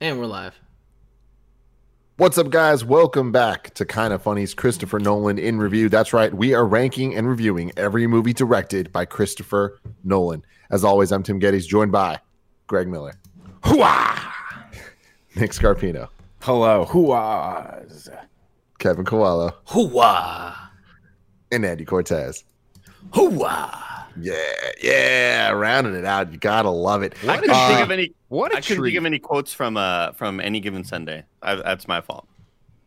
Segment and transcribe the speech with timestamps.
[0.00, 0.54] And we're live.
[2.16, 2.84] What's up, guys?
[2.84, 5.88] Welcome back to Kind of Funny's Christopher Nolan in review.
[5.88, 10.44] That's right, we are ranking and reviewing every movie directed by Christopher Nolan.
[10.70, 12.18] As always, I'm Tim Gettys, joined by
[12.66, 13.14] Greg Miller,
[13.62, 14.32] Hooah!
[15.36, 16.08] Nick Scarpino,
[16.42, 18.08] Hello, hooahs.
[18.78, 20.54] Kevin Coelho, Hooah!
[21.52, 22.44] and Andy Cortez.
[23.10, 23.97] Hooah!
[24.20, 24.34] Yeah,
[24.82, 26.32] yeah, rounding it out.
[26.32, 27.14] You gotta love it.
[27.28, 28.12] I couldn't Uh, think of any.
[28.28, 28.90] What a I couldn't treat.
[28.90, 31.24] think of any quotes from uh from any given Sunday.
[31.42, 32.26] I, that's my fault.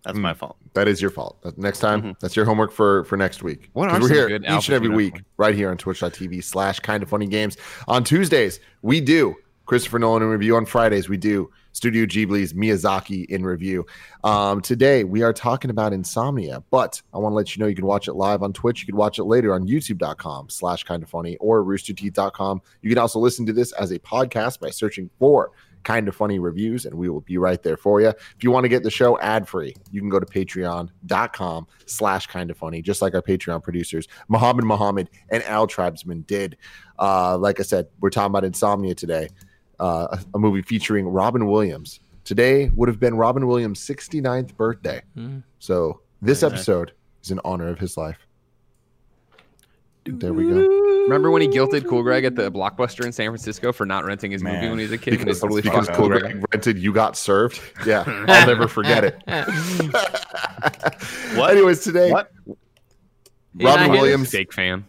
[0.03, 0.21] That's Mm.
[0.21, 0.57] my fault.
[0.73, 1.37] That is your fault.
[1.57, 2.19] Next time, Mhm.
[2.19, 3.69] that's your homework for for next week.
[3.73, 5.25] What 'Cause are we're here good each Al and every week, ones?
[5.37, 7.55] right here on twitch.tv slash kind of funny games.
[7.87, 9.35] On Tuesdays, we do
[9.67, 10.55] Christopher Nolan in review.
[10.55, 13.85] On Fridays, we do Studio Ghibli's Miyazaki in review.
[14.23, 17.75] Um, today, we are talking about Insomnia, but I want to let you know you
[17.75, 18.81] can watch it live on Twitch.
[18.81, 22.61] You can watch it later on youtube.com slash kind of funny or roosterteeth.com.
[22.81, 25.51] You can also listen to this as a podcast by searching for
[25.83, 28.09] kind of funny reviews, and we will be right there for you.
[28.09, 32.27] If you want to get the show ad free, you can go to patreon.com slash
[32.27, 36.57] kind of funny, just like our Patreon producers, Muhammad Muhammad and Al Tribesman did.
[36.99, 39.29] Uh, like I said, we're talking about Insomnia today,
[39.81, 41.99] uh, a, a movie featuring Robin Williams.
[42.23, 45.01] Today would have been Robin Williams' 69th birthday.
[45.17, 45.43] Mhm.
[45.59, 46.93] So this Very episode
[47.23, 48.19] is in honor of his life.
[50.05, 50.57] There we go.
[51.03, 54.31] Remember when he guilted Cool Greg at the Blockbuster in San Francisco for not renting
[54.31, 55.13] his movie when he was a kid?
[55.15, 56.45] and Because, they totally because fucked Cool Cool Greg Greg.
[56.53, 57.59] rented You Got Served.
[57.85, 59.21] Yeah, I'll never forget it.
[61.35, 61.51] What?
[61.55, 62.31] Anyways, today, What?
[63.55, 63.91] Robin.
[63.91, 64.29] Williams.
[64.31, 64.85] Fake fan.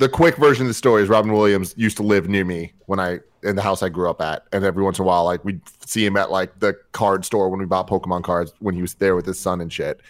[0.00, 2.98] The quick version of the story is Robin Williams used to live near me when
[2.98, 5.44] I in the house I grew up at, and every once in a while, like
[5.44, 8.80] we'd see him at like the card store when we bought Pokemon cards when he
[8.80, 10.00] was there with his son and shit.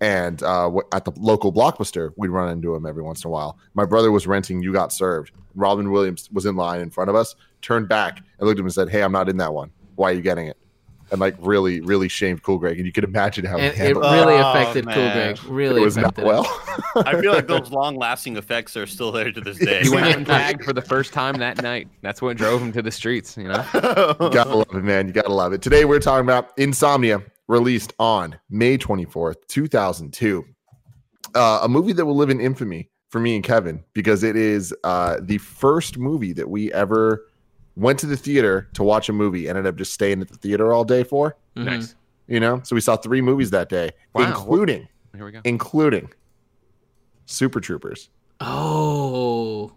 [0.00, 3.58] And uh, at the local blockbuster, we'd run into him every once in a while.
[3.74, 5.32] My brother was renting You Got Served.
[5.56, 8.66] Robin Williams was in line in front of us, turned back and looked at him
[8.66, 9.72] and said, "Hey, I'm not in that one.
[9.96, 10.59] Why are you getting it?"
[11.10, 12.76] And like really, really shamed Cool Greg.
[12.78, 14.08] And you can imagine how he it handled it.
[14.12, 14.94] really Oh, affected Cool.
[14.94, 15.38] Greg.
[15.44, 16.44] Really It was not well.
[16.96, 19.82] I feel like those long-lasting effects are still there to this day.
[19.82, 21.88] He went untagged for the first time that night.
[22.02, 23.36] That's what drove him to the streets.
[23.36, 23.64] You know.
[23.74, 25.06] You gotta love it, man.
[25.08, 25.62] You gotta love it.
[25.62, 30.44] Today we're talking about Insomnia, released on May 24th, 2002.
[31.34, 34.72] Uh, a movie that will live in infamy for me and Kevin because it is
[34.84, 37.26] uh, the first movie that we ever
[37.80, 40.72] went to the theater to watch a movie ended up just staying at the theater
[40.72, 41.36] all day for.
[41.56, 41.64] Mhm.
[41.64, 41.94] Nice.
[42.28, 44.26] You know, so we saw three movies that day, Wow.
[44.28, 44.86] including
[45.16, 45.40] Here we go.
[45.44, 46.10] including
[47.26, 48.08] Super Troopers,
[48.40, 49.72] Oh.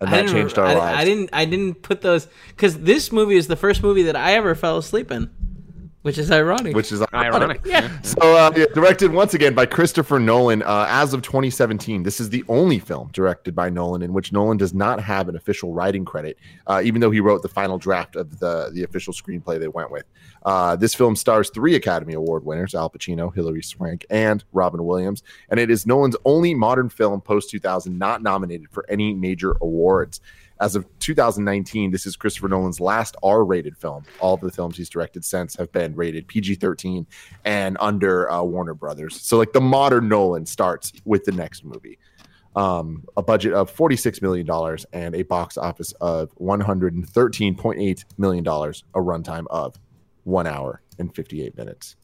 [0.00, 0.98] and that changed our I, lives.
[0.98, 1.30] I didn't.
[1.32, 4.78] I didn't put those because this movie is the first movie that I ever fell
[4.78, 5.30] asleep in,
[6.02, 6.74] which is ironic.
[6.74, 7.60] which is Ironic.
[7.64, 8.00] yeah.
[8.02, 10.62] So, uh, yeah, directed once again by Christopher Nolan.
[10.62, 14.56] Uh, as of 2017, this is the only film directed by Nolan in which Nolan
[14.56, 18.16] does not have an official writing credit, uh, even though he wrote the final draft
[18.16, 20.04] of the the official screenplay they went with.
[20.44, 25.22] Uh, this film stars three Academy Award winners: Al Pacino, Hilary Swank, and Robin Williams,
[25.50, 30.20] and it is Nolan's only modern film post 2000 not nominated for any major awards.
[30.60, 34.04] As of 2019, this is Christopher Nolan's last R rated film.
[34.20, 37.06] All of the films he's directed since have been rated PG 13
[37.46, 39.20] and under uh, Warner Brothers.
[39.20, 41.98] So, like, the modern Nolan starts with the next movie.
[42.56, 49.46] Um, a budget of $46 million and a box office of $113.8 million, a runtime
[49.50, 49.78] of
[50.24, 51.96] one hour and 58 minutes.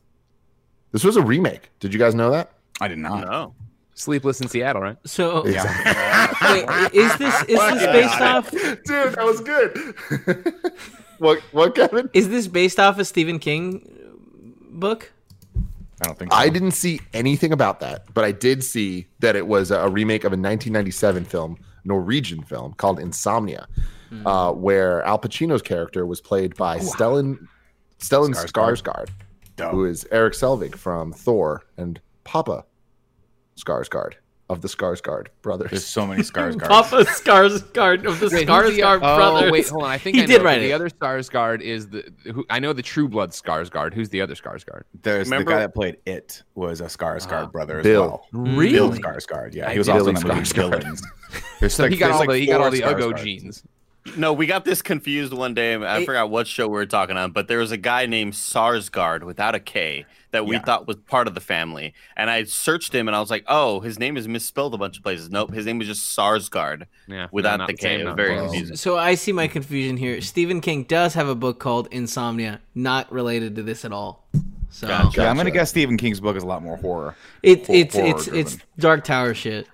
[0.93, 1.70] This was a remake.
[1.81, 2.53] Did you guys know that?
[2.81, 3.29] I did not.
[3.29, 3.55] no.
[3.96, 4.98] Sleepless in Seattle, right?
[5.06, 5.56] So wait,
[6.93, 8.50] is this is this based off?
[8.50, 10.72] Dude, that was good.
[11.19, 12.10] what, what, Kevin?
[12.12, 13.88] Is this based off a Stephen King
[14.69, 15.12] book?
[16.02, 16.37] I don't think so.
[16.37, 20.25] I didn't see anything about that, but I did see that it was a remake
[20.25, 21.56] of a 1997 film,
[21.87, 23.66] Norwegian film called Insomnia,
[24.26, 27.48] uh, where Al Pacino's character was played by Stellan
[27.98, 28.82] Stellan Skarsgård.
[28.82, 29.70] Skarsgård.
[29.70, 32.66] Who is Erik Selvig from Thor and Papa
[33.58, 34.14] Skarsgård
[34.49, 35.70] of the Skarsgård brothers.
[35.73, 36.69] There's so many Skarsgård.
[36.69, 39.50] Papa Skarsgård of the Wait, who's the- Skarsgård oh, brothers.
[39.50, 39.91] wait, hold on.
[39.91, 40.44] I think He I did know.
[40.44, 43.93] write the other Skarsgård is the who I know the True Blood Skarsgård.
[43.93, 44.82] Who's the other Skarsgård?
[45.03, 47.47] There's Remember- the guy that played it was a Skarsgård Ah.
[47.47, 48.03] brother as Bill.
[48.32, 48.44] well.
[48.44, 48.99] Bill Really?
[49.00, 49.55] Skarsgård.
[49.55, 50.70] Yeah, he was did also in the movie Skarsgård.
[50.81, 51.03] Villains.
[51.61, 53.25] There's So like- he got all like the he got all the Ugo Skarsgårds.
[53.25, 53.62] genes.
[54.17, 55.75] No, we got this confused one day.
[55.75, 58.35] I It- forgot what show we were talking on, but there was a guy named
[58.35, 60.62] Sarsgaard without a K that we Yeah.
[60.62, 61.94] thought was part of the family.
[62.17, 64.99] And I searched him and I was like, oh, his name is misspelled a bunch
[64.99, 65.31] of places.
[65.31, 68.00] Nope, his name was just Sarsgaard Yeah, without no, the the K.
[68.00, 68.50] It was very close.
[68.50, 68.76] confusing.
[68.76, 70.20] So I see my confusion here.
[70.20, 74.26] Stephen King does have a book called Insomnia, not related to this at all.
[74.69, 75.23] So Gotcha.
[75.23, 77.14] Yeah, I'm gonna guess Stephen King's book is a lot more horror.
[77.43, 78.58] it, Hor- it's horror it's it's.
[78.79, 79.67] Dark Tower shit.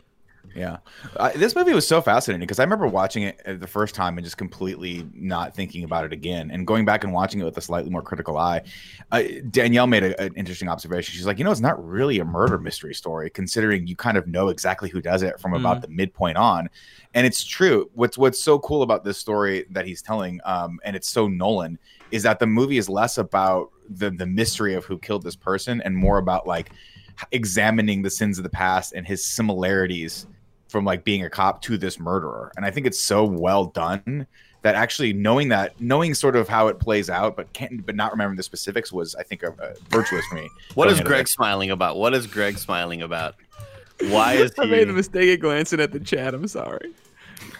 [0.54, 0.78] Yeah,
[1.16, 4.18] uh, this movie was so fascinating because I remember watching it uh, the first time
[4.18, 7.56] and just completely not thinking about it again, and going back and watching it with
[7.56, 8.62] a slightly more critical eye.
[9.10, 11.14] Uh, Danielle made a, an interesting observation.
[11.14, 14.26] She's like, you know, it's not really a murder mystery story, considering you kind of
[14.26, 16.68] know exactly who does it from about the midpoint on,
[17.14, 17.90] and it's true.
[17.94, 21.78] What's what's so cool about this story that he's telling, um, and it's so Nolan,
[22.10, 25.80] is that the movie is less about the the mystery of who killed this person
[25.82, 26.72] and more about like
[27.30, 30.26] examining the sins of the past and his similarities
[30.72, 32.50] from like being a cop to this murderer.
[32.56, 34.26] And I think it's so well done
[34.62, 38.10] that actually knowing that, knowing sort of how it plays out, but can't, but not
[38.12, 40.48] remembering the specifics was, I think, a, a virtuous for me.
[40.74, 41.32] What going is into Greg this.
[41.32, 41.96] smiling about?
[41.96, 43.34] What is Greg smiling about?
[44.00, 46.34] Why is I made the mistake of glancing at the chat.
[46.34, 46.92] I'm sorry.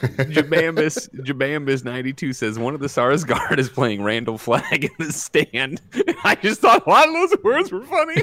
[0.01, 5.13] Jabambus Jabambus 92 says one of the SARS guard is playing Randall Flagg in the
[5.13, 5.81] stand.
[6.25, 8.23] I just thought a lot of those words were funny.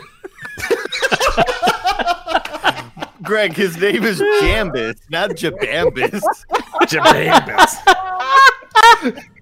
[3.23, 6.21] Greg, his name is Jambis, not Jabambis.
[6.83, 7.75] Jabambis.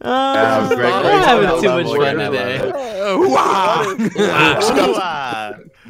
[0.00, 2.70] Uh, Greg- I'm having too much fun today.
[3.16, 3.82] Wow.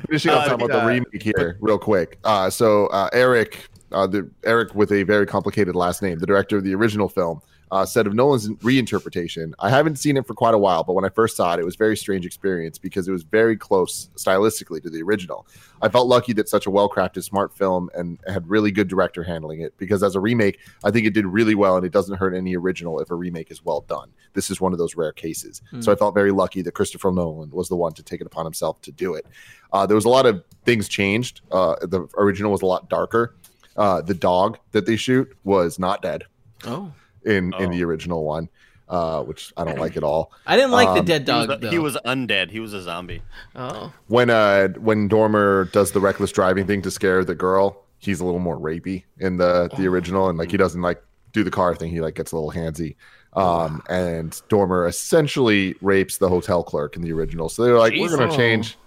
[0.06, 2.19] Finishing up talking about the uh, remake here, real quick.
[2.25, 6.56] Uh, so uh, Eric, uh, the Eric with a very complicated last name, the director
[6.56, 9.53] of the original film, uh, said of Nolan's reinterpretation.
[9.59, 11.65] I haven't seen it for quite a while, but when I first saw it, it
[11.65, 15.47] was a very strange experience because it was very close stylistically to the original.
[15.81, 19.61] I felt lucky that such a well-crafted, smart film and had really good director handling
[19.61, 19.76] it.
[19.76, 22.56] Because as a remake, I think it did really well, and it doesn't hurt any
[22.56, 24.11] original if a remake is well done.
[24.32, 25.62] This is one of those rare cases.
[25.81, 28.44] So I felt very lucky that Christopher Nolan was the one to take it upon
[28.44, 29.26] himself to do it.
[29.73, 31.43] Uh, there was a lot of things changed.
[31.50, 33.35] Uh, the original was a lot darker.
[33.76, 36.25] Uh, the dog that they shoot was not dead
[36.64, 36.93] Oh,
[37.25, 37.73] in in Oh.
[37.73, 38.49] the original one,
[38.88, 40.32] uh, which I don't like at all.
[40.47, 41.70] I didn't like the Um, dead He was, dog though.
[41.70, 42.50] he was undead.
[42.50, 43.23] He was a zombie.
[43.56, 48.20] oh, When uh when Dormer does the reckless driving thing to scare the girl, he's
[48.20, 51.50] a little more rapey in the the original, and like he doesn't like do the
[51.50, 51.91] car thing.
[51.91, 52.97] He like gets a little handsy.
[53.35, 57.49] Um, and Dormer essentially rapes the hotel clerk in the original.
[57.50, 58.37] So they're like, we're gonna Jeez.
[58.37, 58.79] change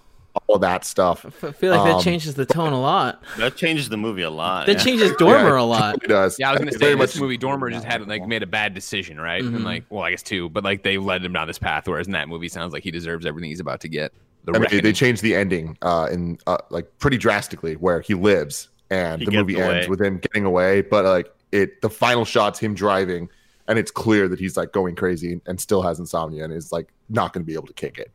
[0.52, 1.24] all that stuff.
[1.44, 3.22] I feel like that Um, changes the tone a lot.
[3.38, 4.66] That changes the movie a lot.
[4.66, 4.84] That yeah.
[4.84, 5.94] changes Dormer Yeah, a lot.
[6.04, 6.38] It does.
[6.38, 8.46] Yeah, I was gonna It's say very this movie Dormer just had like made a
[8.46, 9.42] bad decision, right?
[9.42, 9.56] Mhm.
[9.56, 11.88] And like, well, I guess two, but like they led him down this path.
[11.88, 14.12] Whereas in that movie, sounds like he deserves everything he's about to get.
[14.44, 18.00] The I mean, they, they changed the ending uh, in uh, like pretty drastically, where
[18.00, 19.76] he lives and He the movie away.
[19.76, 20.82] ends with him getting away.
[20.82, 23.28] But like it, the final shot's him driving,
[23.68, 26.88] and it's clear that he's like going crazy and still has insomnia and is like
[27.08, 28.10] not going to be able to kick it.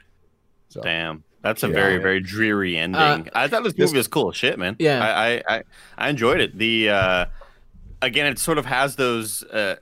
[0.70, 1.24] So Damn.
[1.42, 1.74] That's a Yeah.
[1.74, 3.00] very, very dreary ending.
[3.00, 4.32] Uh, I thought this this- movie was cool.
[4.32, 4.76] Shit, man.
[4.80, 5.04] Yeah.
[5.06, 5.64] I, I, I,
[5.98, 6.58] I enjoyed it.
[6.58, 7.26] The uh
[8.02, 9.76] again, it sort of has those uh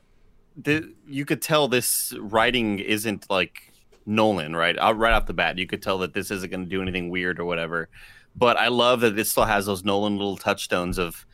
[0.58, 3.72] the you could tell this writing isn't like
[4.06, 4.78] Nolan, right?
[4.78, 5.58] Out right off the bat.
[5.58, 7.90] You could tell that this isn't gonna do anything weird or whatever.
[8.36, 11.26] But I love that it still has those Nolan little touchstones of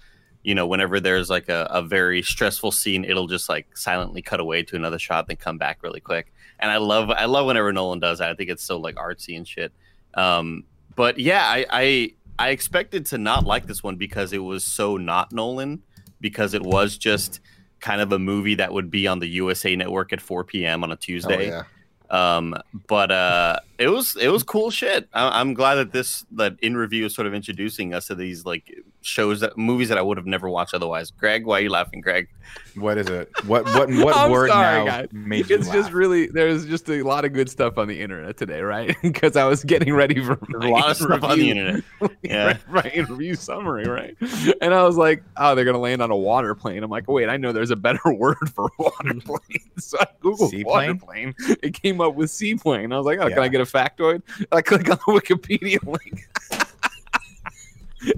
[0.44, 4.40] you know, whenever there's like a, a very stressful scene, it'll just like silently cut
[4.40, 6.34] away to another shot, then come back really quick.
[6.60, 8.30] And I love I love whenever Nolan does that.
[8.32, 9.72] I think it's so like artsy and shit.
[10.14, 10.66] Um,
[10.96, 14.98] but yeah, I, I I expected to not like this one because it was so
[14.98, 15.84] not Nolan,
[16.20, 17.40] because it was just
[17.80, 20.84] kind of a movie that would be on the USA Network at 4 p.m.
[20.84, 21.48] on a oh, Tuesday.
[21.48, 21.64] yeah.
[22.10, 22.56] Um,
[22.88, 25.10] but uh, it was it was cool shit.
[25.12, 28.46] I, I'm glad that this that in review is sort of introducing us to these
[28.46, 28.72] like
[29.02, 31.10] shows that movies that I would have never watched otherwise.
[31.10, 32.28] Greg, why are you laughing, Greg?
[32.76, 33.30] What is it?
[33.48, 35.10] What what what word sorry, now guys.
[35.12, 35.76] made you It's laugh?
[35.76, 38.96] just really there's just a lot of good stuff on the internet today, right?
[39.12, 41.84] Because I was getting ready for a lot of stuff on the internet.
[42.22, 42.58] Yeah.
[42.70, 44.16] right, review summary, right?
[44.62, 46.84] And I was like, oh, they're gonna land on a water plane.
[46.84, 49.26] I'm like, wait, I know there's a better word for water mm.
[49.26, 49.70] plane.
[49.78, 51.34] So I googled water plane.
[51.64, 52.94] It came up with seaplane.
[52.94, 54.22] I was like, oh, can I get a factoid?
[54.52, 56.28] I click on the Wikipedia link.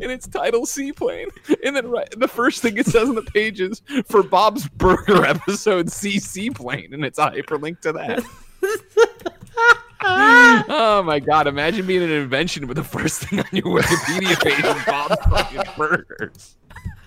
[0.02, 1.28] And it's title Seaplane,
[1.66, 5.26] and then right, the first thing it says on the page is for Bob's Burger
[5.26, 8.24] episode, see Seaplane, and it's a hyperlink to that.
[10.04, 11.48] oh my god!
[11.48, 15.64] Imagine being an invention, with the first thing on your Wikipedia page is Bob's fucking
[15.76, 16.56] burgers.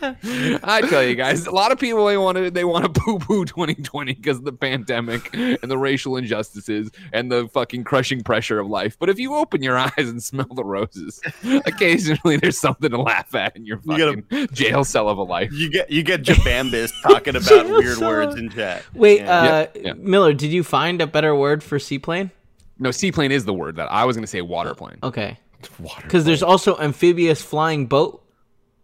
[0.03, 3.19] I tell you guys, a lot of people they want to they want to poo
[3.19, 8.59] poo 2020 because of the pandemic and the racial injustices and the fucking crushing pressure
[8.59, 8.97] of life.
[8.99, 11.21] But if you open your eyes and smell the roses,
[11.67, 15.23] occasionally there's something to laugh at in your You gotta- fucking jail cell of a
[15.23, 15.51] life.
[15.53, 18.83] You get you get Jabambis talking about weird words in chat.
[18.95, 19.43] Wait, Yeah.
[19.43, 19.93] uh, Yeah, yeah.
[19.95, 22.31] Miller, did you find a better word for seaplane?
[22.79, 24.43] No, seaplane is the word that I was going to say.
[24.43, 24.99] Waterplane.
[25.03, 25.39] Okay,
[25.79, 26.03] Water.
[26.03, 28.23] because there's also amphibious flying boat,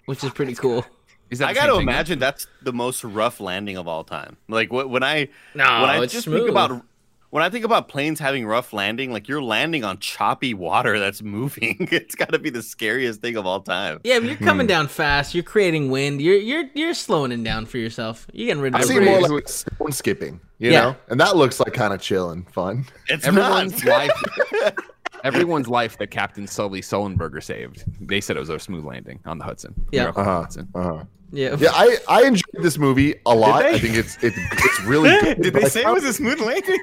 [0.06, 0.84] which is pretty cool.
[1.32, 1.92] Is that I got to thing, though?
[1.92, 4.36] imagine that's the most rough landing of all time.
[4.48, 6.38] Like wh- when I No, when I just smooth.
[6.40, 6.84] think about
[7.30, 11.22] when I think about planes having rough landing, like you're landing on choppy water that's
[11.22, 11.88] moving.
[11.90, 14.00] It's got to be the scariest thing of all time.
[14.04, 16.20] Yeah, if you're coming down fast, you're creating wind.
[16.20, 18.26] You're you're you're slowing it down for yourself.
[18.34, 20.80] You're getting rid of I the see more like stone skipping, you Yeah.
[20.82, 22.84] know, and that looks like kind of chill and fun.
[23.08, 24.08] It's Everyone's not.
[24.08, 24.74] life.
[25.24, 27.84] Everyone's life that Captain Sully Sullenberger saved.
[28.00, 29.72] They said it was a smooth landing on the Hudson.
[29.92, 30.04] Yeah.
[30.04, 30.40] were up on the Uh-huh.
[30.42, 30.68] Hudson.
[30.74, 31.04] Uh-huh.
[31.32, 31.56] Yeah.
[31.58, 33.64] Yeah, I, I enjoyed this movie a lot.
[33.64, 35.40] I think it's it's it's really good.
[35.42, 36.80] Did they I say it was a smooth landing?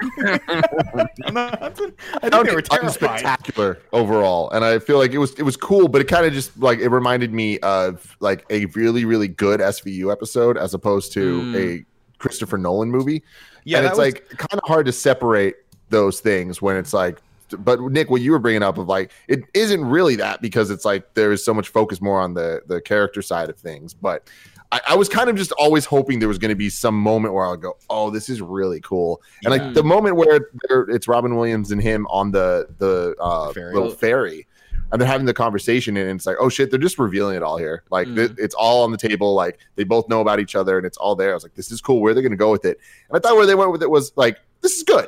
[1.26, 1.94] On the Hudson?
[2.16, 3.24] I think found they were it terrified.
[3.24, 6.34] unspectacular overall, and I feel like it was it was cool, but it kind of
[6.34, 11.14] just like it reminded me of like a really really good SVU episode as opposed
[11.14, 11.56] to Mm.
[11.82, 11.86] a
[12.18, 13.24] Christopher Nolan movie.
[13.64, 15.56] Yeah, and it's was- like kind of hard to separate
[15.90, 17.22] those things when it's like.
[17.58, 20.86] But Nick, what you were bringing up of like it isn't really that because it's
[20.86, 24.30] like there is so much focus more on the the character side of things, but.
[24.72, 27.34] I, I was kind of just always hoping there was going to be some moment
[27.34, 29.64] where I'll go, "Oh, this is really cool," and Yeah.
[29.66, 30.42] like the moment where
[30.90, 33.74] it's Robin Williams and him on the the uh, Ferry.
[33.74, 34.46] little ferry,
[34.92, 37.58] and they're having the conversation, and it's like, "Oh shit!" They're just revealing it all
[37.58, 37.82] here.
[37.90, 38.16] Like Mm.
[38.16, 39.34] th- it's all on the table.
[39.34, 41.32] Like they both know about each other, and it's all there.
[41.32, 42.80] I was like, "This is cool." Where they're going to go with it?
[43.10, 45.08] And I thought where they went with it was like, "This is good."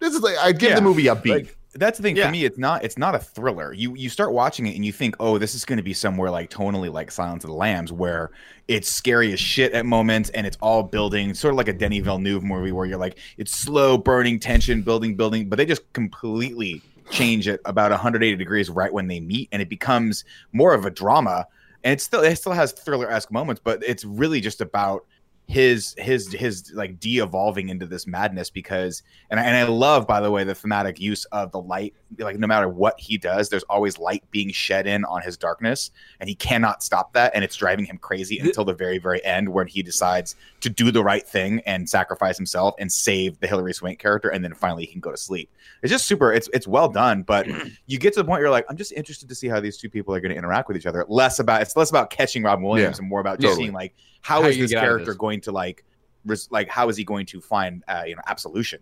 [0.00, 0.76] This is like I give Yeah.
[0.76, 1.30] the movie a B.
[1.30, 2.26] Like, that's the thing Yeah.
[2.26, 2.44] for me.
[2.44, 2.84] It's not.
[2.84, 3.72] It's not a thriller.
[3.72, 6.30] You you start watching it and you think, oh, this is going to be somewhere
[6.30, 8.30] like tonally like Silence of the Lambs, where
[8.68, 12.04] it's scary as shit at moments and it's all building, sort of like a Denis
[12.04, 16.82] Villeneuve movie, where you're like, it's slow burning tension, building, building, but they just completely
[17.10, 20.90] change it about 180 degrees right when they meet, and it becomes more of a
[20.90, 21.46] drama.
[21.84, 25.06] And it still it still has thriller esque moments, but it's really just about
[25.48, 30.20] his his his like de-evolving into this madness because and I, and I love by
[30.20, 31.94] the way the thematic use of the light.
[32.18, 35.90] Like no matter what he does there's always light being shed in on his darkness
[36.20, 39.48] and he cannot stop that and it's driving him crazy until the very very end
[39.48, 43.72] when he decides to do the right thing and sacrifice himself and save the Hilary
[43.72, 45.50] Swank character and then finally he can go to sleep.
[45.82, 47.46] It's just super it's it's well done but
[47.86, 49.78] you get to the point where you're like I'm just interested to see how these
[49.78, 51.06] two people are going to interact with each other.
[51.08, 53.64] Less about it's less about catching Robin Williams Yeah, and more about just totally.
[53.64, 55.16] seeing like how How is this get out of character this.
[55.16, 55.84] going to like
[56.24, 58.80] res- like how is he going to find uh, you know absolution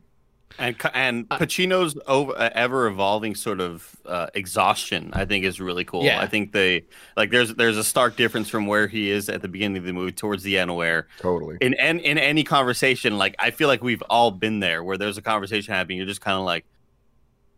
[0.59, 5.61] And and Uh, Pacino's over, uh, ever evolving sort of uh, exhaustion, I think, is
[5.61, 6.05] really cool.
[6.05, 6.21] Yeah.
[6.21, 6.85] I think they
[7.17, 9.93] like there's there's a stark difference from where he is at the beginning of the
[9.93, 11.59] movie towards the end, where totally.
[11.61, 15.19] in in, in any conversation, like I feel like we've all been there, where there's
[15.19, 16.65] a conversation happening, you're just kind of like,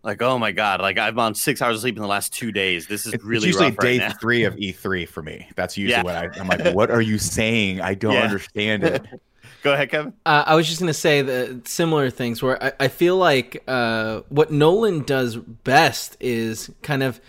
[0.09, 2.51] like oh my god, like I've on six hours of sleep in the last two
[2.51, 2.87] days.
[2.87, 4.13] This is it's really usually rough right day now.
[4.21, 5.49] three of E3 for me.
[5.55, 6.03] That's usually Yeah.
[6.03, 6.75] what I, I'm like.
[6.75, 7.81] What are you saying?
[7.81, 8.23] I don't Yeah.
[8.23, 9.07] understand it.
[9.63, 10.13] Go ahead, Kevin.
[10.25, 14.23] Uh, I was just gonna say the similar things where I, I feel like uh,
[14.29, 17.21] what Nolan does best is kind of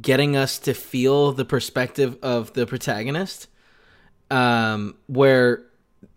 [0.00, 3.48] getting us to feel the perspective of the protagonist,
[4.30, 5.64] um, where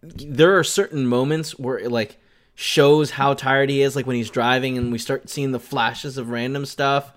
[0.03, 2.17] there are certain moments where like
[2.61, 6.17] shows how tired he is, like when he's driving and we start seeing the flashes
[6.17, 7.11] of random stuff.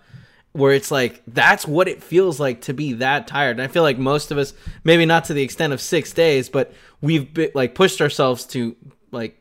[0.53, 3.53] Where it's like that's what it feels like to be that tired.
[3.59, 6.49] And I feel like most of us, maybe not to the extent of six days,
[6.49, 8.77] but we've been, like pushed ourselves to
[9.11, 9.37] like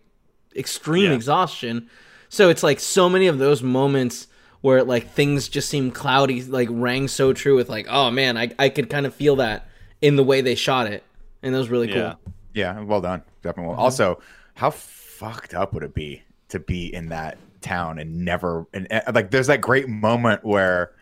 [0.55, 1.15] extreme Yeah.
[1.15, 1.87] exhaustion.
[2.29, 4.25] So it's like so many of those moments
[4.61, 8.49] where like things just seem cloudy, like rang so true with like, oh man, I
[8.57, 9.67] I could kind of feel that
[10.01, 11.03] in the way they shot it,
[11.43, 12.15] and that was really Yeah.
[12.23, 12.33] cool.
[12.55, 13.75] Yeah, well done, definitely.
[13.75, 13.83] Well.
[13.85, 14.19] Also,
[14.55, 14.71] how
[15.13, 19.31] fucked up would it be to be in that town and never and, and, like
[19.31, 20.93] there's that great moment where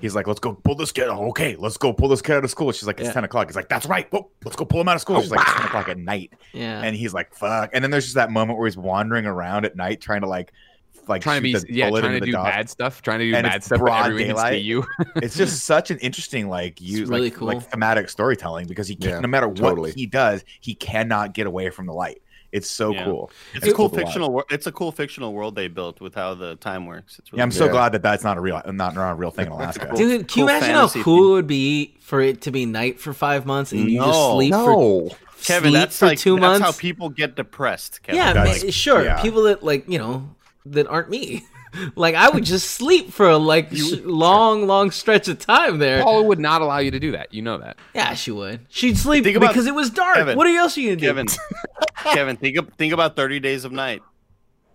[0.00, 2.44] he's like, "Let's go pull this kid." Oh, okay, let's go pull this kid out
[2.44, 2.70] of school.
[2.72, 3.12] She's like, "It's Yeah.
[3.14, 4.06] ten o'clock." He's like, "That's right.
[4.12, 5.98] Whoa, let's go pull him out of school." She's like, "It's ten oh, o'clock at
[5.98, 9.26] night," Yeah, and he's like, "Fuck." And then there's just that moment where he's wandering
[9.26, 10.52] around at night trying to like,
[11.08, 12.44] like Trying to be yeah, trying to do dog.
[12.44, 14.84] bad stuff, trying to do And bad stuff, but broad everyone can see you.
[15.16, 17.48] it's just such an interesting like you really like, cool.
[17.48, 19.92] like thematic storytelling because he can't Yeah, no matter what totally.
[19.92, 22.22] he does he cannot get away from the light
[22.56, 23.04] it's so Yeah.
[23.04, 24.30] cool It's a cool to fictional.
[24.32, 27.18] wor- It's a cool fictional world they built with how the time works.
[27.18, 27.70] It's really yeah i'm so Yeah.
[27.76, 30.40] glad that that's not a real not, not a real thing in alaska dude, can
[30.40, 31.24] you cool imagine how cool thing.
[31.30, 34.34] it would be for it to be night for five months and you just No.
[34.34, 35.10] sleep for No,
[35.44, 36.64] Kevin, sleep that's for like two that's months?
[36.64, 38.02] how people get depressed.
[38.02, 38.16] Kevin.
[38.20, 39.04] yeah, That's- ma- sure.
[39.04, 39.20] yeah.
[39.22, 40.30] People that like you know
[40.66, 41.44] that aren't me.
[41.94, 46.02] Like I would just sleep for a like sh- long, long stretch of time there.
[46.02, 47.34] Paula would not allow you to do that.
[47.34, 47.76] You know that.
[47.94, 48.60] Yeah, she would.
[48.70, 50.16] She'd sleep Think about- because it was dark.
[50.16, 50.38] Kevin.
[50.38, 51.06] what else are you else gonna do?
[51.06, 51.26] Kevin,
[52.12, 54.02] Kevin, think of, think about Thirty Days of Night.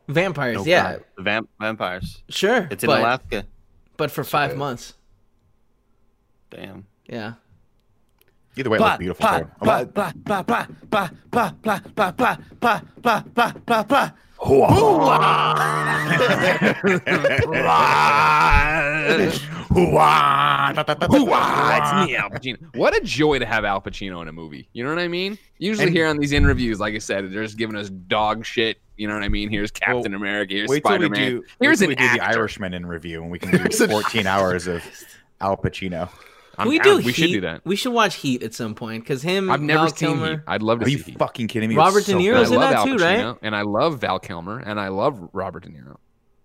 [0.08, 2.24] Vampires, No yeah, vamp- vampires.
[2.30, 2.68] sure.
[2.72, 3.46] It's in but, Alaska.
[3.98, 4.94] but for five months.
[6.50, 6.86] Damn.
[7.06, 7.34] Yeah.
[8.58, 9.26] Either way, it looked beautiful.
[9.30, 9.48] too.
[21.78, 22.76] It's me, Al Pacino.
[22.76, 24.68] What a joy to have Al Pacino in a movie.
[24.74, 25.38] You know what I mean?
[25.60, 28.82] Usually and, here on these interviews, like I said, they're just giving us dog shit.
[28.98, 29.50] You know what I mean?
[29.50, 30.56] Here's Captain well, America.
[30.56, 31.44] Here's Spider Man.
[31.62, 32.18] Here's wait an we do actor.
[32.18, 34.84] the Irishman in review, and we can do 14 hours of
[35.40, 36.10] Al Pacino.
[36.66, 36.98] We do.
[36.98, 37.06] Heat?
[37.06, 37.62] We should do that.
[37.66, 39.50] We should watch Heat at some point because him.
[39.50, 40.40] I've never Val seen Kilmer, Heat.
[40.48, 40.86] I'd love to.
[40.86, 41.18] Are you Heat.
[41.18, 41.76] fucking kidding me?
[41.76, 43.38] Robert De Niro's so in that Al too, Pacino, right?
[43.42, 45.96] And I love Val Kilmer, and I love Robert De Niro.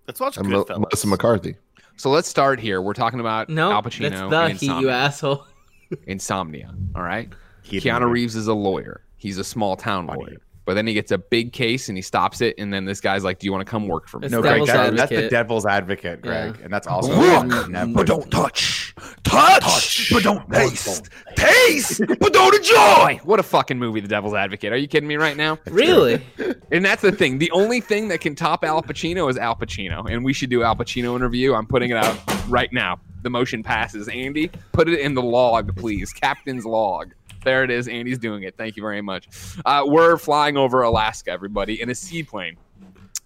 [0.06, 1.56] Let's watch Melissa McCarthy.
[1.97, 2.83] So let's start here.
[2.83, 5.47] We're talking about No, Al Pacino that's the and Heat, you asshole.
[6.07, 6.75] Insomnia.
[6.95, 7.31] All right.
[7.65, 8.11] Keanu.
[8.11, 9.03] Reeves is a lawyer.
[9.17, 10.37] He's a small town lawyer.
[10.66, 13.25] But then he gets a big case and he stops it, and then this guy's
[13.25, 15.28] like, "Do you want to come work for me?" It's No, Greg, that- that's the
[15.28, 16.64] devil's advocate, Greg, Yeah.
[16.64, 17.94] and that's also Look, Netflix.
[17.94, 18.94] but don't touch.
[19.23, 21.08] Touch, but don't taste.
[21.37, 23.20] Taste, but don't enjoy.
[23.25, 24.73] What a fucking movie, The Devil's Advocate.
[24.73, 25.58] Are you kidding me right now?
[25.70, 26.20] Really?
[26.73, 27.38] And that's the thing.
[27.38, 30.11] The only thing that can top Al Pacino is Al Pacino.
[30.12, 31.54] And we should do Al Pacino interview.
[31.54, 32.18] I'm putting it out
[32.49, 32.99] right now.
[33.23, 34.08] The motion passes.
[34.08, 36.12] Andy, put it in the log, please.
[36.12, 37.12] Captain's log.
[37.47, 37.87] There it is.
[37.87, 38.57] Andy's doing it.
[38.57, 39.29] Thank you very much.
[39.65, 42.57] Uh, we're flying over Alaska, everybody, in a seaplane.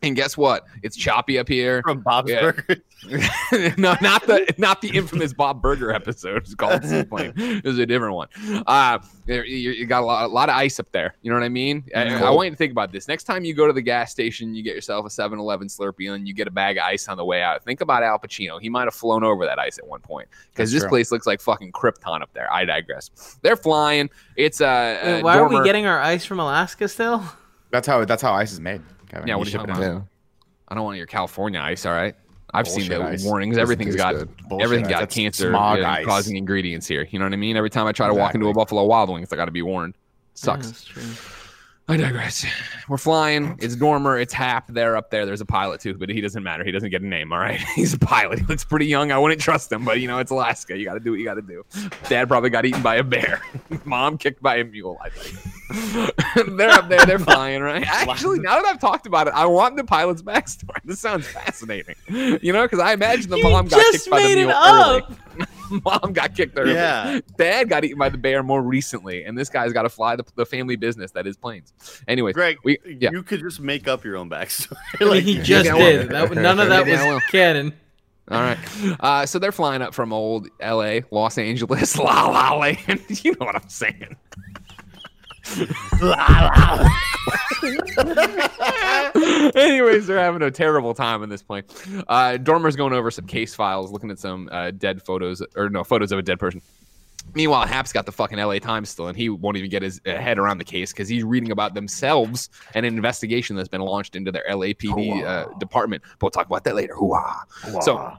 [0.02, 0.64] And guess what?
[0.82, 1.82] It's choppy up here.
[1.82, 2.40] from Bob's Yeah.
[2.40, 2.78] Burgers.
[3.78, 6.38] no, not the not the infamous Bob Burger episode.
[6.38, 7.32] It's called Seaplane.
[7.60, 8.28] It was a different one.
[8.66, 11.14] Uh, you, you got a lot, a lot of ice up there.
[11.22, 11.84] You know what I mean?
[11.94, 13.08] I, I want you to think about this.
[13.08, 16.26] Next time you go to the gas station, you get yourself a 7-Eleven Slurpee and
[16.26, 17.64] you get a bag of ice on the way out.
[17.64, 18.60] Think about Al Pacino.
[18.60, 20.90] He might have flown over that ice at one point because this true.
[20.90, 22.52] place looks like fucking Krypton up there.
[22.52, 23.38] I digress.
[23.42, 24.10] They're flying.
[24.36, 27.24] It's uh, Wait, uh, why are we getting our ice from Alaska still?
[27.70, 28.82] That's how that's how ice is made.
[29.10, 29.28] Kevin.
[29.28, 30.06] Yeah, what are you ship talking about?
[30.68, 31.84] I don't want your California ice.
[31.84, 32.14] All right.
[32.52, 33.24] I've seen the ice.
[33.24, 33.56] warnings.
[33.56, 34.36] Doesn't Everything's taste got good.
[34.48, 34.92] Bullshit everything's ice.
[34.92, 36.06] got That's cancer smog yeah, ice.
[36.06, 37.06] causing ingredients here.
[37.10, 37.56] You know what I mean?
[37.56, 39.62] Every time I try to walk into a Buffalo Wild Wings, I got to be
[39.62, 39.94] warned.
[40.34, 40.66] Sucks.
[40.66, 41.02] Yeah, that's true.
[41.90, 42.46] I digress.
[42.88, 43.56] We're flying.
[43.60, 44.16] It's Dormer.
[44.18, 44.68] It's Hap.
[44.68, 45.26] They're up there.
[45.26, 46.62] There's a pilot too, but he doesn't matter.
[46.62, 47.32] He doesn't get a name.
[47.32, 47.58] All right.
[47.74, 48.38] He's a pilot.
[48.38, 49.10] He looks pretty young.
[49.10, 50.78] I wouldn't trust him, but you know, it's Alaska.
[50.78, 51.64] You got to do what you got to do.
[52.08, 53.42] Dad probably got eaten by a bear.
[53.84, 56.56] Mom kicked by a mule, I think.
[56.56, 57.04] they're up there.
[57.06, 57.84] They're flying, right?
[57.84, 60.78] Actually, now that I've talked about it, I want the pilot's backstory.
[60.84, 61.96] This sounds fascinating.
[62.08, 64.56] You know, because I imagine the You mom got kicked by the made it mule
[64.56, 65.10] up.
[65.10, 65.46] early.
[65.84, 66.74] Mom got kicked early.
[66.74, 67.20] Yeah.
[67.36, 70.24] Dad got eaten by the bear more recently, and this guy's got to fly the,
[70.34, 71.72] the family business that is planes.
[72.08, 73.10] Anyway, Greg, we yeah.
[73.12, 74.76] you could just make up your own backstory.
[75.00, 76.10] I mean, he just did.
[76.10, 77.14] That, none of that Yeah, I will.
[77.14, 77.72] was canon.
[78.30, 78.58] All right.
[79.00, 83.24] Uh, so they're flying up from old L.A., Los Angeles, La La Land.
[83.24, 84.16] You know what I'm saying.
[89.54, 91.64] Anyways, they're having a terrible time in this plane.
[92.08, 95.84] Uh, Dormer's going over some case files, looking at some uh, dead photos, or no,
[95.84, 96.62] photos of a dead person.
[97.34, 100.16] Meanwhile, Hap's got the fucking LA Times still, and he won't even get his uh,
[100.16, 104.16] head around the case because he's reading about themselves and an investigation that's been launched
[104.16, 106.02] into their LAPD uh, department.
[106.18, 106.94] But we'll talk about that later.
[106.94, 107.44] Hoo-ah.
[107.82, 108.12] So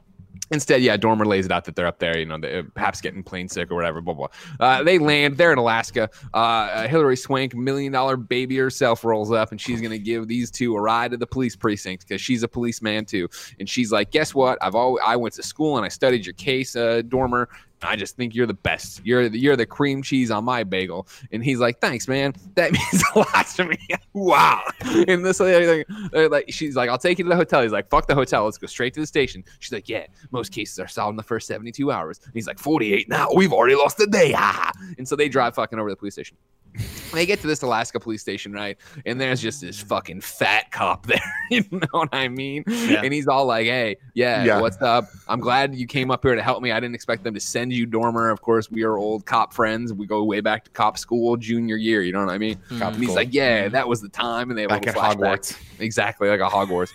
[0.52, 2.16] instead, yeah, Dormer lays it out that they're up there.
[2.18, 4.00] You know, uh, getting plane sick or whatever.
[4.00, 4.28] Blah blah.
[4.60, 5.36] Uh, they land.
[5.36, 6.10] They're in Alaska.
[6.32, 10.50] Uh, uh, Hilary Swank, million dollar baby herself, rolls up, and she's gonna give these
[10.50, 13.28] two a ride to the police precinct because she's a policeman too.
[13.58, 14.58] And she's like, "Guess what?
[14.60, 17.48] I've always I went to school and I studied your case, uh, Dormer."
[17.82, 19.00] I just think you're the best.
[19.04, 21.06] You're the, you're the cream cheese on my bagel.
[21.32, 22.34] And he's like, thanks, man.
[22.54, 23.78] That means a lot to me.
[24.12, 24.62] wow.
[25.08, 25.82] And this uh,
[26.30, 27.62] like she's like, I'll take you to the hotel.
[27.62, 28.44] He's like, fuck the hotel.
[28.44, 29.44] Let's go straight to the station.
[29.58, 32.20] She's like, yeah, most cases are solved in the first 72 hours.
[32.24, 33.28] And he's like, 48 now.
[33.34, 34.34] We've already lost a day.
[34.44, 34.72] Ah.
[34.98, 36.36] And so they drive fucking over to the police station.
[37.12, 38.78] They get to this Alaska police station, right?
[39.04, 41.20] And there's just this fucking fat cop there.
[41.50, 42.64] you know what I mean?
[42.66, 43.02] Yeah.
[43.04, 44.60] And he's all like, hey, yeah, Yeah.
[44.60, 45.08] what's up?
[45.28, 46.72] I'm glad you came up here to help me.
[46.72, 48.30] I didn't expect them to send you, Dormer.
[48.30, 49.92] Of course, we are old cop friends.
[49.92, 52.02] We go way back to cop school, junior year.
[52.02, 52.56] You know what I mean?
[52.68, 52.78] Hmm.
[52.78, 53.72] Cop And he's like, yeah, hmm.
[53.72, 54.50] that was the time.
[54.50, 55.38] And they have Back a at little flashback.
[55.38, 55.58] Hogwarts.
[55.80, 56.92] Exactly, like a Hogwarts.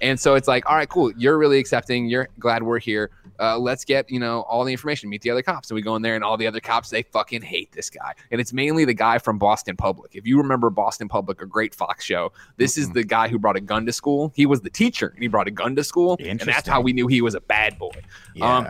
[0.00, 1.12] And so it's like, all right, cool.
[1.16, 2.06] You're really accepting.
[2.06, 3.10] You're glad we're here.
[3.38, 5.08] Uh, let's get you know all the information.
[5.08, 5.70] Meet the other cops.
[5.70, 8.12] And we go in there, and all the other cops they fucking hate this guy.
[8.30, 10.14] And it's mainly the guy from Boston Public.
[10.14, 12.94] If you remember Boston Public, a great Fox show, this is Mhm.
[12.94, 14.32] the guy who brought a gun to school.
[14.36, 16.92] He was the teacher, and he brought a gun to school, and that's how we
[16.92, 17.92] knew he was a bad boy.
[18.34, 18.56] Yeah.
[18.56, 18.68] Um,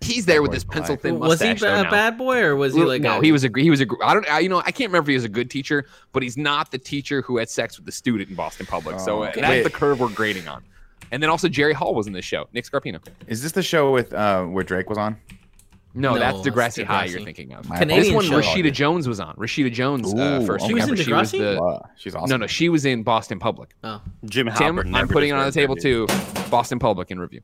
[0.00, 1.02] He's there with boy's this pencil black.
[1.02, 3.44] thin Was he ba- a bad boy or was he like no, a, he was
[3.44, 5.24] a he was a I don't I, you know I can't remember if he was
[5.24, 8.34] a good teacher, but he's not the teacher who had sex with the student in
[8.36, 9.00] Boston Public.
[9.00, 9.40] so Oh, uh, okay.
[9.40, 9.62] that's Wait.
[9.62, 10.62] the curve we're grading on.
[11.10, 12.48] And then also Jerry Hall was in this show.
[12.52, 13.00] Nick Scarpino.
[13.28, 15.16] Is this the show with uh where Drake was on?
[15.96, 17.04] No, No, that's that's Degrassi High.
[17.04, 17.66] You're thinking of.
[17.70, 18.40] Canadian This one, show.
[18.40, 19.36] Rashida Jones was on.
[19.36, 20.66] Rashida Jones uh, first.
[20.66, 21.38] She was in remember, she was Degrassi?
[21.54, 22.30] the Wow, she's awesome.
[22.30, 22.46] no, no.
[22.48, 23.76] She was in Boston Public.
[23.84, 24.92] Oh, Jim Tim, Halpert.
[24.94, 26.06] I'm putting it on the table too.
[26.50, 27.42] Boston Public in review.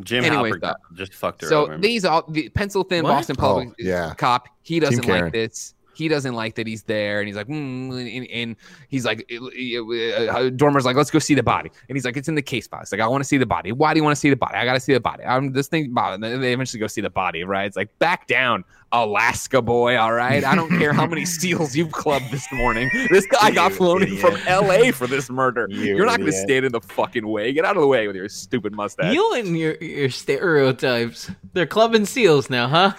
[0.00, 0.74] Jim Anyways, Halpert though.
[0.94, 1.78] just fucked her So over.
[1.78, 3.10] these all the pencil thin What?
[3.10, 4.14] Boston oh, Public Oh, yeah.
[4.14, 4.48] cop.
[4.62, 5.74] He doesn't like this.
[5.96, 8.56] He doesn't like that he's there, and he's like, mm, and, and
[8.88, 12.28] he's like, uh, uh, Dormer's like, let's go see the body, and he's like, it's
[12.28, 12.92] in the case box.
[12.92, 13.72] Like, I want to see the body.
[13.72, 14.54] Why do you want to see the body?
[14.56, 15.24] I got to see the body.
[15.24, 15.86] I'm this thing.
[15.90, 16.40] About it.
[16.40, 17.66] They eventually go see the body, right?
[17.66, 19.96] It's like, back down, Alaska boy.
[19.98, 22.90] All right, I don't care how many seals you've clubbed this morning.
[23.10, 24.92] This guy got You flown in from L.A.
[24.92, 25.68] for this murder.
[25.74, 26.48] You You're not going to idiot.
[26.48, 27.52] stand in the fucking way.
[27.52, 29.12] Get out of the way with your stupid mustache.
[29.12, 31.30] you and your your stereotypes.
[31.52, 32.92] They're clubbing seals now, huh?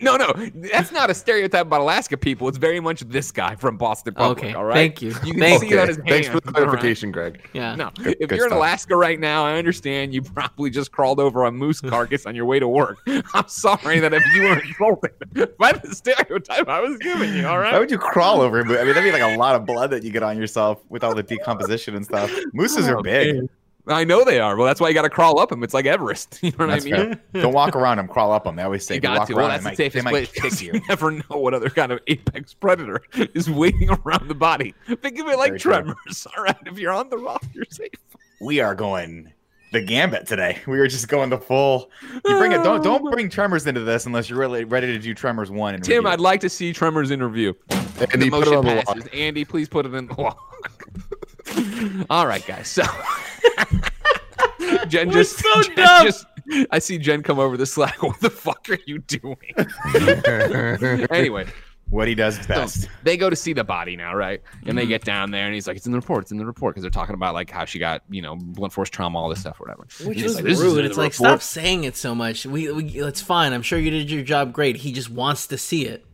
[0.00, 2.48] No, no, that's not a stereotype about Alaska people.
[2.48, 4.38] It's very much this guy from Boston Public.
[4.38, 4.74] Okay, all right.
[4.74, 5.08] thank you.
[5.24, 5.78] You can Thank see you.
[5.78, 6.64] it on his Thanks for the all right?
[6.68, 7.48] clarification, Greg.
[7.52, 7.74] Yeah.
[7.74, 8.52] No, Good- if good you're in.
[8.52, 12.44] Alaska right now, I understand you probably just crawled over a moose carcass on your
[12.46, 12.98] way to work.
[13.34, 15.12] I'm sorry that if you were insulted
[15.58, 17.72] by the stereotype I was giving you, all right?
[17.72, 18.68] Why would you crawl over him?
[18.70, 21.04] I mean, that'd be like a lot of blood that you get on yourself with
[21.04, 22.30] all the decomposition and stuff.
[22.52, 23.34] Mooses are Oh, big.
[23.36, 23.48] man.
[23.86, 24.56] I know they are.
[24.56, 25.62] Well, that's why you got to crawl up them.
[25.62, 26.38] It's like Everest.
[26.42, 27.20] You know what That's I mean?
[27.32, 27.42] fair.
[27.42, 28.08] Don't walk around them.
[28.08, 28.56] Crawl up them.
[28.56, 29.34] They always say You got walk to.
[29.34, 30.60] Well, around, that's they the might, safest place.
[30.60, 30.80] kick You you.
[30.88, 33.02] never know what other kind of apex predator
[33.34, 34.74] is waiting around the body.
[34.86, 35.72] Think of it like Very true.
[35.72, 36.26] tremors.
[36.36, 37.90] All right, if you're on the rock, you're safe.
[38.40, 39.32] We are going
[39.72, 40.60] the gambit today.
[40.66, 41.90] We are just going the full.
[42.24, 42.62] You bring it.
[42.62, 43.10] Don't don't oh.
[43.10, 45.74] bring Tremors into this unless you're really ready to do Tremors one.
[45.74, 46.10] And Tim, review.
[46.10, 47.52] I'd like to see Tremors interview.
[47.70, 49.04] Andy, the put it motion on the passes.
[49.04, 49.14] log.
[49.14, 50.36] Andy, please put it in the log.
[52.10, 52.68] All right, guys.
[52.68, 52.82] So
[54.88, 56.06] Jen We're just, so Jen dumb.
[56.06, 56.26] just
[56.70, 58.02] I see Jen come over the Slack.
[58.02, 59.36] What the fuck are you doing?
[61.10, 61.46] anyway,
[61.90, 62.88] what he does so best.
[63.02, 64.40] they go to see the body now, right?
[64.52, 64.76] And Mm-hmm.
[64.76, 66.24] they get down there, and he's like, "It's in the report.
[66.24, 68.72] It's in the report." Because they're talking about like how she got, you know, blunt
[68.72, 69.86] force trauma, all this stuff, whatever.
[70.04, 70.84] Which was like, is rude.
[70.84, 72.44] It's like report." stop saying it so much.
[72.46, 73.52] We, we it's fine.
[73.52, 74.76] I'm sure you did your job great.
[74.76, 76.04] He just wants to see it.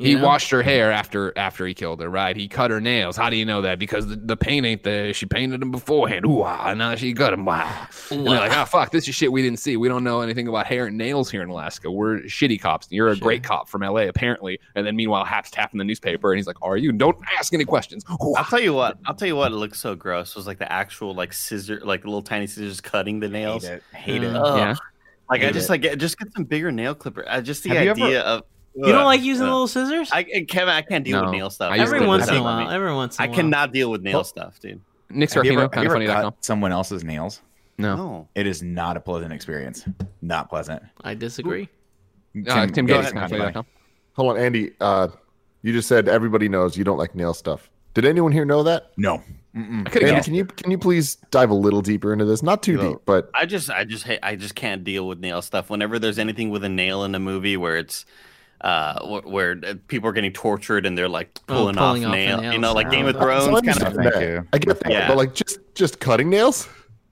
[0.00, 0.24] He know?
[0.24, 2.34] washed her hair after after he killed her, right?
[2.36, 3.16] He cut her nails.
[3.16, 3.78] How do you know that?
[3.78, 5.12] Because the, the paint ain't there.
[5.12, 6.24] She painted them beforehand.
[6.24, 7.44] Ooh, ah, and now she cut them.
[7.44, 7.86] Wow.
[8.10, 9.76] And they're like, oh fuck, this is shit we didn't see.
[9.76, 11.90] We don't know anything about hair and nails here in Alaska.
[11.90, 12.86] We're shitty cops.
[12.90, 14.58] You're a great cop from LA, apparently.
[14.74, 16.92] And then meanwhile, Hap's tapping the newspaper, and he's like, "Are you?
[16.92, 18.98] Don't ask any questions." Ooh, I'll tell you what.
[19.06, 19.52] I'll tell you what.
[19.52, 20.30] It looks so gross.
[20.30, 23.64] It was like the actual like scissor, like little tiny scissors cutting the nails.
[23.66, 23.82] Hate it.
[23.92, 24.34] Hate it.
[24.34, 24.74] Uh, Yeah.
[25.28, 25.72] Like I just it.
[25.84, 27.24] like just get some bigger nail clipper.
[27.28, 28.42] Uh, just the Have you ever- idea of
[28.86, 29.52] You don't like using Ugh.
[29.52, 30.10] little scissors?
[30.12, 31.24] I and Kevin, I can't deal No.
[31.26, 31.74] with nail stuff.
[31.76, 32.70] Every once in a while.
[32.70, 33.34] Every once in I a while.
[33.34, 34.80] I cannot deal with nail Well- stuff, dude.
[35.12, 36.22] Nick Have you ever, Scarpino, kind of ever funny.com.
[36.32, 37.40] cut someone else's nails?
[37.78, 37.96] No.
[37.96, 38.28] No.
[38.34, 39.84] It is not a pleasant experience.
[40.22, 40.82] Not pleasant.
[41.02, 41.68] I disagree.
[42.46, 43.12] Uh, Tim go ahead.
[43.14, 43.66] kind of
[44.14, 44.72] Hold on, Andy.
[44.80, 45.08] Uh,
[45.62, 47.70] you just said everybody knows you don't like nail stuff.
[47.94, 48.92] Did anyone here know that?
[48.96, 49.22] No.
[49.52, 52.40] Andy, can you can you please dive a little deeper into this?
[52.40, 52.90] Not too No.
[52.90, 55.70] deep, but I just, I just hate, I just can't deal with nail stuff.
[55.70, 58.04] Whenever there's anything with a nail in a movie where it's,
[58.60, 62.08] uh, wh- where uh, people are getting tortured and they're like Oh, pulling, pulling off
[62.08, 63.82] off the nail, you know, like Game of Oh, Thrones So I kind of.
[63.98, 64.48] understand Thank you.
[64.52, 65.08] I get that, Yeah.
[65.08, 66.68] but like just just cutting nails.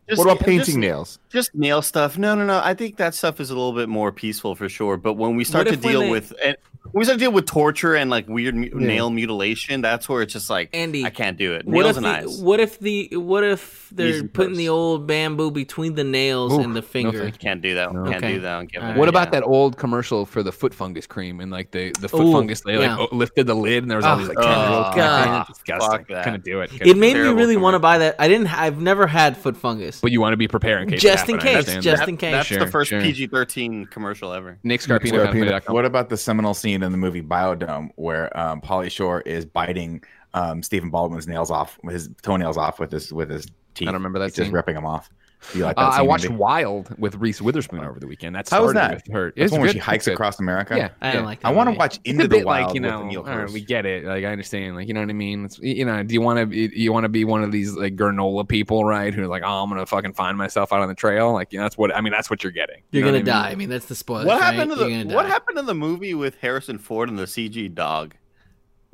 [0.08, 1.18] Just, what about painting just- nails?
[1.28, 2.16] Just nail stuff.
[2.16, 2.60] No, no, no.
[2.64, 4.96] I think that stuff is a little bit more peaceful for sure.
[4.96, 7.46] But when we start to deal they- with and when we start to deal with
[7.46, 11.36] torture and like weird mu- nail mutilation, that's where it's just like Andy, I can't
[11.36, 11.66] do it.
[11.66, 12.40] What Nails if and the, eyes.
[12.42, 14.58] what if the what if they're Knees and putting toes.
[14.58, 17.22] the old bamboo between the nails Ooh, and the finger?
[17.22, 17.90] thank Can't do that.
[17.90, 18.32] Can't Okay.
[18.34, 18.54] do that.
[18.56, 18.82] on Kevin.
[18.88, 18.98] Alright.
[18.98, 19.10] What Yeah.
[19.10, 22.32] about that old commercial for the foot fungus cream and like the, the foot Ooh,
[22.32, 22.60] fungus?
[22.62, 22.98] They like yeah.
[22.98, 24.94] o- lifted the lid and there was all Oh, these like oh, tendrils.
[24.94, 25.46] God.
[25.46, 25.90] disgusting.
[25.90, 26.24] Fuck that.
[26.24, 26.72] Couldn't do it.
[26.72, 28.16] it Couldn't- made me really want to buy that.
[28.18, 28.48] I didn't.
[28.48, 30.00] I've never had foot fungus.
[30.00, 31.00] But you want to be prepared in case.
[31.02, 32.48] Just in case, just in case.
[32.48, 32.90] That's the first.
[32.90, 34.58] PG-13 commercial ever.
[34.62, 34.98] Nick Scarpino.
[35.10, 35.10] Scarpino.
[35.10, 35.74] kind of funny.com.
[35.74, 40.02] What about the seminal scene in the movie Bio-Dome where um, Pauly Shore is biting
[40.34, 43.88] um, Stephen Baldwin's nails off, his toenails off with his with his teeth?
[43.88, 45.10] I don't remember that He's just ripping them off.
[45.52, 46.36] Do you like that Uh, I watched Andy?
[46.36, 48.34] Wild with Reese Witherspoon over the weekend.
[48.34, 49.06] That's How was started that?
[49.06, 49.24] with her.
[49.26, 50.14] That's It's one where she hikes It's good.
[50.14, 50.76] across America.
[50.76, 51.12] Yeah, I yeah.
[51.12, 51.40] didn't like.
[51.40, 53.38] That I want to watch It's Into the Wild like you with know, Neil all
[53.38, 54.04] right, we get it.
[54.04, 54.74] Like I understand.
[54.76, 55.44] Like you know what I mean.
[55.44, 57.94] It's, you know, do you want to you want to be one of these like
[57.96, 59.14] granola people, right?
[59.14, 61.32] Who are like, oh, I'm gonna fucking find myself out on the trail.
[61.32, 62.12] Like you know, that's what I mean.
[62.12, 62.82] That's what you're getting.
[62.90, 63.46] You're You know gonna what I die.
[63.46, 63.58] I mean?
[63.58, 64.26] mean, that's the spoiler.
[64.26, 64.54] What right?
[64.54, 65.28] happened to the What die.
[65.28, 68.14] happened to the movie with Harrison Ford and the CG dog?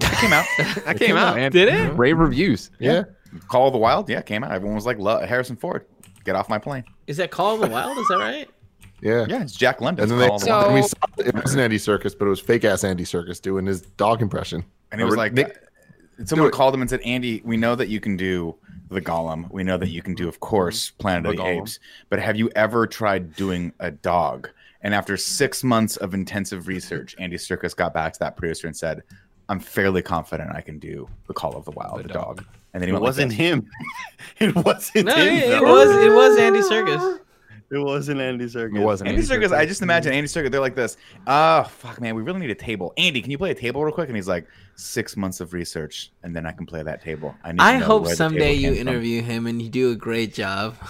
[0.01, 0.45] It came out.
[0.85, 1.53] That came out, man.
[1.53, 1.97] Did it?
[1.97, 2.71] Rave reviews.
[2.81, 3.05] Yeah.
[3.49, 4.09] Call of the Wild.
[4.09, 4.53] Yeah, came out.
[4.53, 5.87] Everyone was like, "Lo- Harrison Ford,
[6.25, 6.85] get off my plane.
[7.07, 7.97] Is that Call of the Wild?
[7.99, 8.49] Is that right?
[9.01, 9.27] Yeah.
[9.29, 10.05] Yeah, it's Jack London.
[10.05, 12.29] And then they, Call of So- and we saw it wasn't Andy Serkis, but it
[12.31, 14.65] was fake ass Andy Serkis doing his dog impression.
[14.93, 15.59] And it was like Nick-
[16.21, 18.55] uh, someone called him and said, "Andy, we know that you can do
[18.89, 19.51] the Gollum.
[19.53, 21.61] We know that you can do, of course, Planet of The the Gollum.
[21.63, 21.81] Apes.
[22.09, 24.49] But have you ever tried doing a dog?"
[24.81, 28.77] And after six months of intensive research, Andy Serkis got back to that producer and
[28.77, 29.03] said,
[29.51, 32.37] I'm fairly confident I can do the Call of the Wild, the, The dog.
[32.39, 32.47] dog.
[32.75, 33.39] And then he It went wasn't this.
[33.39, 33.71] him.
[34.41, 35.29] it wasn't No, him.
[35.35, 37.21] it, it was it was Andy Serkis.
[37.71, 38.77] It wasn't Andy Serkis.
[38.77, 40.51] It wasn't Andy Andy Serkis, I just imagine Andy Serkis.
[40.51, 40.97] They're like this.
[41.27, 42.93] Oh fuck, man, we really need a table.
[42.99, 44.09] Andy, can you play a table real quick?
[44.09, 47.35] And he's like, six months of research, and then I can play that table.
[47.43, 49.91] I, need to I know hope someday you came from." interview him and you do
[49.93, 50.77] a great job.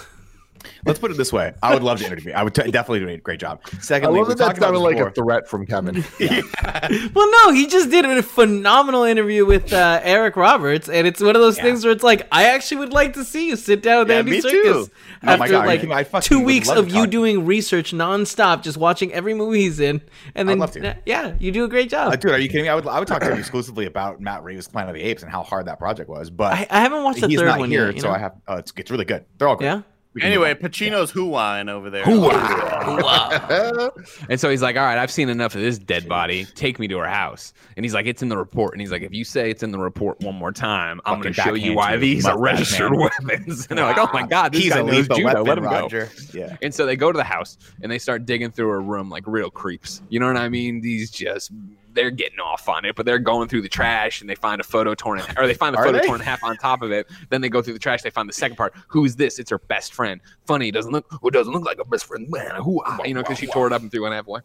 [0.86, 2.32] Let's put it this way: I would love to interview.
[2.32, 3.60] I would t- definitely do a great job.
[3.72, 5.08] I Secondly, love that that talked about sounded like before.
[5.08, 6.04] a threat from Kevin.
[7.14, 11.34] Well, no, he just did a phenomenal interview with uh, Eric Roberts, and it's one
[11.36, 11.64] of those Yeah.
[11.64, 14.18] things where it's like, I actually would like to see you sit down with Yeah,
[14.18, 14.88] Andy me Serkis too.
[15.22, 19.12] Oh my after God, like I two weeks of you doing research nonstop, just watching
[19.12, 20.02] every movie he's in,
[20.34, 20.96] and then love to.
[21.06, 22.12] yeah, you do a great job.
[22.12, 22.68] Uh, dude, are you kidding me?
[22.68, 25.22] I would, I would talk to him exclusively about Matt Reeves' Planet of the Apes
[25.22, 26.30] and how hard that project was.
[26.30, 28.00] But I, I haven't watched the he's third not one here, yet.
[28.00, 28.14] So know?
[28.14, 28.34] I have.
[28.46, 29.24] Uh, it's it's really good.
[29.38, 29.64] They're all good.
[29.64, 29.82] yeah.
[30.14, 30.56] We can move Anyway, on.
[30.70, 32.04] Pacino's hooahing over there.
[34.28, 36.44] And so he's like, "All right, I've seen enough of this dead body.
[36.54, 39.02] Take me to her house." And he's like, "It's in the report." And he's like,
[39.02, 41.74] "If you say it's in the report one more time, I'm going to show you
[41.74, 43.00] why these are registered man.
[43.00, 45.26] weapons." And they're like, "Oh my god, this he's guy a knows lethal judo.
[45.28, 46.10] weapon, Let him go." Roger.
[46.32, 46.56] Yeah.
[46.62, 49.24] And so they go to the house and they start digging through her room like
[49.26, 50.02] real creeps.
[50.08, 50.80] You know what I mean?
[50.80, 51.50] These just
[51.94, 54.64] they're getting off on it, but they're going through the trash and they find a
[54.64, 56.06] photo torn in, or they find the Are photo they?
[56.06, 57.06] torn in half on top of it.
[57.30, 58.02] Then they go through the trash.
[58.02, 58.74] They find the second part.
[58.88, 59.38] Who's this?
[59.38, 60.20] It's her best friend.
[60.46, 61.06] Funny, doesn't look.
[61.22, 62.26] Who doesn't look like a best friend?
[62.28, 62.82] Man, who?
[62.84, 64.40] ah, You know, because she tore it up and threw it halfway.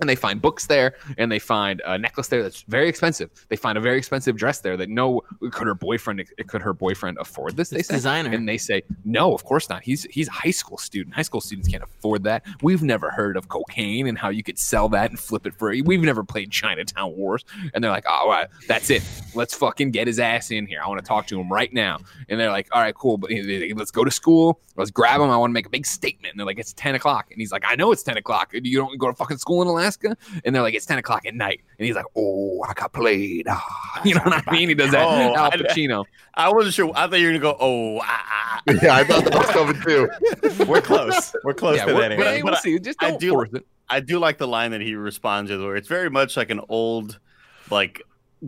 [0.00, 3.30] And they find books there, and they find a necklace there that's very expensive.
[3.48, 7.18] They find a very expensive dress there that no could her boyfriend could her boyfriend
[7.20, 7.70] afford this?
[7.70, 8.32] They say designer.
[8.32, 9.82] and they say no, of course not.
[9.82, 11.14] He's he's a high school student.
[11.14, 12.44] High school students can't afford that.
[12.62, 15.74] We've never heard of cocaine and how you could sell that and flip it for.
[15.84, 17.44] We've never played Chinatown Wars.
[17.74, 19.02] And they're like, all right, that's it.
[19.34, 20.80] Let's fucking get his ass in here.
[20.82, 21.98] I want to talk to him right now.
[22.28, 24.60] And they're like, all right, cool, but eh, eh, let's go to school.
[24.76, 25.28] Let's grab him.
[25.30, 26.32] I want to make a big statement.
[26.32, 27.26] And they're like, it's ten o'clock.
[27.30, 28.52] And he's like, I know it's ten o'clock.
[28.54, 30.16] You don't go to fucking school in Alaska.
[30.44, 31.60] And they're like, it's ten o'clock at night.
[31.78, 33.46] And he's like, oh, I got played.
[33.48, 34.00] Ah.
[34.04, 34.68] You know what I mean?
[34.68, 35.04] He does that.
[35.06, 36.04] Oh, Al Pacino.
[36.34, 36.90] I wasn't sure.
[36.96, 37.56] I thought you were gonna go.
[37.60, 38.62] Oh, ah, ah.
[38.82, 40.64] yeah, I thought that was coming too.
[40.66, 41.34] We're close.
[41.44, 42.16] We're close Yeah, to we're- that.
[42.16, 42.36] but Anyway.
[42.38, 42.78] hey, we'll But I- see.
[42.80, 43.66] Just I don't do- force it.
[43.90, 46.60] I do like the line that he responds with, where it's very much like an
[46.68, 47.20] old,
[47.70, 48.00] like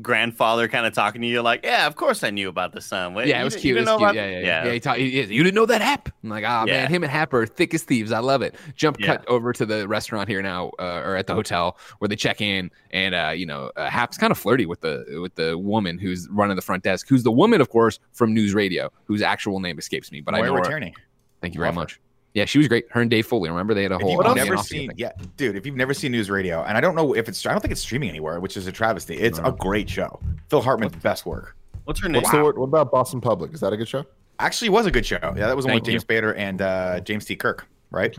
[0.03, 3.15] grandfather kind of talking to you, like, "Yeah, of course I knew about the sun."
[3.15, 3.65] Wait, Yeah, it was cute.
[3.65, 4.11] You It was know cute.
[4.11, 4.65] about- Yeah, yeah, yeah.
[4.67, 4.73] yeah.
[4.73, 6.09] he ta- he- he- you didn't know that Hap?
[6.23, 6.83] I'm like, ah, Yeah.
[6.83, 8.13] man, him and Hap are thick as thieves.
[8.13, 8.55] I love it.
[8.77, 9.07] Jump Yeah.
[9.07, 12.41] cut over to the restaurant here now, uh, or at the hotel where they check
[12.41, 15.99] in, and uh, you know, uh, Hap's kind of flirty with the with the woman
[15.99, 19.61] who's running the front desk, who's the woman, of course, from News Radio, whose actual
[19.61, 20.91] name escapes me, but I Maura know her.
[21.41, 21.81] Thank you very Love her.
[21.81, 22.01] much.
[22.35, 22.85] Yeah, she was great.
[22.91, 23.49] Her and Dave Foley.
[23.49, 24.11] Remember they had a If whole.
[24.13, 24.97] you've on- never seen, thing.
[24.99, 27.53] yeah, dude, if you've never seen News Radio, and I don't know if it's, I
[27.53, 29.15] don't think it's streaming anywhere, which is a travesty.
[29.17, 30.19] It's a great show.
[30.51, 31.57] Phil Hartman's best work.
[31.85, 32.23] What's her name?
[32.23, 32.59] What's the word?
[32.59, 33.53] What about Boston Public?
[33.55, 34.05] Is that a good show?
[34.41, 35.19] Actually, was a good show.
[35.23, 36.17] Yeah, that was one with James you.
[36.17, 37.37] Spader and uh, James T.
[37.37, 38.17] Kirk, right?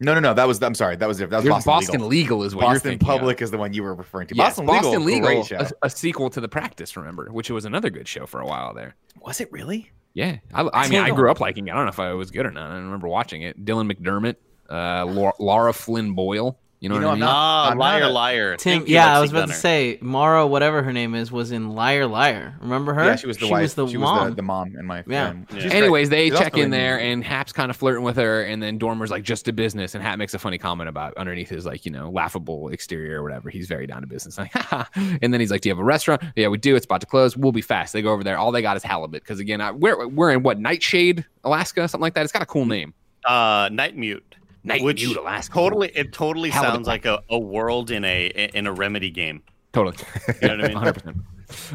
[0.00, 0.32] No, no, no.
[0.34, 0.62] That was.
[0.62, 0.96] I'm sorry.
[0.96, 1.28] That was it.
[1.28, 2.38] That was Boston, Boston, Legal.
[2.38, 2.42] Legal.
[2.44, 3.08] is what you're Boston thinking.
[3.08, 3.18] of.
[3.18, 4.34] Public is the one you were referring to.
[4.34, 5.58] Yes, Boston, Boston Legal, Legal, great show.
[5.82, 6.96] a, a sequel to The Practice.
[6.96, 8.96] Remember, which was another good show for a while there.
[9.20, 9.90] was it really?
[10.14, 11.72] Yeah, I, I mean, I grew up liking it.
[11.72, 12.70] I don't know if I was good or not.
[12.70, 13.64] I remember watching it.
[13.64, 14.36] Dylan McDermott,
[14.70, 16.58] uh, Laura, Laura Flynn Boyle.
[16.82, 17.26] You know You what know, I I'm mean?
[17.26, 18.56] not- Ah, I'm liar, not a- liar.
[18.56, 19.52] Tim, Thank yeah, I was about Gunner.
[19.52, 22.56] to say Maura, whatever her name is, was in Liar Liar.
[22.60, 23.04] Remember her?
[23.04, 23.62] Yeah, she was the wife.
[23.62, 24.18] Was the she mom.
[24.18, 25.04] was the, the mom in my.
[25.06, 25.32] Yeah.
[25.32, 25.32] Yeah.
[25.52, 25.74] she's great.
[25.74, 28.78] Anyways, they She's check in there, and Hap's kind of flirting with her, and then
[28.78, 31.86] Dormer's like, "Just to business," and Hap makes a funny comment about underneath his like,
[31.86, 33.48] you know, laughable exterior or whatever.
[33.48, 34.84] He's very down to business, like, Haha.
[35.22, 36.74] and then he's like, "Do you have a restaurant?" Yeah, we do.
[36.74, 37.36] It's about to close.
[37.36, 37.92] We'll be fast.
[37.92, 38.36] They go over there.
[38.38, 42.02] All they got is halibut because again, I, we're we're in what Nightshade, Alaska, something
[42.02, 42.24] like that.
[42.24, 42.92] It's got a cool name.
[43.24, 44.31] Uh, Night Mute.
[44.64, 45.54] Night Which Mute, Alaska.
[45.54, 49.42] Totally, it totally Halibut sounds like a, a world in a in a remedy game.
[49.72, 49.96] Totally.
[50.42, 50.76] You know what I mean?
[50.94, 51.20] 100%.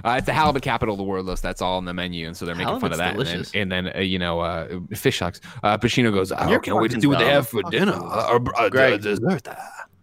[0.04, 1.43] Uh, it's the halibut capital of the world list.
[1.43, 3.13] That's all on the menu, and so they're making fun of that.
[3.13, 3.52] Halibut's And delicious.
[3.52, 5.39] then, and then uh, you know, uh, fish sucks.
[5.63, 7.93] Uh, Pacino goes, "Oh, You're can't wait to fucking see what they have for dinner
[7.93, 9.02] uh, or uh, Greg.
[9.02, 9.47] dessert."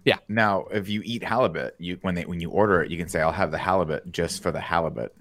[0.04, 3.08] Yeah, Now, if you eat halibut, you when they when you order it, you can
[3.08, 5.12] say, "I'll have the halibut just for the halibut."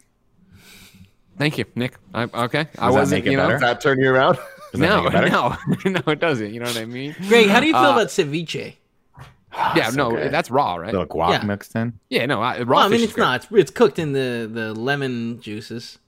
[1.37, 1.95] thank you, Nick.
[2.13, 3.11] I, okay, I Does that wasn't.
[3.23, 3.53] make it You know, better?
[3.53, 4.37] Does that turn you around?
[4.73, 5.29] Does that no, make it better?
[5.29, 5.57] no,
[6.05, 6.53] no, it doesn't.
[6.53, 7.15] You know what I mean?
[7.29, 8.75] Greg, how do you feel Uh, about ceviche?
[9.75, 10.31] yeah, so no, good.
[10.33, 10.91] that's raw, right?
[10.91, 11.43] Little guac Yeah.
[11.45, 11.93] mixed in.
[12.09, 13.23] yeah, no, I, raw Well, I mean, fish it's great.
[13.23, 13.43] not.
[13.43, 15.99] It's, it's cooked in the, the lemon juices.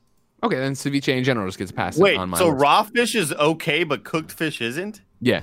[0.43, 2.61] Okay, then ceviche in general just gets passed Wait, on my so list.
[2.61, 5.01] raw fish is okay, but cooked fish isn't?
[5.21, 5.41] Yeah,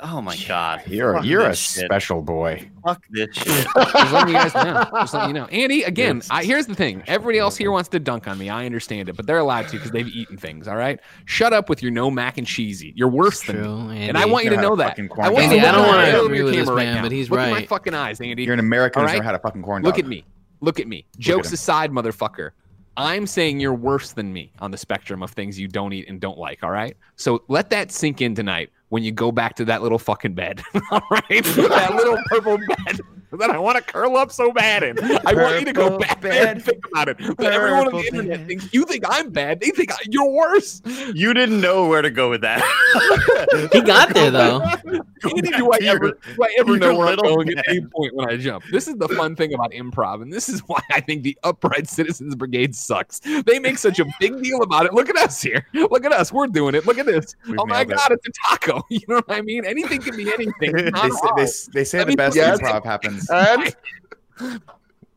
[0.00, 0.82] Oh my god!
[0.86, 1.84] You're Fuck you're a shit.
[1.86, 2.68] special boy.
[2.84, 3.66] Fuck this shit.
[3.74, 4.86] just letting you guys know.
[4.92, 5.46] Just letting you know.
[5.46, 7.02] Andy, again, I, here's the thing.
[7.06, 8.50] Everybody else here wants to dunk on me.
[8.50, 10.68] I understand it, but they're allowed to because they've eaten things.
[10.68, 11.00] All right.
[11.24, 12.92] Shut up with your no mac and cheesy.
[12.96, 13.94] You're worse than True, me.
[13.96, 14.08] Andy.
[14.08, 14.98] And I want you to know that.
[14.98, 15.32] I want dog.
[15.32, 17.02] you to Andy, I don't wanna at agree your with this camera right now.
[17.02, 18.42] but he's look at my fucking eyes, Andy.
[18.44, 19.14] You're an American who's right.
[19.14, 19.86] never had a fucking corn dog.
[19.86, 20.24] Look at me.
[20.60, 21.06] Look at me.
[21.18, 21.54] Jokes him.
[21.54, 22.50] aside, motherfucker.
[22.96, 26.20] I'm saying you're worse than me on the spectrum of things you don't eat and
[26.20, 26.62] don't like.
[26.62, 26.96] All right.
[27.16, 30.62] So let that sink in tonight when you go back to that little fucking bed.
[30.92, 31.28] all right.
[31.28, 33.00] that little purple bed.
[33.38, 34.98] that I want to curl up so bad in.
[35.26, 37.18] I want you to go Purple back there and think about it.
[37.36, 38.46] But everyone on the internet bed.
[38.46, 39.60] thinks you think I'm bad.
[39.60, 40.82] They think I, you're worse.
[41.14, 42.62] You didn't know where to go with that.
[43.72, 44.60] He got there though.
[45.24, 48.28] Do I ever, do I ever know where I'm little going at any point when
[48.28, 48.64] I jump.
[48.70, 51.88] This is the fun thing about improv, and this is why I think the Upright
[51.88, 53.20] Citizens Brigade sucks.
[53.20, 54.92] They make such a big deal about it.
[54.92, 55.66] Look at us here.
[55.72, 56.30] Look at us.
[56.30, 56.86] We're doing it.
[56.86, 57.36] Look at this.
[57.48, 57.96] We've oh my nailed it.
[57.96, 58.82] God, it's a taco.
[58.90, 59.64] You know what I mean?
[59.64, 60.72] Anything can be anything.
[60.72, 63.23] They say, they, they say Let the best improv happens.
[63.30, 63.74] And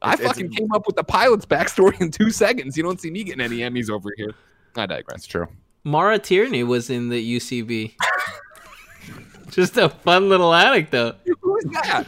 [0.01, 2.77] I It's- it's- fucking came up with the pilot's backstory in two seconds.
[2.77, 4.33] You don't see me getting any Emmys over here.
[4.75, 5.05] I digress.
[5.09, 5.47] That's true.
[5.83, 7.95] Maura Tierney was in the UCB.
[9.49, 11.15] Just a fun little anecdote.
[11.41, 12.05] Who is that?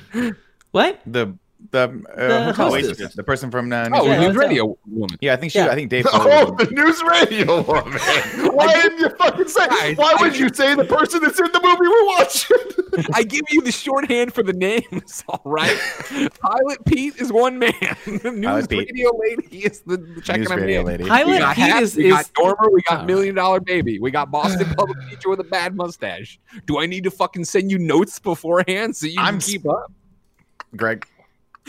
[0.71, 0.99] What?
[1.07, 1.35] The
[1.71, 2.87] the, The uh, hotel hostess.
[2.97, 5.17] waitress, the person from uh, New Oh, Yeah, news that's radio woman.
[5.21, 5.59] yeah, I think she.
[5.59, 5.67] Yeah.
[5.67, 6.05] I think Dave.
[6.13, 7.99] oh, the news radio woman.
[8.55, 9.67] Why didn't you fucking say?
[9.67, 12.57] Guys, Why I- would you say the person that's in the movie we're watching?
[13.13, 15.77] I give you the shorthand for the names, all right?
[16.41, 17.73] Pilot Pete is one man.
[18.07, 18.89] News Pilot Pete.
[18.91, 20.85] radio lady is the, the checking news radio in.
[20.87, 21.03] lady.
[21.03, 23.07] We Pilot Pete Hap, is, we is got Dormer, we got All right.
[23.07, 26.39] Million Dollar Baby, we got Boston Public Teacher with a bad mustache.
[26.65, 29.91] Do I need to fucking send you notes beforehand so you can I'm- keep up?
[30.75, 31.05] Greg,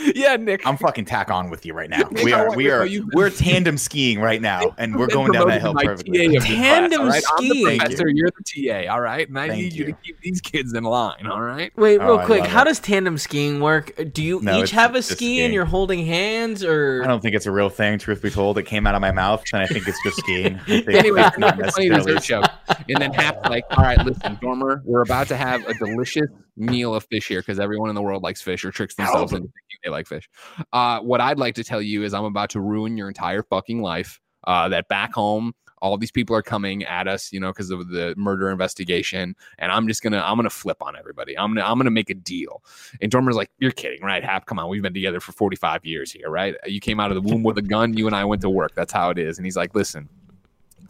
[0.15, 0.67] Yeah, Nick.
[0.67, 2.09] I'm fucking tack on with you right now.
[2.11, 5.33] Nick, We are we are are you- we're tandem skiing right now, and we're going
[5.33, 6.29] down that hill to perfectly.
[6.39, 7.23] TA Tandem class, all right?
[7.39, 7.79] I'm the skiing.
[7.79, 9.29] professor, you're the TA, all right?
[9.29, 9.87] And I Thank need you.
[9.87, 9.93] you.
[9.93, 11.73] to keep these kids in line, all right?
[11.77, 12.45] Wait, Oh, real I quick.
[12.47, 12.67] How it.
[12.67, 13.93] does tandem skiing work?
[14.13, 15.45] Do you No, each have a ski skiing.
[15.47, 17.99] and you're holding hands, or I don't think it's a real thing.
[17.99, 20.59] Truth be told, it came out of my mouth, and I think it's just skiing.
[20.69, 22.15] Anyway, it's not funny necessarily.
[22.15, 22.43] dessert show.
[22.89, 26.95] And then half like, all right, listen, Dormer, we're about to have a delicious meal
[26.95, 29.79] of fish here because everyone in the world likes fish or tricks themselves into thinking
[29.85, 30.29] they like fish.
[30.73, 33.83] Uh, what I'd like to tell you is I'm about to ruin your entire fucking
[33.83, 34.21] life.
[34.45, 37.89] Uh, that back home, all these people are coming at us, you know, because of
[37.89, 41.39] the murder investigation, and I'm just gonna, I'm gonna flip on everybody.
[41.39, 42.63] I'm gonna, I'm gonna make a deal.
[43.01, 44.25] And Dormer's like, "You're kidding, right?
[44.25, 46.55] Hap, come on, we've been together for 45 years here, right?
[46.67, 47.97] You came out of the womb with a gun.
[47.97, 48.75] You and I went to work.
[48.75, 50.09] That's how it is." And he's like, "Listen,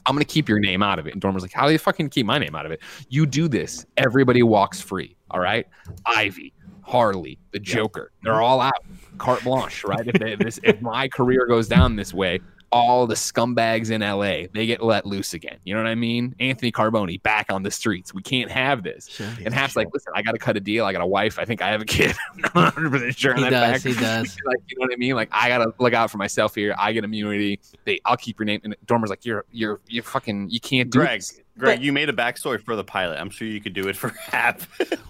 [0.07, 1.13] I'm gonna keep your name out of it.
[1.13, 2.81] And Dormer's like, How do you fucking keep my name out of it?
[3.09, 5.17] You do this, everybody walks free.
[5.31, 5.67] All right.
[6.07, 8.85] Ivy, Harley, the Joker, they're all out.
[9.19, 10.07] Carte blanche, right?
[10.07, 12.40] If, they, if this if my career goes down this way,
[12.73, 15.59] all the scumbags in LA, they get let loose again.
[15.64, 16.35] You know what I mean?
[16.38, 18.14] Anthony Carboni back on the streets.
[18.14, 19.09] We can't have this.
[19.09, 19.27] Sure.
[19.45, 20.85] And Hap's like, listen, I got to cut a deal.
[20.85, 21.38] I got a wife.
[21.38, 22.14] I think I have a kid.
[22.35, 23.35] I'm not 100 percent sure.
[23.35, 23.85] He does, fact.
[23.85, 24.37] he does.
[24.45, 25.14] like, you know what I mean?
[25.14, 26.75] Like, I gotta look out for myself here.
[26.79, 27.61] I get immunity.
[27.85, 28.61] They, I'll keep your name.
[28.62, 31.40] And Dormer's like, you're, you're, you're fucking, you can't do Greg, this.
[31.61, 33.18] Greg, you made a backstory for the pilot.
[33.20, 34.62] I'm sure you could do it for Hap.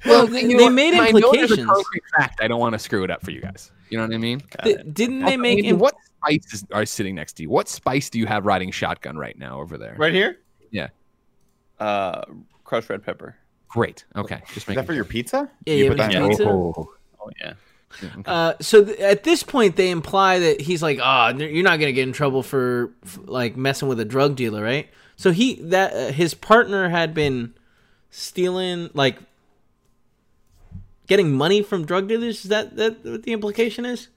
[0.04, 0.72] Well, you they know what?
[0.72, 1.64] made I know implications.
[1.66, 2.40] concrete fact.
[2.42, 3.70] I don't want to screw it up for you guys.
[3.88, 4.42] You know what I mean?
[4.62, 5.58] Di- didn't they make?
[5.58, 7.50] Andy, Im- what spice is, are sitting next to you?
[7.50, 9.94] What spice do you have riding shotgun right now over there?
[9.98, 10.38] right here?
[10.70, 10.88] Yeah.
[11.78, 12.22] Uh,
[12.64, 13.36] crushed red pepper.
[13.68, 14.04] Great.
[14.16, 14.40] Okay.
[14.48, 15.50] Just Is make that for your pizza?
[15.64, 16.48] Yeah, You you put that a in- pizza?
[16.48, 16.92] Oh.
[17.22, 17.54] Oh yeah.
[18.24, 21.90] Uh, so th- at this point, they imply that he's like, "Oh, you're not gonna
[21.92, 24.88] get in trouble for, f like messing with a drug dealer, right?"
[25.20, 27.52] So he that uh, his partner had been
[28.08, 29.18] stealing, like,
[31.08, 32.42] getting money from drug dealers.
[32.42, 34.08] Is that that what the implication is?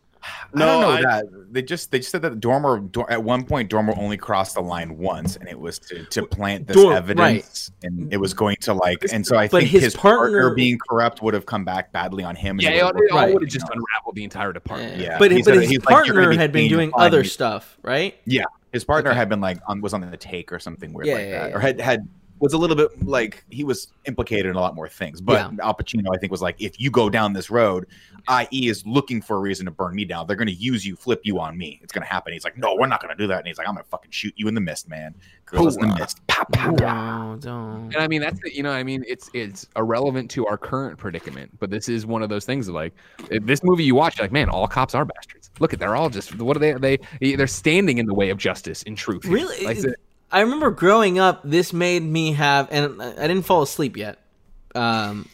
[0.55, 1.25] I don't know I- that.
[1.51, 4.61] They just they just said that Dormer Dor- at one point Dormer only crossed the
[4.61, 8.55] line once, and it was to, to plant this Dorm- evidence, and it was going
[8.61, 11.45] to like, and so I But think his his, partner- partner, being corrupt would have
[11.45, 12.55] come back badly on him.
[12.57, 13.33] and Yeah, it it, would've all- all Right.
[13.33, 14.99] would have just you unraveled the entire department.
[14.99, 15.19] Yeah.
[15.19, 17.77] but he but said- his he's like, partner be had been doing fine." other stuff,
[17.83, 18.15] right?
[18.25, 19.17] Yeah, his partner Okay.
[19.19, 21.49] had been like on was on the take or something weird Yeah, like yeah, that,
[21.51, 21.55] yeah.
[21.55, 22.07] or had had
[22.39, 25.21] was a little bit like he was implicated in a lot more things.
[25.21, 27.85] But Al Pacino, I think, was like, if you go down this road,
[28.29, 30.27] IE is looking for a reason to burn me down.
[30.27, 31.79] They're going to use you, flip you on me.
[31.83, 32.33] It's going to happen.
[32.33, 33.39] He's like, no, we're not going to do that.
[33.39, 35.13] And he's like, I'm going to fucking shoot you in the mist, man.
[35.45, 36.25] Girls in the mist.
[36.27, 37.33] Pow, pow, pow.
[37.33, 37.93] No, don't.
[37.93, 40.97] And I mean that's the- you know I mean it's it's irrelevant to our current
[40.97, 42.93] predicament, but this is one of those things of like
[43.29, 45.51] this movie you watch like man all cops are bastards.
[45.59, 48.37] Look at they're all just what are they they they're standing in the way of
[48.39, 49.25] justice in truth.
[49.25, 49.63] Really?
[49.65, 49.95] Like, the-
[50.31, 54.17] I remember growing up, this made me have, and I I didn't fall asleep yet.
[54.73, 55.29] Um,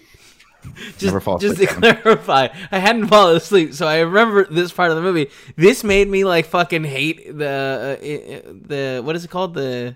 [0.75, 4.71] just, Never fall just asleep, to clarify, I hadn't fallen asleep, so I remember this
[4.71, 5.29] part of the movie.
[5.55, 9.95] This made me like fucking hate the uh, the what is it called the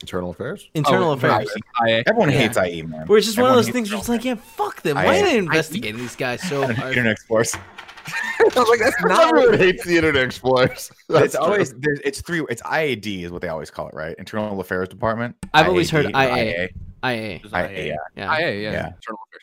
[0.00, 0.68] Internal affairs.
[0.74, 1.48] internal Oh, affairs.
[1.80, 2.38] I- Everyone Yeah.
[2.38, 3.06] hates IE, man.
[3.06, 4.96] Where it's just one of those things where it's like, yeah, fuck them.
[4.98, 6.88] I- Why are they I- investigating these guys so hard?
[6.88, 7.54] Internet Explorers.
[8.40, 10.90] I was like that's not Everyone hates the Internet Explorers.
[11.08, 12.44] That's it's always there's, it's three.
[12.50, 14.16] It's IAD is what they always call it, right?
[14.18, 15.36] Internal Affairs Department.
[15.54, 16.44] I've always heard IAD, or IA.
[16.44, 16.68] IA.
[17.04, 17.40] IA, IA.
[17.44, 17.44] yeah.
[17.46, 17.96] Yeah.
[18.16, 18.72] yeah, yeah, yeah.
[18.72, 18.86] Yeah.
[18.88, 19.41] Internal affairs.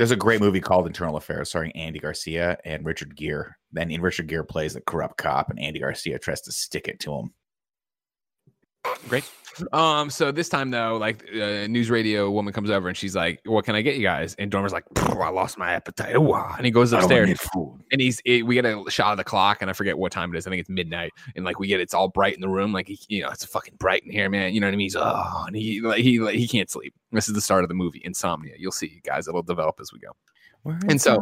[0.00, 3.50] There's a great movie called Internal Affairs starring Andy Garcia and Richard Gere.
[3.70, 7.12] Then Richard Gere plays a corrupt cop, and Andy Garcia tries to stick it to
[7.12, 7.34] him.
[9.08, 9.24] Great.
[9.72, 13.40] Um, so this time though, like uh, news radio woman comes over and she's like,
[13.44, 16.54] "What can I get you guys?" And Dormer's like, "I lost my appetite." Ooh, ah,"
[16.56, 17.38] And he goes upstairs
[17.92, 20.34] and he's it, we get a shot of the clock and I forget what time
[20.34, 20.46] it is.
[20.46, 21.12] I think it's midnight.
[21.36, 23.74] And like we get it's all bright in the room, like you know, it's fucking
[23.78, 24.54] bright in here, man.
[24.54, 24.86] You know what I mean?
[24.86, 26.94] He's oh, and he like he like, he can't sleep.
[27.12, 28.54] This is the start of the movie, Insomnia.
[28.56, 29.28] You'll see, guys.
[29.28, 30.12] It'll develop as we go.
[30.88, 31.18] And so,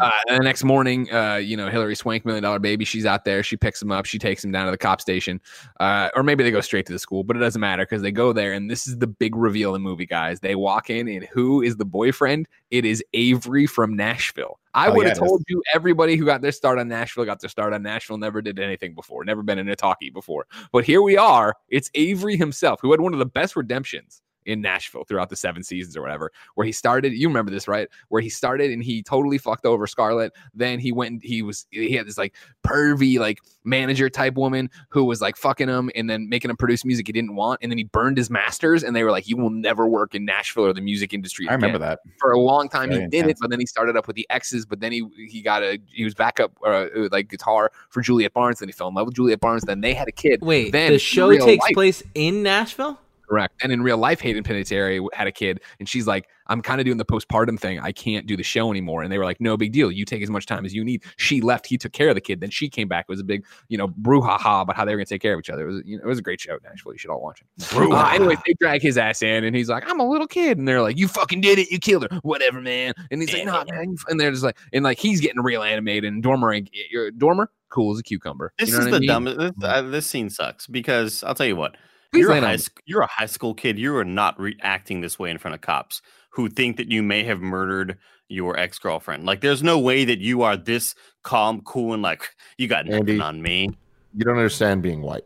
[0.00, 3.24] Uh, and the next morning, uh, you know, Hilary Swank, Million Dollar Baby, she's out
[3.24, 3.42] there.
[3.42, 4.06] She picks him up.
[4.06, 5.40] She takes him down to the cop station.
[5.80, 8.12] Uh, or maybe they go straight to the school, but it doesn't matter because they
[8.12, 8.52] go there.
[8.52, 10.40] And this is the big reveal in the movie, guys.
[10.40, 12.48] They walk in, and who is the boyfriend?
[12.70, 14.58] It is Avery from Nashville.
[14.74, 15.28] I Oh, would have it is.
[15.28, 18.40] told you everybody who got their start on Nashville got their start on Nashville, never
[18.40, 20.46] did anything before, never been in a talkie before.
[20.72, 21.54] But here we are.
[21.68, 25.62] It's Avery himself who had one of the best redemptions in Nashville throughout the seven
[25.62, 27.12] seasons or whatever, where he started.
[27.12, 27.88] You remember this, right?
[28.08, 30.32] Where he started and he totally fucked over Scarlett.
[30.54, 32.34] Then he went and he was he had this like
[32.64, 36.84] pervy like manager type woman who was like fucking him and then making him produce
[36.84, 37.60] music he didn't want.
[37.62, 40.24] And then he burned his masters and they were like, You will never work in
[40.24, 41.48] Nashville or the music industry.
[41.48, 42.00] I remember again." that.
[42.18, 44.26] for a long time Very he did it, but then he started up with the
[44.30, 44.66] X's.
[44.66, 48.58] But then he he got a he was backup uh, like guitar for Juliette Barnes.
[48.58, 49.62] Then he fell in love with Juliette Barnes.
[49.64, 50.40] Then they had a kid.
[50.42, 52.98] Wait, then the show takes life- place in Nashville?
[53.28, 53.62] Correct.
[53.62, 56.84] And in real life, Hayden Panettiere had a kid, and she's like, "I'm kind of
[56.84, 57.78] doing the postpartum thing.
[57.80, 59.90] I can't do the show anymore." And they were like, "No big deal.
[59.90, 61.66] You take as much time as you need." She left.
[61.66, 62.40] He took care of the kid.
[62.40, 63.06] Then she came back.
[63.08, 65.32] It was a big, you know, brouhaha about how they were going to take care
[65.32, 65.66] of each other.
[65.68, 66.58] It was, you know, it was a great show.
[66.62, 66.92] Nashville.
[66.92, 67.46] You should all watch it.
[67.74, 70.68] Uh, anyways, they drag his ass in, and he's like, "I'm a little kid," and
[70.68, 71.70] they're like, "You fucking did it.
[71.70, 72.18] You killed her.
[72.22, 75.40] Whatever, man." And he's like, "Nah, man." And they're just like, and like he's getting
[75.42, 76.12] real animated.
[76.12, 78.52] And Dormer, ain't- you're- Dormer, cool as a cucumber.
[78.58, 79.08] This You know is what I the mean?
[79.08, 79.38] dumbest.
[79.38, 81.76] This, uh, this scene sucks because I'll tell you what.
[82.12, 83.78] You're, a high, you're a high school kid.
[83.78, 87.24] You are not reacting this way in front of cops who think that you may
[87.24, 87.98] have murdered
[88.28, 89.24] your ex girlfriend.
[89.24, 93.08] Like, there's no way that you are this calm, cool, and like you got nothing
[93.08, 93.20] Andy.
[93.20, 93.70] on me.
[94.14, 95.24] You don't understand being white.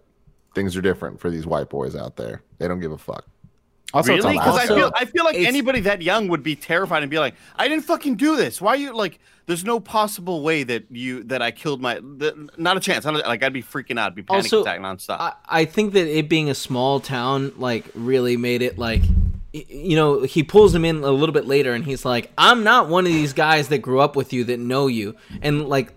[0.54, 2.42] Things are different for these white boys out there.
[2.58, 3.26] They don't give a fuck.
[3.96, 4.32] Also, really?
[4.34, 7.18] Because I feel I feel like it's- anybody that young would be terrified and be
[7.18, 8.60] like, I didn't fucking do this.
[8.60, 9.18] Why are you like?
[9.46, 11.94] There's no possible way that you that I killed my.
[11.94, 13.06] The, not a chance.
[13.06, 14.08] I don't- like I'd be freaking out.
[14.08, 15.20] I'd be panic Also, attack nonstop.
[15.20, 19.02] I, I think that it being a small town like really made it like
[19.52, 22.90] you know he pulls him in a little bit later and he's like i'm not
[22.90, 25.94] one of these guys that grew up with you that know you and like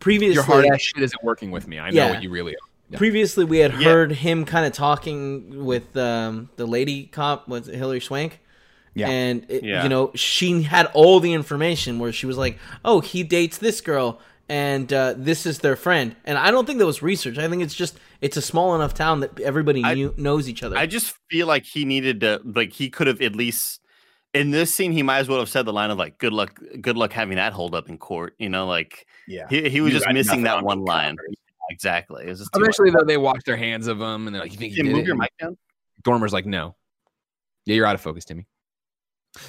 [0.00, 1.78] previously Your hard ass shit isn't working with me.
[1.78, 2.10] I know Yeah.
[2.10, 2.58] what you really are.
[2.90, 2.98] Yeah.
[2.98, 3.88] previously we had Yeah.
[3.90, 8.40] heard him kind of talking with um, the lady cop was it Hilary Swank
[8.94, 9.08] Yeah.
[9.08, 9.82] and it, Yeah.
[9.82, 13.80] you know she had all the information where she was like oh he dates this
[13.80, 17.46] girl and uh, this is their friend and i don't think that was research i
[17.48, 20.76] think it's just it's a small enough town that everybody I- knew, knows each other
[20.76, 23.80] I just feel like he needed to like he could have at least
[24.34, 26.60] in this scene he might as well have said the line of like good luck
[26.80, 28.34] good luck having that hold up in court.
[28.38, 29.46] You know, like yeah.
[29.50, 31.16] he, he was You just missing that on one line.
[31.16, 31.34] Congress.
[31.70, 32.24] Exactly.
[32.26, 32.50] It was just.
[32.54, 34.98] Eventually, though, they wash their hands of him, and they're like, "You think you move
[34.98, 35.56] it?" your mic down.
[36.02, 36.76] Dormer's like, "No."
[37.64, 38.46] Yeah, you're out of focus, Timmy.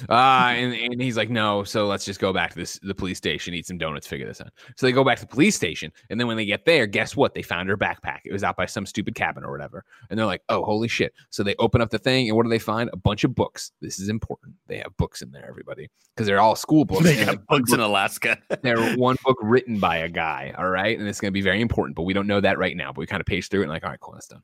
[0.08, 3.18] Uh, and, and he's like, no, so let's just go back to this the police
[3.18, 4.52] station, eat some donuts, figure this out.
[4.76, 7.16] So they go back to the police station, and then when they get there, guess
[7.16, 7.34] what?
[7.34, 8.20] They found her backpack.
[8.24, 9.84] It was out by some stupid cabin or whatever.
[10.08, 11.12] And they're like, oh, holy shit.
[11.30, 12.90] So they open up the thing, and what do they find?
[12.92, 13.72] A bunch of books.
[13.80, 14.54] This is important.
[14.68, 17.04] They have books in there, everybody, because they're all school books.
[17.04, 18.38] They got bugs in Alaska.
[18.62, 21.60] they're one book written by a guy, all right, and it's going to be very
[21.60, 22.92] important, but we don't know that right now.
[22.92, 24.42] But we kind of page through it and like, all right, cool, that's done.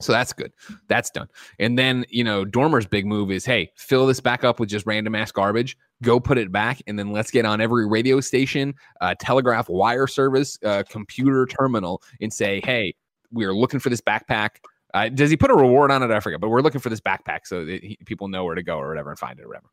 [0.00, 0.52] So that's good.
[0.86, 1.28] That's done.
[1.58, 4.86] And then, you know, Dormer's big move is hey, fill this back up with just
[4.86, 8.74] random ass garbage, go put it back, and then let's get on every radio station,
[9.00, 12.94] uh, telegraph wire service, uh, computer terminal, and say, hey,
[13.32, 14.50] we're looking for this backpack.
[14.94, 16.10] Uh, does he put a reward on it?
[16.10, 18.62] I forget, but we're looking for this backpack so that he, people know where to
[18.62, 19.66] go or whatever and find it or whatever.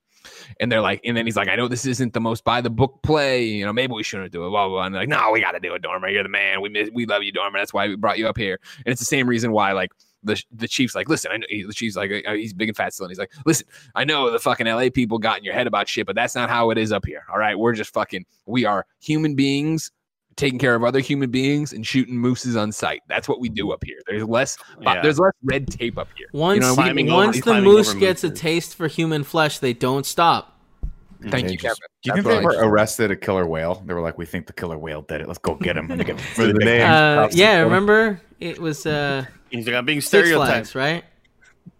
[0.59, 2.69] And they're like, and then he's like, I know this isn't the most by the
[2.69, 3.45] book play.
[3.45, 4.49] You know, maybe we shouldn't do it.
[4.49, 4.85] Blah, blah, blah.
[4.85, 6.09] And they're like, no, we got to do it, Dormer.
[6.09, 6.61] You're the man.
[6.61, 7.59] We miss, we love you, Dormer.
[7.59, 8.59] That's why we brought you up here.
[8.77, 9.91] And it's the same reason why, like,
[10.25, 12.93] the, the chief's like, listen, I know the chief's like, uh, he's big and fat
[12.93, 13.05] still.
[13.05, 15.87] And he's like, listen, I know the fucking LA people got in your head about
[15.87, 17.23] shit, but that's not how it is up here.
[17.31, 17.57] All right.
[17.57, 19.91] We're just fucking, we are human beings
[20.35, 23.01] taking care of other human beings and shooting mooses on sight.
[23.07, 23.99] That's what we do up here.
[24.05, 25.01] There's less, Yeah.
[25.01, 26.27] there's less red tape up here.
[26.33, 29.71] Once, know, climbing over- once the moose over gets a taste for human flesh, they
[29.73, 30.51] don't stop.
[31.21, 31.61] Thank you, Changes.
[31.61, 31.75] Kevin.
[31.77, 33.81] Do you That's think they what were arrested a killer whale?
[33.85, 35.27] They were like, "We think the killer whale did it.
[35.27, 36.81] Let's go get him." And they get For really the name.
[36.91, 39.25] Uh, yeah, remember it was uh,
[39.57, 40.71] He's like, I'm being Six stereotyped.
[40.71, 41.03] Flags, right?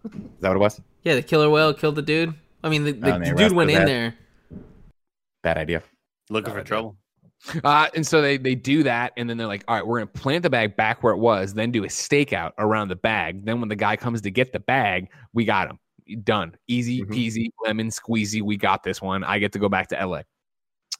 [0.04, 0.80] Is that what it was?
[1.04, 2.34] Yeah, the killer whale killed the dude.
[2.64, 4.14] I mean, the, the, Oh, the dude went in arrested there.
[5.42, 5.82] Bad idea.
[6.30, 6.96] Looking for trouble.
[7.62, 10.06] Uh, and so they they do that, and then they're like, all right, we're gonna
[10.10, 13.44] plant the bag back where it was, then do a stakeout around the bag.
[13.44, 15.78] Then when the guy comes to get the bag, we got him.
[16.24, 16.56] Done.
[16.66, 17.10] Easy Mhm.
[17.10, 18.42] peasy, lemon squeezy.
[18.42, 19.22] We got this one.
[19.22, 20.22] I get to go back to LA.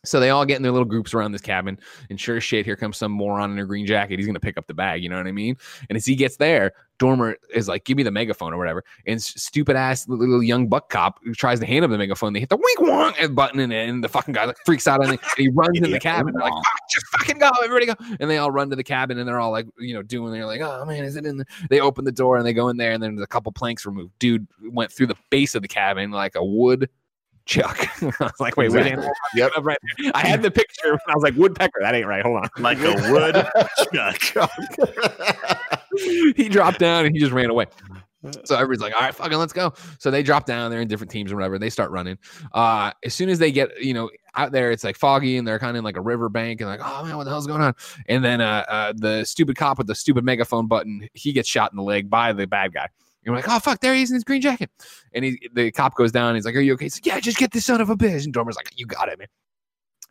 [0.07, 1.79] So they all get in their little groups around this cabin,
[2.11, 4.19] and sure as shit, here comes some moron in a green jacket.
[4.19, 5.57] He's gonna pick up the bag, you know what I mean?
[5.89, 9.23] And as he gets there, Dormer is like, "Give me the megaphone or whatever." And
[9.23, 12.33] stupid ass little young buck cop who tries to hand him the megaphone.
[12.33, 15.13] They hit the wink wonk button it, and the fucking guy like freaks out on
[15.13, 15.21] it.
[15.23, 16.33] And he runs in the cabin.
[16.35, 17.95] They're like, "Fuck, just fucking go, everybody go!
[18.21, 20.33] And they all run to the cabin, and they're all like, you know, doing.
[20.33, 21.47] They're like, "Oh man, is it in?" The-?
[21.69, 23.85] They open the door and they go in there, and then there's a couple planks
[23.85, 24.13] removed.
[24.19, 26.89] Dude went through the base of the cabin like a wood
[27.47, 27.89] chuck.
[28.03, 29.13] I was like, wait, wait, Exactly.
[29.35, 29.53] Yep.
[29.63, 30.13] right there.
[30.15, 30.91] I had the picture.
[30.91, 31.81] and I was like, woodpecker.
[31.81, 32.23] That ain't right.
[32.23, 32.49] Hold on.
[32.59, 33.47] Like a wood
[34.21, 34.61] chuck.
[36.37, 37.67] he dropped down and he just ran away.
[38.45, 39.73] So everybody's like, all right, fucking let's go.
[39.99, 41.59] So they drop down, they're in different teams or whatever.
[41.59, 42.19] They start running.
[42.53, 45.59] Uh, as soon as they get, you know, out there, it's like foggy and they're
[45.59, 47.63] kind of in like a river bank and like, oh man, what the hell's going
[47.63, 47.75] on?
[48.09, 51.73] And then uh, uh the stupid cop with the stupid megaphone button, he gets shot
[51.73, 52.89] in the leg by the bad guy.
[53.33, 54.71] We're like, oh fuck, there he is in his green jacket.
[55.13, 56.87] And he the cop goes down, he's like, Are you okay?
[56.87, 58.25] He's like, Yeah, just get this son of a bitch.
[58.25, 59.29] And Dormer's like, You got it, man.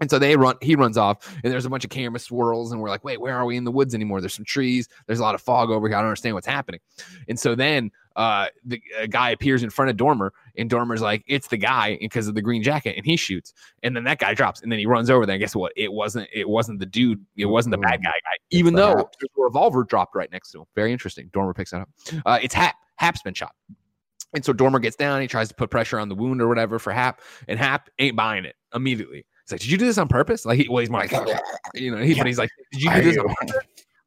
[0.02, 2.82] And so they run, he runs off, and there's a bunch of camera swirls, and
[2.82, 4.20] we're like, wait, where are we in the woods anymore?
[4.20, 5.96] There's some trees, there's a lot of fog over here.
[5.96, 6.82] I don't understand what's happening.
[7.28, 11.24] And so then uh the a guy appears in front of Dormer, and Dormer's like,
[11.28, 13.54] it's the guy because of the green jacket, and he shoots.
[13.84, 15.36] And then that guy drops, and then he runs over there.
[15.36, 15.72] And guess what?
[15.78, 19.32] It wasn't it wasn't the dude, it wasn't the bad guy guy, even though there's
[19.38, 20.66] a revolver dropped right next to him.
[20.76, 21.30] Very interesting.
[21.34, 21.90] Dormer picks that up.
[22.26, 22.76] Uh it's Hap.
[22.98, 23.54] Hap's been shot.
[24.34, 26.78] And so Dormer gets down, he tries to put pressure on the wound or whatever
[26.80, 29.26] for Hap, and Hap ain't buying it immediately.
[29.46, 30.46] He's like, Did you do this on purpose?
[30.46, 31.12] Like, he, well, he's more like,
[31.74, 33.56] you know, he, but he's like, Did you do this on purpose?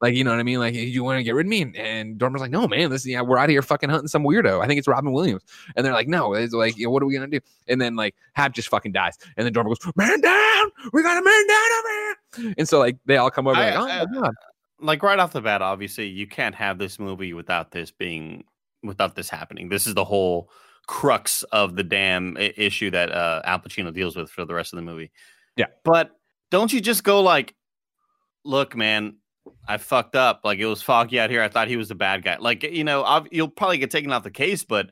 [0.01, 0.59] Like, you know what I mean?
[0.59, 1.61] Like, you want to get rid of me?
[1.61, 4.63] And, and Dormer's like, No, man, this, yeah, we're out here fucking hunting some weirdo.
[4.63, 5.43] I think it's Robin Williams.
[5.75, 7.45] And they're like, No, it's like, you know, what are we going to do?
[7.67, 9.17] And then, like, Hap just fucking dies.
[9.35, 10.71] And then Dormer goes, Man down!
[10.93, 12.55] We got a man down over here.
[12.59, 14.33] And so, like, they all come over, I- like, Oh, I- my God.
[14.79, 18.43] like right off the bat, obviously, you can't have this movie without this being
[18.83, 19.69] without this happening.
[19.69, 20.49] This is the whole
[20.87, 24.77] crux of the damn issue that uh, Al Pacino deals with for the rest of
[24.77, 25.11] the movie.
[25.55, 25.67] Yeah.
[25.83, 26.11] but
[26.51, 27.55] don't you just go like,
[28.43, 29.17] look, man.
[29.67, 30.41] I fucked up.
[30.43, 31.41] Like it was foggy out here.
[31.41, 32.37] I thought he was the bad guy.
[32.39, 34.89] Like you know, ob- you'll probably get taken off the case, but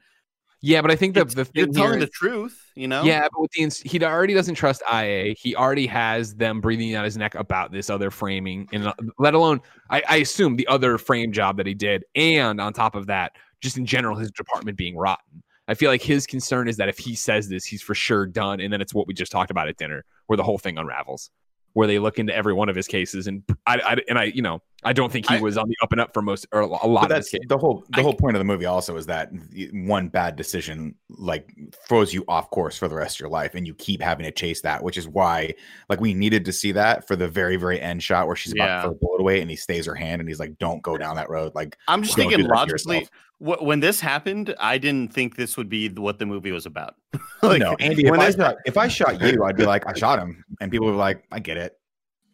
[0.62, 2.72] Yeah, but I think the, the you're thing telling the truth.
[2.76, 3.04] You know.
[3.04, 5.36] Yeah, but with the ins- he already doesn't trust IA.
[5.38, 9.34] He already has them breathing down his neck about this other framing, and uh, let
[9.34, 13.08] alone I, I assume the other frame job that he did, and on top of
[13.08, 15.44] that, just in general, his department being rotten.
[15.68, 18.62] I feel like his concern is that if he says this, he's for sure done,
[18.62, 21.30] and then it's what we just talked about at dinner, where the whole thing unravels,
[21.74, 24.42] where they look into every one of his cases, and I, I and I, you
[24.42, 26.62] know, I don't think he I- was on the up and up for most or
[26.62, 28.66] a lot But of his that's the whole the I- whole point of the movie
[28.66, 29.32] also is that
[29.74, 31.50] one bad decision like
[31.88, 34.32] throws you off course for the rest of your life and you keep having to
[34.32, 35.54] chase that which is why
[35.90, 38.66] like we needed to see that for the very very end shot where she's about
[38.68, 38.76] Yeah.
[38.76, 40.96] to throw a bullet away and he stays her hand and he's like don't go
[40.98, 43.08] down that road like I'm just thinking logically.
[43.40, 46.96] When this happened, I didn't think this would be what the movie was about.
[47.44, 49.86] Like, no Andy if when I, this- shot, if I shot you I'd be like
[49.86, 51.77] I shot him and people were like I get it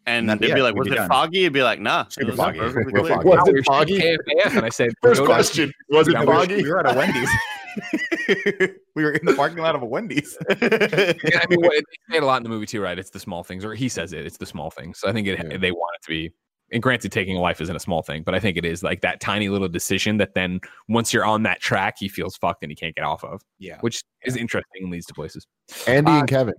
[0.06, 1.08] and Not they'd yet, be like, "Was be it done.
[1.08, 3.28] foggy?" It'd be like, "Nah, it Super was foggy, perfectly clear." foggy.
[3.28, 3.98] Was it we were shooting foggy?
[4.00, 6.56] KFAF, and I said, First go down- question: Was it Yeah, we were, foggy?
[6.62, 7.30] we were at a Wendy's
[8.94, 12.16] we were in the parking lot of a Wendy's Yeah, I mean, what, they say
[12.18, 12.98] it a lot in the movie too, right?
[12.98, 14.24] It's the small things, or he says it.
[14.26, 14.98] It's the small things.
[15.00, 15.56] So I think it, Yeah.
[15.58, 16.32] they want it to be.
[16.72, 19.00] And granted, taking a life isn't a small thing, but I think it is like
[19.02, 22.70] that tiny little decision that then once you're on that track, he feels fucked and
[22.72, 25.46] he can't get off of, yeah which is interesting and leads to places.
[25.86, 26.54] Andy Uh, and Kevin.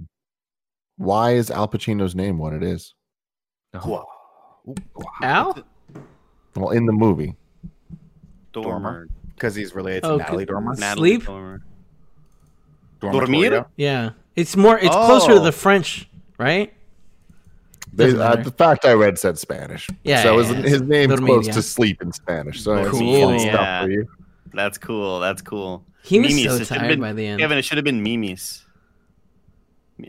[0.98, 2.94] Why is Al Pacino's name what it is?
[3.84, 4.06] Oh.
[5.22, 5.58] Al?
[6.56, 7.36] Well, in the movie,
[8.54, 11.26] Dormer, because he's related to Oh, Natalie could- Dormer Natalie Sleep?
[11.26, 11.62] Dormer.
[13.00, 13.66] Dormir?
[13.76, 14.12] Yeah.
[14.36, 15.44] It's more it's closer to Oh.
[15.44, 16.74] the French, right?
[17.94, 19.88] They, uh, the fact I read said Spanish.
[20.04, 20.70] Yeah, so yeah, his, yeah.
[20.70, 21.54] his name's Dormir, close yeah.
[21.54, 22.62] to sleep in Spanish.
[22.62, 23.30] So it's Cool.
[23.30, 23.84] fun stuff Yeah.
[23.84, 24.08] for you.
[24.54, 25.20] That's cool.
[25.20, 25.86] That's cool.
[26.04, 27.40] He was Mimis, so it tired been- by the end.
[27.40, 28.64] Kevin, it should have been Mimis.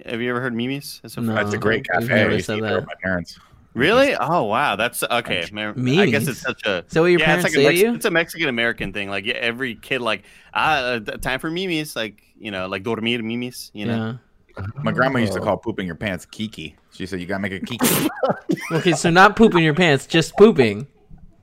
[0.05, 0.99] Have you ever heard Mimis?
[1.03, 1.35] That's a No.
[1.35, 2.15] That's a great I've cafe.
[2.15, 2.89] I never used to said eat there with that.
[2.89, 3.39] my parents.
[3.77, 4.15] Really?
[4.17, 5.47] Oh wow, that's okay.
[5.47, 5.77] French.
[5.77, 5.99] man.
[5.99, 7.03] I guess it's such a so.
[7.03, 7.95] what your yeah, parents it's say like a to Mex- you?
[7.97, 9.09] it's a Mexican American thing.
[9.11, 10.25] Like yeah, every kid like
[10.55, 11.95] ah, uh, time for mimis.
[11.95, 13.71] Like you know, like dormir mimis.
[13.75, 14.19] You know,
[14.59, 14.67] Yeah.
[14.83, 16.77] My grandma used to call pooping your pants kiki.
[16.93, 18.09] She said you gotta make a kiki.
[18.73, 20.87] Okay, so not pooping your pants, just pooping.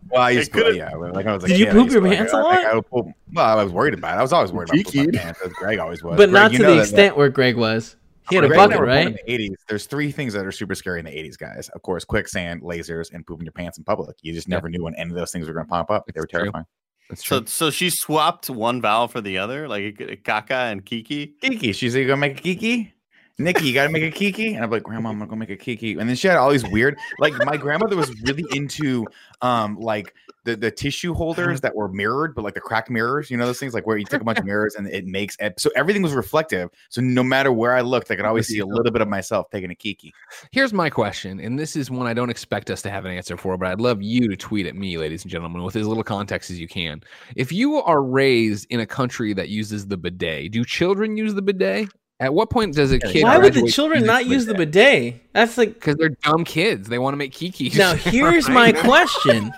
[0.10, 0.94] well, I used It to, yeah.
[0.96, 2.66] Like I was like, Did you poop your to, like, pants a I- lot?
[2.66, 4.20] I would poop- well, I was worried about it.
[4.20, 6.18] I was always worried about pooping my pants, as Greg always was.
[6.18, 7.96] But Greg, not you to know the that- extent where Greg was.
[8.30, 9.08] He had a Greg bucket, never born right?
[9.08, 11.70] In the 80s, there's three things that are super scary in the 80s, guys.
[11.70, 14.16] Of course, quicksand, lasers, and pooping your pants in public.
[14.22, 14.56] You just Yeah.
[14.56, 16.06] never knew when any of those things were going to pop up.
[16.08, 16.40] They were It's true.
[16.42, 16.66] terrifying.
[17.10, 17.40] That's true.
[17.40, 21.36] so so she swapped one vowel for the other, like Kaka and Kiki.
[21.42, 22.94] Kiki, she's like, you gonna make a kiki?
[23.40, 24.54] Nikki, you gotta make a kiki.
[24.54, 25.94] And I'm like, Grandma, I'm gonna go make a kiki.
[26.00, 29.06] And then she had all these weird, like my grandmother was really into
[29.42, 30.14] um like
[30.46, 33.60] the, the tissue holders that were mirrored, but like the cracked mirrors, you know, those
[33.60, 36.02] things like where you take a bunch of mirrors and it makes it, so everything
[36.02, 36.70] was reflective.
[36.90, 39.50] So no matter where I looked, I could always see a little bit of myself
[39.52, 40.14] taking a kiki.
[40.52, 43.38] Here's my question, and this is one I don't expect us to have an answer
[43.38, 46.04] for, but I'd love you to tweet at me, ladies and gentlemen, with as little
[46.04, 47.02] context as you can.
[47.36, 51.42] If you are raised in a country that uses the bidet, do children use the
[51.42, 51.90] bidet?
[52.20, 53.24] At what point does a kid?
[53.24, 55.22] Why would the children not use the bidet?
[55.34, 56.88] That's like Because they're dumb kids.
[56.88, 57.78] They want to make kikis.
[57.78, 57.94] now.
[57.96, 59.52] Here's my question.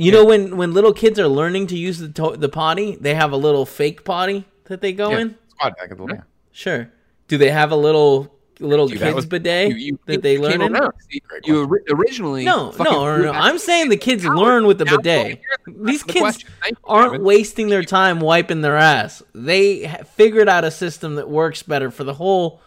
[0.00, 3.14] You know when when little kids are learning to use the to- the potty, they
[3.14, 5.18] have a little fake potty that they go Yeah.
[5.18, 5.34] in.
[5.50, 6.20] Squad back at the yeah.
[6.52, 6.90] Sure.
[7.26, 10.38] Do they have a little little Dude, that kids was- bidet You- you- that they
[10.38, 10.74] learn in?
[10.76, 10.92] around.
[11.10, 12.84] See, you originally No, no,
[13.16, 13.30] no, no.
[13.32, 15.40] I'm saying the kids Now- learn with the now- bidet.
[15.66, 16.48] the- These the kids question.
[16.84, 19.22] Aren't wasting their time wiping their ass.
[19.34, 19.86] They
[20.16, 22.60] figured out a system that works better for the whole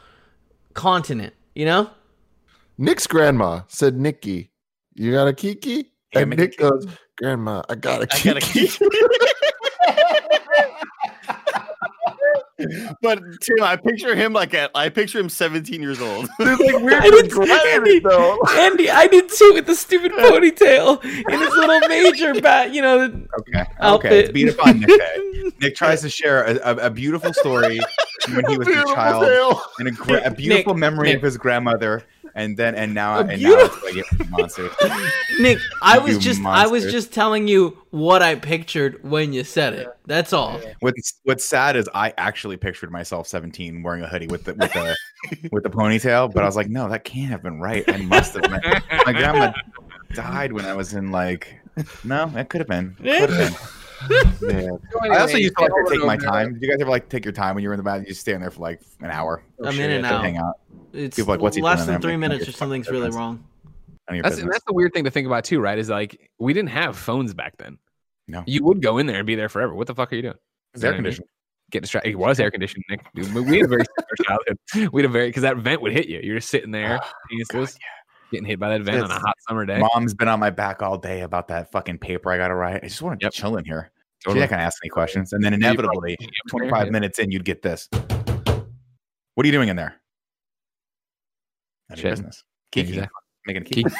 [0.74, 1.34] continent.
[1.56, 1.90] You know?
[2.78, 4.52] Nick's grandma said, "Nikki,
[4.96, 6.88] you got a kiki?" Yeah, And make a Nick goes,
[7.18, 8.86] "Grandma, I got a I kiki." got a kiki.
[13.01, 16.30] but Tim, I picture him like at I picture him 17 years old.
[16.38, 18.39] There's like weird I did regret in Andy, though.
[18.51, 22.72] Andy, I did too with the stupid ponytail and his little major bat.
[22.74, 23.01] You know,
[23.39, 23.66] Okay.
[23.80, 24.12] outfit.
[24.12, 24.20] Okay.
[24.20, 25.51] It's beat up on Nick Day.
[25.62, 27.80] Nick tries to share a, a, a beautiful story
[28.32, 29.62] when he was a Beautiful child tale.
[29.80, 31.18] and a, gra- a beautiful memory Nick.
[31.18, 32.03] of his grandmother,
[32.36, 34.70] and then and now A and now it's like a monster.
[35.40, 39.44] Nick, I was You just I was just telling you what I pictured when you
[39.44, 39.90] said it.
[40.06, 40.60] That's all.
[40.80, 44.74] What's What's sad is I actually pictured myself 17 wearing a hoodie with the with
[44.74, 44.98] the
[45.52, 47.84] with the ponytail, but I was like, no, that can't have been right.
[47.88, 48.50] I must have.
[48.50, 49.54] My, my grandma
[50.14, 51.58] died when I was in like.
[52.04, 52.96] No, that could have been.
[52.96, 53.81] Could have been.
[54.41, 56.54] Man, I also used to like to take my time.
[56.54, 58.04] Did you guys ever like take your time when you were in the bathroom?
[58.04, 59.43] You just stand there for like an hour.
[59.64, 60.24] I'm in and to out.
[60.24, 60.60] hang out.
[60.93, 63.43] It's People like, "What's he less doing than three like, minutes or something's really wrong.
[64.10, 64.54] None of your That's business.
[64.54, 65.78] that's the weird thing to think about too, right?
[65.78, 67.78] Is like we didn't have phones back then.
[68.28, 68.43] No.
[68.45, 69.74] You would go in there and be there forever.
[69.76, 70.34] What the fuck are you doing?
[70.74, 71.04] It's air You know what I mean?
[71.04, 71.28] conditioning.
[71.72, 72.10] Get distracted.
[72.12, 73.02] It was air conditioning, Nick.
[73.14, 74.93] We we had a very similar childhood.
[74.93, 76.20] We had a very because that vent would hit you.
[76.22, 77.78] You're just sitting there, Oh, penises,
[78.32, 79.80] getting hit by that vent on a hot summer day.
[79.94, 82.84] Mom's been on my back all day about that fucking paper I got to write.
[82.84, 83.34] I just want to Yep.
[83.34, 83.92] chill in here.
[84.20, 84.42] She's Totally.
[84.42, 86.16] not gonna ask any questions, and then inevitably,
[86.50, 87.88] 25 minutes in, you'd get this.
[87.92, 89.96] What are you doing in there?
[91.90, 92.12] None of your Shit.
[92.20, 92.44] business.
[92.72, 93.22] Kiki, Exactly.
[93.48, 93.96] making a kiki.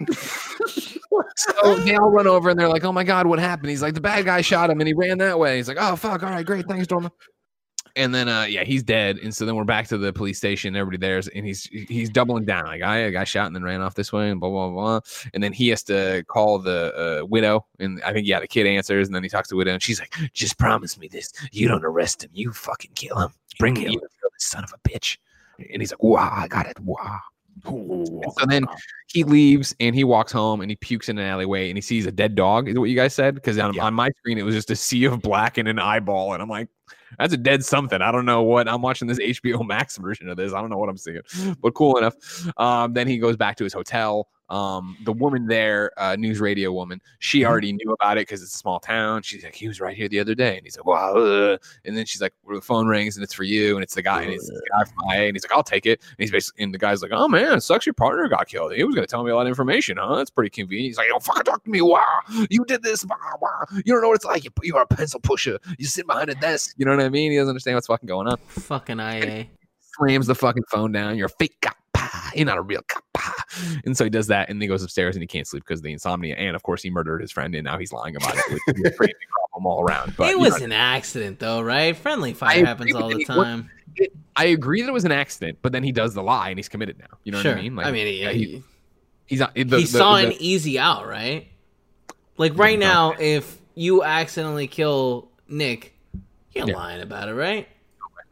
[1.36, 3.94] So they all run over and they're like, "Oh my god, what happened?" He's like,
[3.94, 6.30] "The bad guy shot him and he ran that way." He's like, "Oh fuck, all
[6.30, 7.10] right, great, thanks, Dorma."
[7.96, 9.18] And then, uh, yeah, he's dead.
[9.18, 10.74] And so then we're back to the police station.
[10.74, 12.66] Everybody there's, and he's he's doubling down.
[12.66, 15.00] Like, i got shot and then ran off this way, and blah blah blah.
[15.32, 18.66] And then he has to call the uh, widow, and I think yeah, the kid
[18.66, 21.32] answers, and then he talks to the widow, and she's like, "Just promise me this:
[21.52, 23.30] you don't arrest him, you fucking kill him.
[23.60, 24.00] Bring kill this
[24.38, 25.18] son of a bitch."
[25.70, 26.80] And he's like, "Wow, I got it.
[26.80, 27.20] Wow."
[27.66, 28.66] And so then
[29.06, 32.04] he leaves and he walks home and he pukes in an alleyway and he sees
[32.04, 32.68] a dead dog.
[32.68, 33.36] Is what you guys said?
[33.36, 33.84] Because on, Yeah.
[33.84, 36.48] on my screen it was just a sea of black and an eyeball, and I'm
[36.48, 36.68] like,
[37.18, 38.00] that's a dead something.
[38.00, 38.68] I don't know what.
[38.68, 40.52] I'm watching this HBO Max version of this.
[40.52, 41.20] I don't know what I'm seeing,
[41.60, 42.14] but cool enough.
[42.58, 44.28] Um, then he goes back to his hotel.
[44.50, 47.50] Um, the woman there, uh, news radio woman, she Mm-hmm.
[47.50, 49.22] already knew about it because it's a small town.
[49.22, 51.14] She's like, he was right here the other day, and he's like, wow.
[51.14, 53.94] uh," And then she's like, well, the phone rings and it's for you, and it's
[53.94, 56.00] the guy, and it's the guy from IA, and he's like, I'll take it.
[56.02, 58.74] And he's basically, and the guy's like, oh man, it sucks your partner got killed.
[58.74, 60.16] He was gonna tell me a lot of information, huh?
[60.16, 60.88] That's pretty convenient.
[60.88, 61.80] He's like, don't fucking talk to me.
[61.80, 62.04] Wow,
[62.50, 63.04] you did this.
[63.06, 63.64] Wow, wow.
[63.84, 64.44] You don't know what it's like.
[64.44, 65.58] You, you're a pencil pusher.
[65.78, 66.74] You sit behind a desk.
[66.76, 67.30] You know what I mean?
[67.30, 68.36] He doesn't understand what's fucking going on.
[68.48, 69.46] Fucking IA.
[69.96, 71.16] Slams the fucking phone down.
[71.16, 71.76] You're a fake cop.
[72.10, 72.30] Pah.
[72.34, 73.04] You're not a real cop.
[73.84, 75.80] And so he does that, and then he goes upstairs and he can't sleep because
[75.80, 76.34] of the insomnia.
[76.36, 78.74] And of course, he murdered his friend, and now he's lying about it, which is
[78.74, 80.14] a big problem all around.
[80.16, 81.96] But it was know, an accident, though, right?
[81.96, 83.70] Friendly fire happens all the time.
[84.36, 86.68] I agree that it was an accident, but then he does the lie and he's
[86.68, 87.18] committed now.
[87.22, 87.52] You know sure.
[87.52, 87.78] what I mean?
[87.78, 88.62] I mean, he, he,
[89.26, 89.54] he's not.
[89.54, 91.48] The, he the- saw the- an easy out, right?
[92.36, 95.94] Like right now, if you accidentally kill Nick,
[96.52, 96.74] you're Yeah.
[96.74, 97.68] lying about it, right?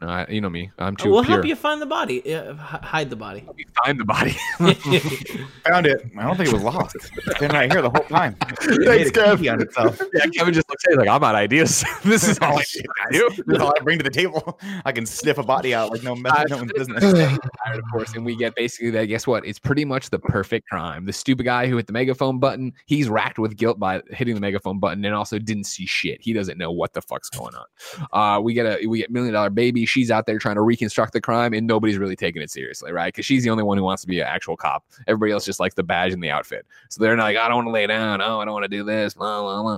[0.03, 0.69] No, I- you know me.
[0.77, 1.37] I'm too We'll pure.
[1.37, 3.45] help you find the body, uh, hide the body.
[3.85, 4.35] find the body.
[5.65, 6.05] Found it.
[6.17, 6.95] I don't think it was lost.
[6.95, 8.35] It's been right here the whole time.
[8.63, 9.53] It Thanks, made a Kev.
[9.53, 10.01] on itself.
[10.13, 11.83] yeah, Kevin just looks at it like I'm out of ideas.
[12.03, 12.63] this is all I
[13.11, 13.29] do.
[13.47, 14.59] That's all I bring to the table.
[14.85, 17.01] I can sniff a body out like no, Uh, no one's business.
[17.01, 19.05] Tired, of course, and we get basically that.
[19.05, 19.45] Guess what?
[19.45, 21.05] It's pretty much the perfect crime.
[21.05, 24.41] The stupid guy who hit the megaphone button, he's racked with guilt by hitting the
[24.41, 26.21] megaphone button, and also didn't see shit.
[26.21, 27.65] He doesn't know what the fuck's going on.
[28.11, 29.85] Uh, we get a we get million dollar baby.
[29.93, 33.13] She's out there trying to reconstruct the crime, and nobody's really taking it seriously, right?
[33.13, 34.83] Because she's the only one who wants to be an actual cop.
[35.05, 36.65] Everybody else just likes the badge and the outfit.
[36.89, 38.19] So they're like, I don't want to lay down.
[38.21, 39.13] Oh, I don't want to do this.
[39.13, 39.77] Blah blah blah.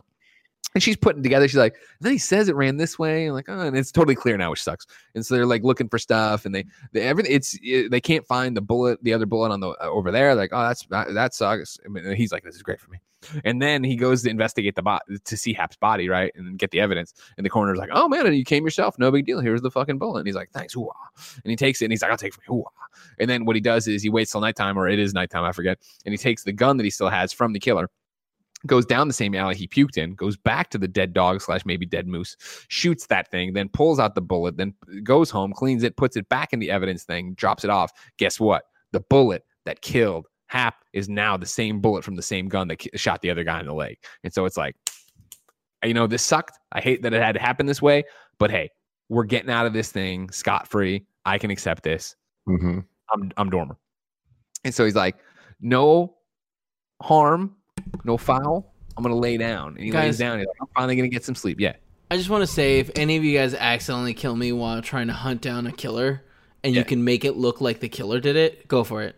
[0.73, 1.47] And she's putting together.
[1.47, 4.15] She's like, then he says it ran this way, and like, oh, and it's totally
[4.15, 4.85] clear now, which sucks.
[5.15, 7.33] And so they're like looking for stuff, and they, they everything.
[7.33, 10.33] It's it, they can't find the bullet, the other bullet on the uh, over there.
[10.33, 11.77] Like, oh, that's that, that sucks.
[11.85, 12.99] I mean, he's like, this is great for me.
[13.43, 16.71] And then he goes to investigate the bot to see Hap's body, right, and get
[16.71, 17.13] the evidence.
[17.37, 19.39] And the coroner's like, oh man, you came yourself, no big deal.
[19.39, 20.19] Here's the fucking bullet.
[20.19, 20.89] And he's like, thanks, hoo
[21.43, 22.65] And he takes it, and he's like, I'll take it from you.
[23.19, 25.51] And then what he does is he waits till nighttime, or it is nighttime, I
[25.51, 27.89] forget, and he takes the gun that he still has from the killer
[28.65, 31.65] goes down the same alley he puked in, goes back to the dead dog slash
[31.65, 32.35] maybe dead moose,
[32.67, 34.73] shoots that thing, then pulls out the bullet, then
[35.03, 37.91] goes home, cleans it, puts it back in the evidence thing, drops it off.
[38.17, 38.63] Guess what?
[38.91, 42.81] The bullet that killed Hap is now the same bullet from the same gun that
[42.99, 43.97] shot the other guy in the leg.
[44.23, 44.75] And so it's like,
[45.83, 46.57] you know, this sucked.
[46.71, 48.03] I hate that it had to happen this way,
[48.39, 48.69] but hey,
[49.09, 51.05] we're getting out of this thing scot free.
[51.25, 52.15] I can accept this.
[52.47, 52.79] Mm-hmm.
[53.13, 53.77] I'm I'm Dormer.
[54.63, 55.15] And so he's like,
[55.61, 56.15] no
[57.01, 57.55] harm
[58.03, 58.73] no foul.
[58.97, 59.75] I'm gonna lay down.
[59.75, 60.39] And he Guys- lays down.
[60.39, 61.59] He's like, I'm finally gonna get some sleep.
[61.59, 61.73] Yeah.
[62.11, 65.07] I just want to say, if any of you guys accidentally kill me while trying
[65.07, 66.23] to hunt down a killer,
[66.63, 66.79] and Yeah.
[66.79, 69.15] you can make it look like the killer did it, go for it.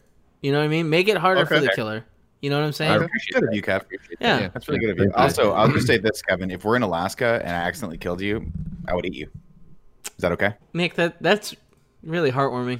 [0.47, 0.89] You know what I mean?
[0.89, 2.05] Make it harder for the killer.
[2.39, 2.93] You know what I'm saying?
[2.93, 3.83] Okay, That's good of you, Kev.
[4.21, 4.39] yeah.
[4.39, 4.47] Yeah.
[4.53, 5.11] That's really good of you.
[5.13, 6.51] Also, I'll just say this, Kevin.
[6.51, 8.49] If we're in Alaska and I accidentally killed you,
[8.87, 9.27] I would eat you.
[10.05, 10.53] Is that okay?
[10.71, 11.53] Nick, that that's
[12.01, 12.79] really heartwarming.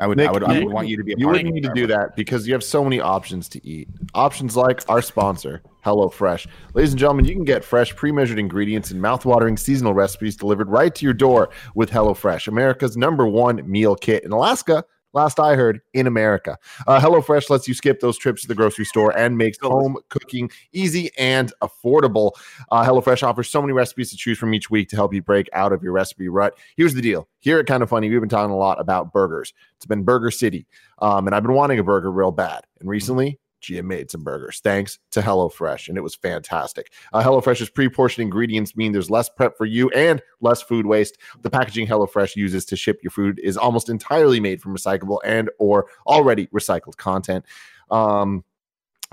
[0.00, 0.16] I would.
[0.16, 0.42] Nick, I would.
[0.42, 1.12] I would want you to be.
[1.12, 3.86] A You wouldn't need to do that because you have so many options to eat.
[4.14, 6.48] Options like our sponsor, HelloFresh.
[6.74, 10.92] Ladies and gentlemen, you can get fresh, pre-measured ingredients and mouth-watering seasonal recipes delivered right
[10.96, 14.84] to your door with HelloFresh, America's number one meal kit in Alaska.
[15.12, 16.56] Last I heard, in America.
[16.86, 20.50] Uh, HelloFresh lets you skip those trips to the grocery store and makes home cooking
[20.72, 22.32] easy and affordable.
[22.70, 25.48] Uh, HelloFresh offers so many recipes to choose from each week to help you break
[25.52, 26.56] out of your recipe rut.
[26.76, 27.28] Here's the deal.
[27.40, 29.52] Here at Kinda Funny, we've been talking a lot about burgers.
[29.76, 30.66] It's been Burger City.
[31.00, 32.64] Um, and I've been wanting a burger real bad.
[32.78, 36.92] And recently, Gia made some burgers thanks to HelloFresh, and it was fantastic.
[37.12, 41.18] Uh, HelloFresh's pre-portioned ingredients mean there's less prep for you and less food waste.
[41.42, 45.50] The packaging HelloFresh uses to ship your food is almost entirely made from recyclable and
[45.58, 47.44] or already recycled content.
[47.90, 48.44] Um,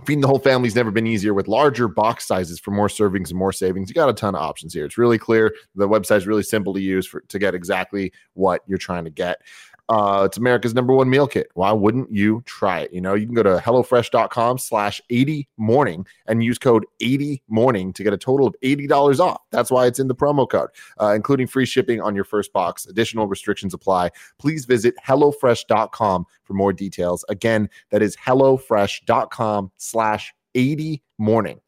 [0.06, 3.40] Feeding the whole family's never been easier with larger box sizes for more servings and
[3.40, 3.90] more savings.
[3.90, 4.86] You got a ton of options here.
[4.86, 5.56] It's really clear.
[5.74, 9.42] The website's really simple to use for to get exactly what you're trying to get.
[9.90, 11.48] Uh, it's America's number one meal kit.
[11.54, 12.94] Why wouldn't you try it?
[12.94, 17.94] You know, you can go to HelloFresh.com slash 80 morning and use code 80 morning
[17.94, 19.42] to get a total of $80 off.
[19.52, 20.70] That's why it's in the promo code,
[21.00, 22.86] uh, including free shipping on your first box.
[22.86, 24.12] Additional restrictions apply.
[24.40, 27.24] Please visit HelloFresh.com for more details.
[27.30, 31.60] Again, that is HelloFresh.com slash 80 morning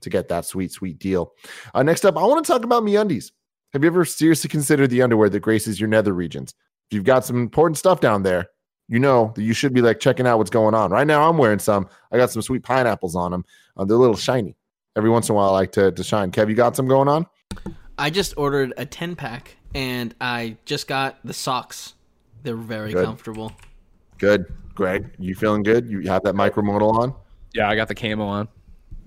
[0.00, 1.32] to get that sweet, sweet deal.
[1.74, 3.30] Uh, next up, I want to talk about MeUndies.
[3.72, 6.54] Have you ever seriously considered the underwear that graces your nether regions?
[6.92, 8.50] If you've got some important stuff down there,
[8.86, 10.90] you know that you should be like checking out what's going on.
[10.90, 11.88] Right now, I'm wearing some.
[12.12, 13.46] I got some sweet pineapples on them.
[13.78, 14.58] Uh, they're a little shiny.
[14.94, 16.30] Every once in a while, I like to, to shine.
[16.30, 17.24] Kev, you got some going on?
[17.96, 21.94] I just ordered a 10 pack and I just got the socks.
[22.42, 23.06] They're very Good.
[23.06, 23.52] comfortable.
[24.18, 24.52] Good.
[24.74, 25.88] Greg, you feeling good?
[25.88, 27.14] You have that micromodal on?
[27.54, 28.48] Yeah, I got the camo on.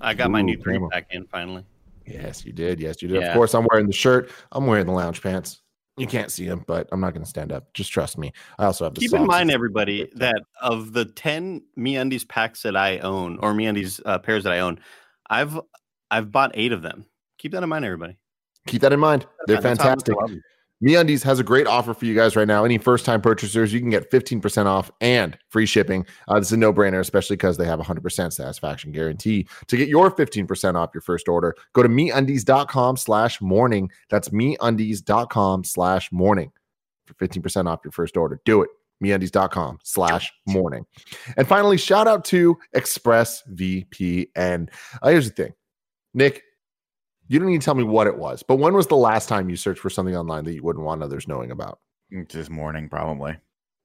[0.01, 0.89] I got my new three camo.
[0.89, 1.63] pack in finally.
[2.07, 2.79] Yes, you did.
[2.79, 3.21] Yes, you did.
[3.21, 4.31] Of course, I'm wearing the shirt.
[4.51, 5.61] I'm wearing the lounge pants.
[5.97, 7.73] You can't see them, but I'm not going to stand up.
[7.73, 8.33] Just trust me.
[8.59, 12.75] I also have the Keep in mind, everybody, that of the ten MeUndies packs that
[12.75, 14.79] I own, or MeUndies uh, pairs that I own,
[15.29, 15.57] I've
[16.11, 17.05] I've bought eight of them.
[17.37, 18.17] Keep that in mind, everybody.
[18.67, 19.25] Keep that in mind.
[19.47, 20.41] They're That's how much I fantastic.
[20.83, 22.65] MeUndies has a great offer for you guys right now.
[22.65, 26.05] Any first-time purchasers, you can get 15% off and free shipping.
[26.27, 29.47] Uh, this is a no-brainer, especially because they have a 100% satisfaction guarantee.
[29.67, 33.89] To get your 15% off your first order, go to MeUndies.com slash morning.
[34.09, 36.51] That's MeUndies.com slash morning
[37.05, 38.41] for 15% off your first order.
[38.43, 38.69] Do it.
[39.03, 40.85] MeUndies.com slash morning.
[41.37, 44.69] And finally, shout out to ExpressVPN.
[45.01, 45.53] Uh, here's the thing.
[46.13, 46.43] Nick,
[47.27, 49.49] you don't need to tell me what it was, but when was the last time
[49.49, 51.79] you searched for something online that you wouldn't want others knowing about?
[52.11, 53.35] This morning, probably.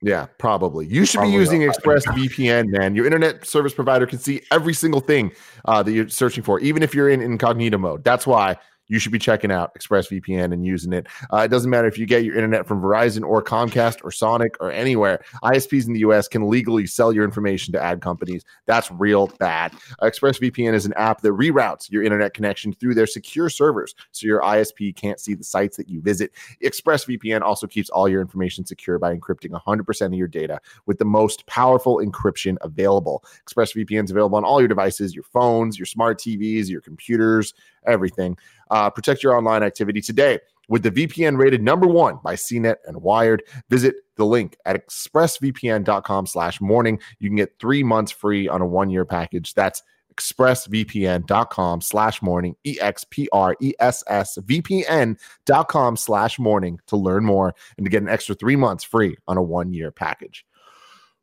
[0.02, 0.86] Yeah, probably.
[0.86, 1.60] You should Probably be using.
[1.62, 2.94] ExpressVPN, man.
[2.94, 5.30] Your internet service provider can see every single thing
[5.66, 8.02] uh, that you're searching for, even if you're in incognito mode.
[8.02, 8.56] That's why
[8.90, 11.06] you should be checking out ExpressVPN and using it.
[11.32, 14.56] Uh, it doesn't matter if you get your internet from Verizon or Comcast or Sonic
[14.60, 15.24] or anywhere.
[15.44, 18.44] ISPs in the US can legally sell your information to ad companies.
[18.66, 19.72] That's real bad.
[20.02, 24.40] ExpressVPN is an app that reroutes your internet connection through their secure servers so your
[24.40, 26.32] ISP can't see the sites that you visit.
[26.62, 31.04] ExpressVPN also keeps all your information secure by encrypting 100% of your data with the
[31.04, 33.22] most powerful encryption available.
[33.46, 37.54] ExpressVPN is available on all your devices, your phones, your smart TVs, your computers,
[37.86, 38.36] everything.
[38.70, 43.02] Uh, protect your online activity today with the VPN rated number one by CNET and
[43.02, 43.42] Wired.
[43.68, 47.00] Visit the link at expressvpn.com slash morning.
[47.18, 49.52] You can get three months free on a one-year package.
[49.54, 49.82] That's
[50.14, 58.34] expressvpn.com slash morning, E-X-P-R-E-S-S VPN.com slash morning to learn more and to get an extra
[58.34, 60.44] three months free on a one-year package.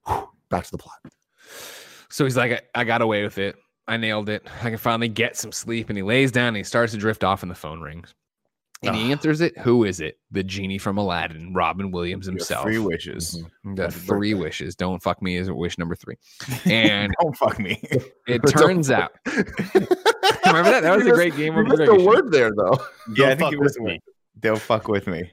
[0.08, 1.00] Whew, back to the plot.
[2.10, 3.56] So he's like, I got away with it.
[3.88, 4.46] I nailed it.
[4.62, 5.90] I can finally get some sleep.
[5.90, 8.14] And he lays down and he starts to drift off, and the phone rings.
[8.84, 9.58] And he answers it.
[9.60, 10.20] Who is it?
[10.30, 12.64] The genie from Aladdin, Robin Williams Your himself.
[12.64, 13.42] Three wishes.
[13.66, 13.76] Mm-hmm.
[13.76, 14.44] The three birthday.
[14.44, 14.76] wishes.
[14.76, 16.16] Don't fuck me is wish number three.
[16.66, 17.82] And Don't fuck me.
[18.28, 20.82] it turns out, remember that?
[20.84, 22.78] That was a great game you over missed a word there, though.
[23.16, 24.00] yeah, I Don't think fuck it was with me.
[24.40, 25.32] Don't fuck with me.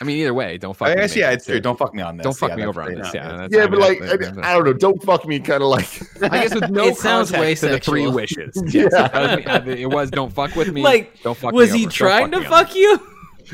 [0.00, 0.88] I mean, either way, don't fuck.
[0.88, 1.60] I me, guess yeah, it's true.
[1.60, 2.24] Don't fuck me on this.
[2.24, 2.98] Don't fuck Yeah, me over on great.
[2.98, 3.14] this.
[3.14, 4.72] Yeah, that's, Yeah, but like, I, that's- I don't know.
[4.72, 5.86] Don't fuck me, kind of like.
[6.22, 8.60] I guess with no It sounds way to the three wishes.
[8.74, 9.44] Yes, that was me.
[9.44, 10.82] Uh, it was don't fuck with me.
[10.82, 11.90] Like, don't fuck was me he over.
[11.90, 12.98] Don't trying to fuck you?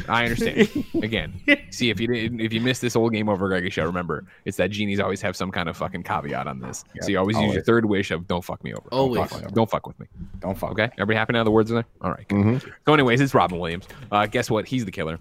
[0.09, 0.85] I understand.
[1.03, 4.25] Again, see if you didn't, if you missed this old game over Greggy show, remember
[4.45, 6.85] it's that genies always have some kind of fucking caveat on this.
[6.95, 8.89] Yeah, so you always, use your third wish of don't fuck me over.
[8.89, 9.29] Don't Always.
[9.31, 10.07] fuck, don't fuck with me.
[10.39, 10.71] Don't fuck.
[10.71, 11.43] Okay, everybody happy now?
[11.45, 11.87] The words are there.
[12.03, 12.27] All right.
[12.29, 12.39] Good.
[12.39, 12.73] Mhm.
[12.87, 13.89] So, anyways, it's Robin Williams.
[14.13, 14.65] Uh, guess what?
[14.67, 15.19] He's the killer.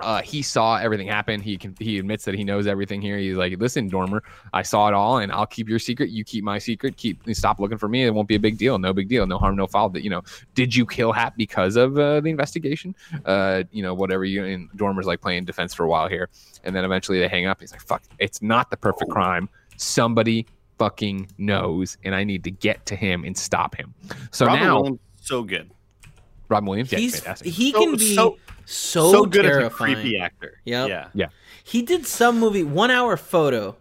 [0.00, 1.40] Uh, he saw everything happen.
[1.40, 1.76] He can.
[1.78, 3.18] He admits that he knows everything here.
[3.18, 6.10] He's like, "Listen, Dormer, I saw it all, and I'll keep your secret.
[6.10, 6.96] You keep my secret.
[6.96, 8.04] Keep stop looking for me.
[8.04, 8.78] It won't be a big deal.
[8.78, 9.26] No big deal.
[9.26, 9.90] No harm, no foul.
[9.90, 10.22] That you know,
[10.54, 12.94] did you kill Hap because of uh, the investigation?
[13.24, 14.44] Uh, you know, whatever you.
[14.44, 16.28] And Dormer's like playing defense for a while here,
[16.64, 17.60] and then eventually they hang up.
[17.60, 19.48] He's like, "Fuck, it's not the perfect crime.
[19.76, 20.46] Somebody."
[20.78, 23.94] Fucking knows, and I need to get to him and stop him.
[24.32, 25.70] So Robin now, Williams, so good.
[26.52, 27.48] Robin Williams, yeah, He's fantastic.
[27.52, 29.94] he So- can be so- so, So, good as a terrifying.
[29.94, 30.60] creepy actor.
[30.64, 30.88] Yep.
[30.88, 31.08] Yeah.
[31.14, 31.26] Yeah.
[31.64, 33.76] He did some movie, One Hour Photo.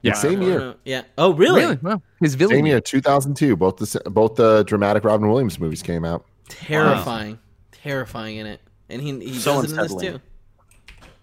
[0.00, 0.14] Yeah.
[0.14, 0.74] Same year.
[0.84, 1.02] Yeah.
[1.18, 1.60] Oh, really?
[1.60, 1.78] Really?
[1.82, 2.02] Wow.
[2.20, 2.56] His villain.
[2.56, 3.54] Same year, 2002.
[3.56, 6.24] Both the both the dramatic Robin Williams movies came out.
[6.48, 7.38] Terrifying.
[7.72, 8.60] Terrifying in it.
[8.88, 10.20] And he, he So does it in this too.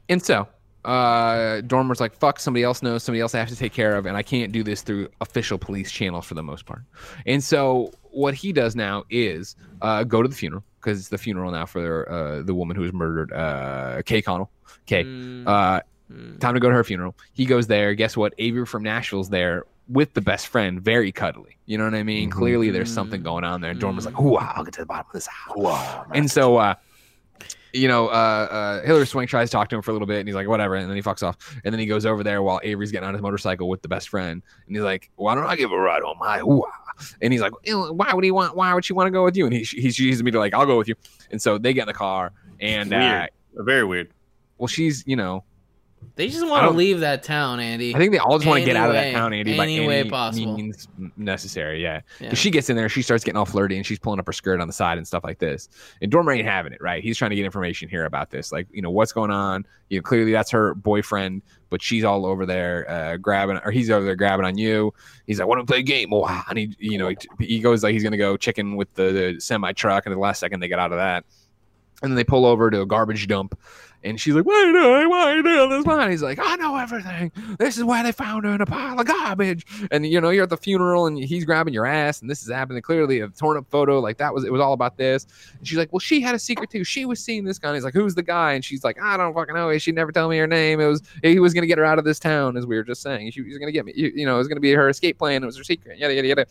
[0.10, 0.48] And so,
[0.86, 4.06] uh, Dormer's like, fuck, somebody else knows, somebody else I have to take care of,
[4.06, 6.82] and I can't do this through official police channels for the most part.
[7.26, 11.18] And so, what he does now is uh, go to the funeral, because it's the
[11.18, 14.50] funeral now for uh, the woman who was murdered, uh, Kay Connell.
[14.86, 15.04] Kay.
[15.04, 16.40] Mm, Uh, mm.
[16.40, 17.16] time to go to her funeral.
[17.34, 17.94] He goes there.
[17.94, 18.34] Guess what?
[18.38, 21.58] Avery from Nashville's there with the best friend, very cuddly.
[21.66, 22.30] You know what I mean?
[22.30, 22.34] Mhm.
[22.34, 23.26] Clearly, there's something Mm.
[23.26, 23.72] going on there.
[23.72, 24.14] And Dormer's Mm.
[24.14, 25.28] like, "Ooh, I'll get to the bottom of this."
[26.14, 26.76] And so, uh,
[27.74, 30.20] you know, uh, uh, Hilary Swank tries to talk to him for a little bit,
[30.20, 31.38] and he's like, "Whatever," and then he fucks off.
[31.64, 34.10] And then he goes over there while Avery's getting on his motorcycle with the best
[34.10, 36.81] friend, and he's like, "Why don't I give a ride on my?" Ooh, ah?"
[37.22, 38.56] And he's like, "Why would he want?
[38.56, 40.54] Why would she want to go with you?" And he he's using me to like,
[40.54, 40.96] "I'll go with you."
[41.32, 44.10] And so they get in the car, and uh, Very weird.
[44.58, 45.44] well, she's you know,
[46.16, 47.96] They just want to leave that town, Andy.
[47.96, 49.64] I think they all just want to get out of that Any town, Andy, by
[49.64, 50.56] any way any possible.
[50.56, 51.82] means necessary.
[51.82, 52.02] Yeah.
[52.20, 52.34] Yeah.
[52.34, 54.60] She gets in there, she starts getting all flirty, and she's pulling up her skirt
[54.60, 55.70] on the side and stuff like this.
[56.02, 57.02] And Dormer ain't having it, right?
[57.02, 59.66] He's trying to get information here about this, like you know what's going on.
[59.90, 63.90] You know, clearly that's her boyfriend, but she's all over there uh, grabbing, or he's
[63.90, 64.94] over there grabbing on you.
[65.28, 66.44] He's like, I "Want to play a game?" Wow.
[66.50, 69.40] And he, you know, he, he goes like he's gonna go chicken with the, the
[69.40, 71.24] semi truck, and the last second they get out of that,
[72.04, 73.58] and then they pull over to a garbage dump.
[74.04, 75.86] And she's like, Why do I why you doing this?
[75.86, 76.10] Why?
[76.10, 77.32] He's like, I know everything.
[77.60, 79.66] This is why they found her in a pile of garbage.
[79.92, 82.52] And you know, you're at the funeral and he's grabbing your ass, and this is
[82.52, 82.82] happening.
[82.82, 85.28] Clearly, a torn up photo, like that was it was all about this.
[85.58, 86.84] And she's like, Well, she had a secret too.
[86.84, 87.70] She was seeing this guy.
[87.70, 88.54] And he's like, Who's the guy?
[88.54, 89.78] And she's like, I don't fucking know.
[89.78, 90.80] She never tell me her name.
[90.80, 93.02] It was he was gonna get her out of this town, as we were just
[93.02, 93.32] saying.
[93.32, 95.44] She was gonna get me, you, you know, it was gonna be her escape plan.
[95.44, 96.00] It was her secret.
[96.00, 96.46] Yada yada yada.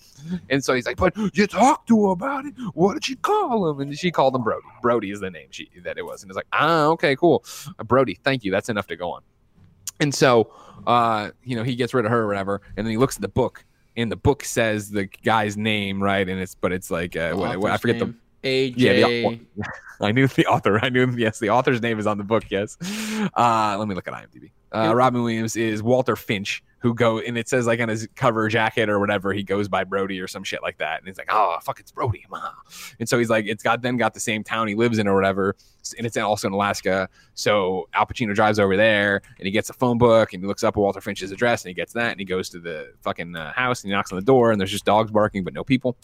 [0.48, 2.54] And so he's like, But you talked to her about it.
[2.74, 3.80] What did she call him?
[3.80, 4.62] And she called him Brody.
[4.82, 6.22] Brody is the name she that it was.
[6.22, 7.39] And it's like, ah, okay, cool.
[7.78, 8.50] Uh, Brody, thank you.
[8.50, 9.22] That's enough to go on.
[10.00, 10.52] And so,
[10.86, 13.22] uh, you know, he gets rid of her or whatever, and then he looks at
[13.22, 13.64] the book,
[13.96, 16.26] and the book says the guy's name, right?
[16.28, 18.06] And it's, but it's like, uh, what, what- I forget the.
[18.06, 18.20] name.
[18.42, 18.74] AJ.
[18.76, 19.40] Yeah, the-
[20.00, 20.78] I knew the author.
[20.82, 22.44] I knew yes, the author's name is on the book.
[22.48, 22.78] Yes.
[23.36, 24.50] Uh, let me look at IMDb.
[24.74, 28.48] Uh, Robin Williams is Walter Finch, who go and it says like on his cover
[28.48, 31.28] jacket or whatever, he goes by Brody or some shit like that, and he's like,
[31.30, 32.50] oh fuck, it's Brody, ma.
[32.98, 35.14] And so he's like, it's got then got the same town he lives in or
[35.14, 35.56] whatever,
[35.96, 37.08] and it's also in Alaska.
[37.34, 40.64] So Al Pacino drives over there and he gets a phone book and he looks
[40.64, 43.52] up Walter Finch's address and he gets that and he goes to the fucking uh,
[43.52, 45.96] house and he knocks on the door and there's just dogs barking but no people.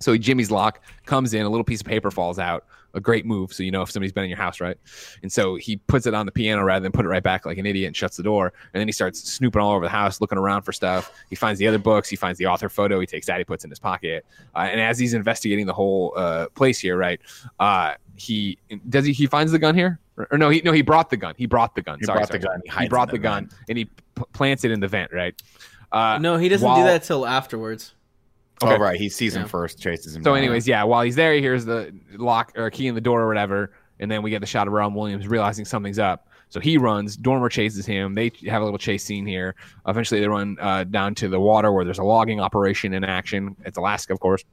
[0.00, 2.64] So Jimmy's lock comes in, a little piece of paper falls out.
[2.94, 4.76] A great move, so you know if somebody's been in your house, right?
[5.22, 7.58] And so he puts it on the piano rather than put it right back like
[7.58, 8.52] an idiot and shuts the door.
[8.74, 11.12] And then he starts snooping all over the house, looking around for stuff.
[11.28, 12.08] He finds the other books.
[12.08, 12.98] He finds the author photo.
[12.98, 13.38] He takes that.
[13.38, 14.26] He puts in his pocket.
[14.56, 17.20] Uh, and as he's investigating the whole uh, place here, right?
[17.60, 20.50] Uh, he does he he finds the gun here, or, or no?
[20.50, 21.34] He no he brought the gun.
[21.38, 21.98] He brought the gun.
[21.98, 22.40] He sorry, brought sorry.
[22.40, 22.60] the gun.
[22.64, 23.54] He, hides brought in the gun vent.
[23.68, 25.40] and he p- plants it in the vent, right?
[25.92, 27.94] Uh, no, he doesn't while- do that till afterwards.
[28.62, 28.74] Okay.
[28.74, 30.22] Oh right, he sees him first, chases him.
[30.22, 30.38] So, down.
[30.38, 33.28] anyways, yeah, while he's there, he hears the lock or key in the door or
[33.28, 36.26] whatever, and then we get the shot of Ron Williams realizing something's up.
[36.50, 37.16] So he runs.
[37.16, 38.14] Dormer chases him.
[38.14, 39.54] They have a little chase scene here.
[39.86, 43.56] Eventually, they run uh, down to the water where there's a logging operation in action.
[43.64, 44.44] It's Alaska, of course.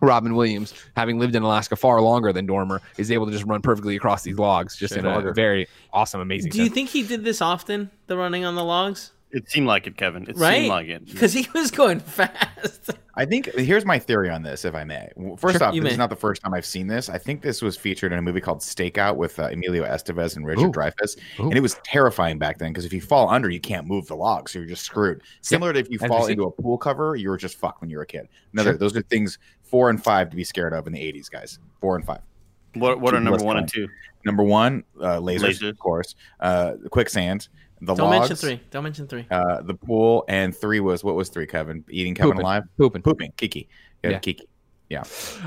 [0.00, 3.60] Robin Williams, having lived in Alaska far longer than Dormer, is able to just run
[3.62, 5.32] perfectly across these logs, just in a Longer.
[5.32, 6.52] very awesome, amazing.
[6.52, 7.90] Do you think he did this often?
[8.06, 10.24] The running on the logs, It seemed like it, Kevin.
[10.28, 10.56] It right?
[10.56, 11.06] seemed like it.
[11.12, 12.90] because he was going fast.
[13.18, 15.08] I think here's my theory on this, if I may.
[15.38, 15.90] First Sure, off, this may.
[15.90, 17.08] is not the first time I've seen this.
[17.08, 20.44] I think this was featured in a movie called Stakeout with uh, Emilio Estevez and
[20.46, 20.72] Richard Ooh.
[20.72, 21.44] Dreyfuss, Ooh.
[21.44, 24.16] and it was terrifying back then because if you fall under, you can't move the
[24.16, 25.22] log, so you're just screwed.
[25.40, 26.32] Similar to if you As we fall see.
[26.32, 28.28] into a pool cover, you were just fucked when you were a kid.
[28.52, 28.78] Another, Sure.
[28.78, 31.58] those are things four and five to be scared of in the '80s, guys.
[31.80, 32.20] Four and five.
[32.74, 33.88] What what are Keep number one and two?
[34.26, 35.68] Number one, uh, lasers, Lasers.
[35.70, 36.14] of course.
[36.40, 37.48] Uh, quicksand,
[37.80, 38.60] the Don't logs, mention three.
[38.70, 39.26] Don't mention three.
[39.30, 41.46] Uh, the pool, and three was what was three?
[41.46, 42.42] Kevin eating Kevin Pooping.
[42.42, 43.02] alive, pooping?
[43.02, 43.68] pooping, Kiki,
[44.02, 44.18] yeah, Yeah.
[44.18, 44.46] Kiki.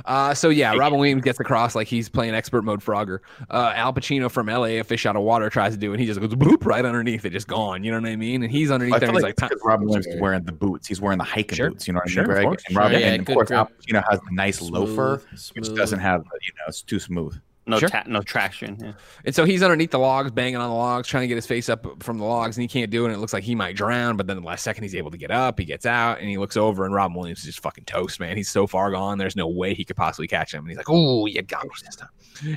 [0.05, 3.19] Uh, so yeah, Robin Williams gets across like he's playing expert mode Frogger.
[3.49, 4.79] Uh, Al Pacino from L.A.
[4.79, 6.83] A Fish Out of Water tries to do, it, and he just goes bloop right
[6.83, 7.83] underneath it, just gone.
[7.85, 8.43] You know what I mean?
[8.43, 9.07] And he's underneath I there.
[9.07, 10.87] feel And like, he's like, it's 'cause Robin Williams is wearing the boots.
[10.87, 11.69] He's wearing the hiking Sure.
[11.69, 11.87] boots.
[11.87, 12.45] You know what I Sure, mean, of Greg?
[12.47, 12.63] course.
[12.67, 13.59] And Robin, Sure, yeah, and of course, grip.
[13.59, 17.39] Al Pacino has the nice loafer, Smooth, which doesn't have, you know, it's too smooth.
[17.67, 17.89] No Sure.
[17.89, 18.77] ta- no traction.
[18.81, 18.93] Yeah.
[19.25, 21.69] And so he's underneath the logs, banging on the logs, trying to get his face
[21.69, 23.09] up from the logs, and he can't do it.
[23.09, 24.17] And it looks like he might drown.
[24.17, 25.59] But then the last second, he's able to get up.
[25.59, 28.35] He gets out, and he looks over, and Robin Williams is just fucking toast, man.
[28.37, 29.19] He's so far gone.
[29.19, 30.61] There's no way he could possibly catch him.
[30.61, 32.09] And he's like, "Oh, you got me this time."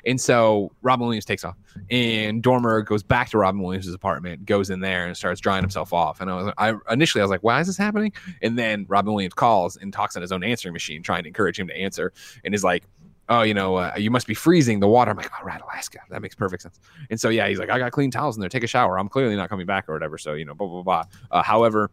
[0.07, 1.57] And so Robin Williams takes off,
[1.91, 5.93] and Dormer goes back to Robin Williams' apartment, goes in there, and starts drying himself
[5.93, 6.21] off.
[6.23, 9.13] And I was, I initially I was like, "Why is this happening?" And then Robin
[9.13, 12.13] Williams calls and talks on his own answering machine, trying to encourage him to answer,
[12.45, 12.85] and is like
[13.29, 15.11] oh, you know, uh, you must be freezing the water.
[15.11, 16.01] I'm like, all right, Alaska.
[16.11, 16.81] That makes perfect sense.
[17.11, 18.51] And so, yeah, he's like, I got clean towels in there.
[18.51, 18.99] Take a shower.
[18.99, 20.18] I'm clearly not coming back or whatever.
[20.18, 21.05] So, you know, blah, blah, blah.
[21.31, 21.91] Uh, however,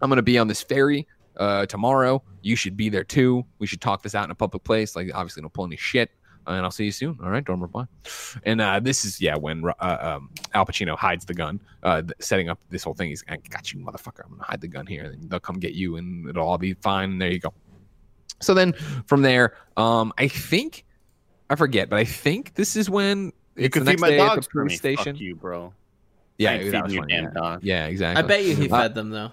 [0.00, 1.06] I'm going to be on this ferry
[1.36, 2.22] uh, tomorrow.
[2.42, 3.44] You should be there too.
[3.58, 4.94] We should talk this out in a public place.
[4.94, 6.10] Like, obviously, don't pull any shit.
[6.46, 7.18] And I'll see you soon.
[7.22, 7.84] All right, dorm reply.
[8.44, 12.12] And uh, this is, yeah, when uh, um, Al Pacino hides the gun, uh, th-
[12.20, 13.10] setting up this whole thing.
[13.10, 14.24] He's, I got you, motherfucker.
[14.24, 15.04] I'm going to hide the gun here.
[15.04, 17.10] And they'll come get you, and it'll all be fine.
[17.10, 17.52] And there you go.
[18.40, 18.72] So then
[19.06, 20.84] from there, um, I think
[21.50, 24.18] I forget, but I think this is when You it's can the feed my day
[24.20, 24.68] at dogs the for me.
[24.68, 25.14] police station.
[25.14, 25.72] Fuck you, bro.
[26.38, 27.30] Yeah, I ain't that feeding was your damn Yeah.
[27.30, 27.60] dog.
[27.64, 28.22] yeah, exactly.
[28.22, 29.32] I bet you he fed them though.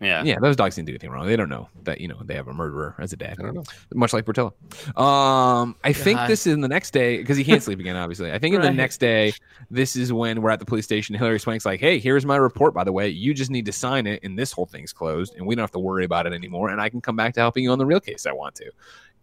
[0.00, 0.22] Yeah.
[0.24, 1.26] Yeah, those dogs didn't do anything wrong.
[1.26, 3.36] They don't know that you know they have a murderer as a dad.
[3.38, 3.64] I don't know.
[3.94, 4.54] Much like Portillo.
[4.96, 7.96] Um, I think this is in the next day because he can't sleep again.
[7.96, 9.34] Obviously, I think in the next day,
[9.70, 11.14] this is when we're at the police station.
[11.14, 12.72] Hilary Swank's like, "Hey, here's my report.
[12.72, 15.46] By the way, you just need to sign it, and this whole thing's closed, and
[15.46, 16.70] we don't have to worry about it anymore.
[16.70, 18.70] And I can come back to helping you on the real case I want to."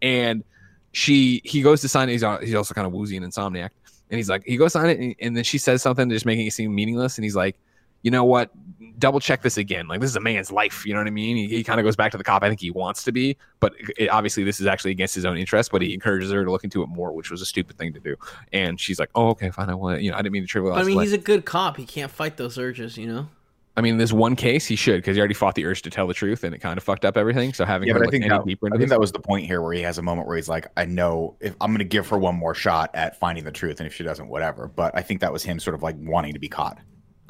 [0.04, 0.44] And
[0.92, 2.14] she, he goes to sign it.
[2.14, 3.70] He's, he's also kind of woozy and insomniac,
[4.10, 6.46] and he's like, he goes sign it, and, and then she says something, just making
[6.48, 7.58] it seem meaningless, and he's like,
[8.02, 8.52] "You know what?
[9.00, 9.88] double check this again.
[9.88, 10.86] Like this is a man's life.
[10.86, 11.38] You know what I mean?
[11.38, 12.44] He, he kind of goes back to the cop.
[12.44, 15.38] I think he wants to be, but it, obviously this is actually against his own
[15.38, 15.72] interest.
[15.72, 18.00] But he encourages her to look into it more, which was a stupid thing to
[18.00, 18.16] do.
[18.54, 19.70] And she's like, "Oh, okay, fine.
[19.70, 20.02] I want.
[20.02, 21.78] You know, I didn't mean to trivialize." But I mean, the he's a good cop.
[21.78, 23.28] He can't fight those urges, you know.
[23.76, 26.08] I mean, this one case he should because he already fought the urge to tell
[26.08, 27.54] the truth, and it kind of fucked up everything.
[27.54, 29.20] So having Yeah, her but I think that, deeper I think this, that was the
[29.20, 31.78] point here where he has a moment where he's like, I know if I'm going
[31.78, 34.68] to give her one more shot at finding the truth, and if she doesn't, whatever.
[34.68, 36.80] But I think that was him sort of like wanting to be caught.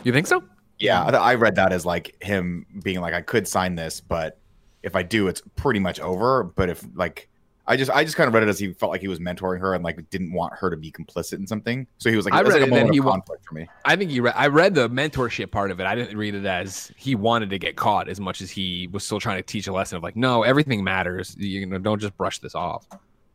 [0.06, 0.42] you think so?
[0.80, 4.40] Yeah, I, I read that as like him being like, I could sign this, but
[4.84, 6.44] if I do, it's pretty much over.
[6.44, 7.30] But if like,
[7.70, 9.60] I just I just kind of read it as he felt like he was mentoring
[9.60, 11.86] her and like didn't want her to be complicit in something.
[11.98, 13.56] So he was like, I read like it a that moment he wa- conflict for
[13.56, 13.68] me.
[13.84, 14.36] I think you read.
[14.38, 15.86] I read the mentorship part of it.
[15.86, 19.04] I didn't read it as he wanted to get caught as much as he was
[19.04, 21.36] still trying to teach a lesson of like, no, everything matters.
[21.38, 22.88] You know, don't just brush this off.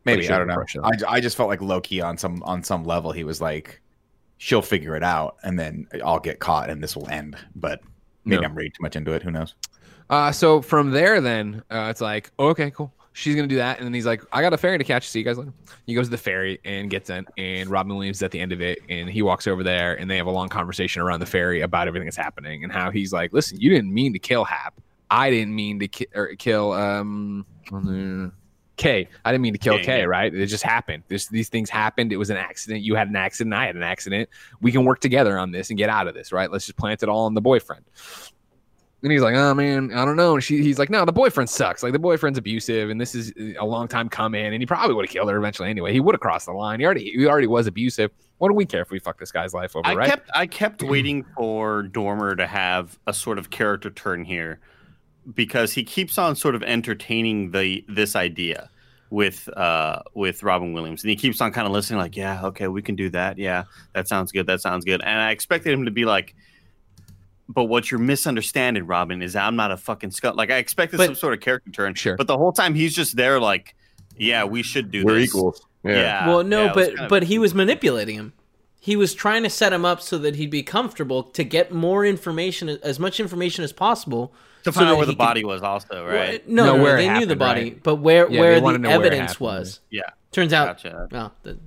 [0.05, 0.65] Maybe I don't know.
[0.83, 3.11] I, I just felt like low key on some on some level.
[3.11, 3.82] He was like,
[4.43, 7.37] she'll figure it out, and then I'll get caught, and this will end.
[7.55, 7.79] But
[8.25, 8.47] maybe No.
[8.49, 9.23] I'm reading too much into it.
[9.23, 9.55] Who knows?
[10.09, 12.91] Uh, so from there, then uh, it's like, okay, cool.
[13.13, 15.07] She's gonna do that, and then he's like, I got a ferry to catch.
[15.07, 15.53] See you guys later.
[15.85, 18.51] He goes to the ferry and gets in, and Robin Williams is at the end
[18.51, 21.25] of it, and he walks over there, and they have a long conversation around the
[21.25, 24.43] ferry about everything that's happening and how he's like, listen, you didn't mean to kill
[24.43, 24.73] Hap.
[25.09, 27.45] I didn't mean to ki- or kill um
[28.75, 29.07] Kay.
[29.23, 29.99] I didn't mean to kill Kay, Kay.
[29.99, 30.05] yeah.
[30.05, 30.33] Right?
[30.33, 31.03] It just happened.
[31.07, 32.11] This these things happened.
[32.11, 32.81] It was an accident.
[32.81, 33.53] You had an accident.
[33.53, 34.29] I had an accident.
[34.61, 36.31] We can work together on this and get out of this.
[36.31, 36.51] Right?
[36.51, 37.85] Let's just plant it all on the boyfriend.
[39.03, 40.35] And he's like, oh man, I don't know.
[40.35, 41.83] And she, he's like, no, the boyfriend sucks.
[41.83, 44.45] Like the boyfriend's abusive, and this is a long time coming.
[44.45, 45.91] And he probably would have killed her eventually anyway.
[45.91, 46.79] He would have crossed the line.
[46.79, 48.11] He already, he already was abusive.
[48.37, 50.09] What do we care if we fuck this guy's life over, I right?
[50.09, 54.61] kept I kept waiting for Dormer to have a sort of character turn here
[55.33, 58.69] because he keeps on sort of entertaining the this idea
[59.09, 62.67] with uh with Robin Williams and he keeps on kind of listening like yeah okay
[62.67, 63.63] we can do that yeah
[63.93, 66.33] that sounds good that sounds good and I expected him to be like
[67.49, 71.05] but what you're misunderstanding Robin is I'm not a fucking scut like I expected But-
[71.05, 72.15] some sort of character turn Sure.
[72.17, 73.75] but the whole time he's just there like
[74.17, 75.61] yeah we should do We're this equals.
[75.83, 75.91] Yeah.
[75.95, 78.33] yeah well, no, yeah, it was but of- but he was manipulating him.
[78.79, 82.05] he was trying to set him up so that he'd be comfortable to get more
[82.05, 84.33] information, as much information as possible.
[84.63, 86.47] To so find that out where he the could- body was, also, Well, right?
[86.47, 87.83] No, No, no, where it they knew the body, right?
[87.83, 89.81] but where Yeah, where the know where evidence was.
[89.89, 90.01] Yeah.
[90.31, 91.07] Turns out, Gotcha.
[91.11, 91.57] well, the,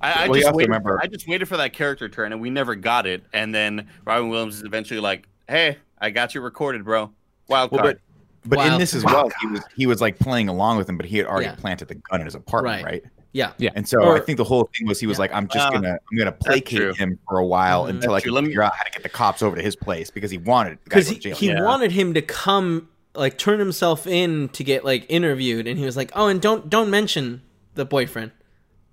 [0.00, 0.68] I, I Well, just waited.
[0.68, 3.22] remember- I just waited for that character turn, and we never got it.
[3.32, 7.10] And then Robin Williams is eventually like, "Hey, I got you recorded, bro.
[7.48, 8.00] Wild Well, card."
[8.44, 8.72] but but Wow.
[8.74, 11.18] in this as well, he was he was like playing along with him, but he
[11.18, 11.54] had already Yeah.
[11.56, 12.92] planted the gun in his apartment, Right.
[12.92, 13.04] right?
[13.32, 13.70] Yeah, Yeah.
[13.74, 15.22] And so Or- I think the whole thing was he was Yeah.
[15.22, 17.90] like, I'm just Uh, gonna I'm gonna placate him for a while Mhm.
[17.90, 18.32] until I can true.
[18.34, 20.38] Let me- figure out how to get the cops over to his place because he
[20.38, 21.48] wanted because he, go he.
[21.48, 21.62] Yeah.
[21.62, 25.96] wanted him to come like turn himself in to get like interviewed, and he was
[25.96, 27.42] like, "Oh, and don't don't mention
[27.74, 28.30] the boyfriend,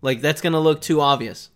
[0.02, 1.50] like that's gonna look too obvious."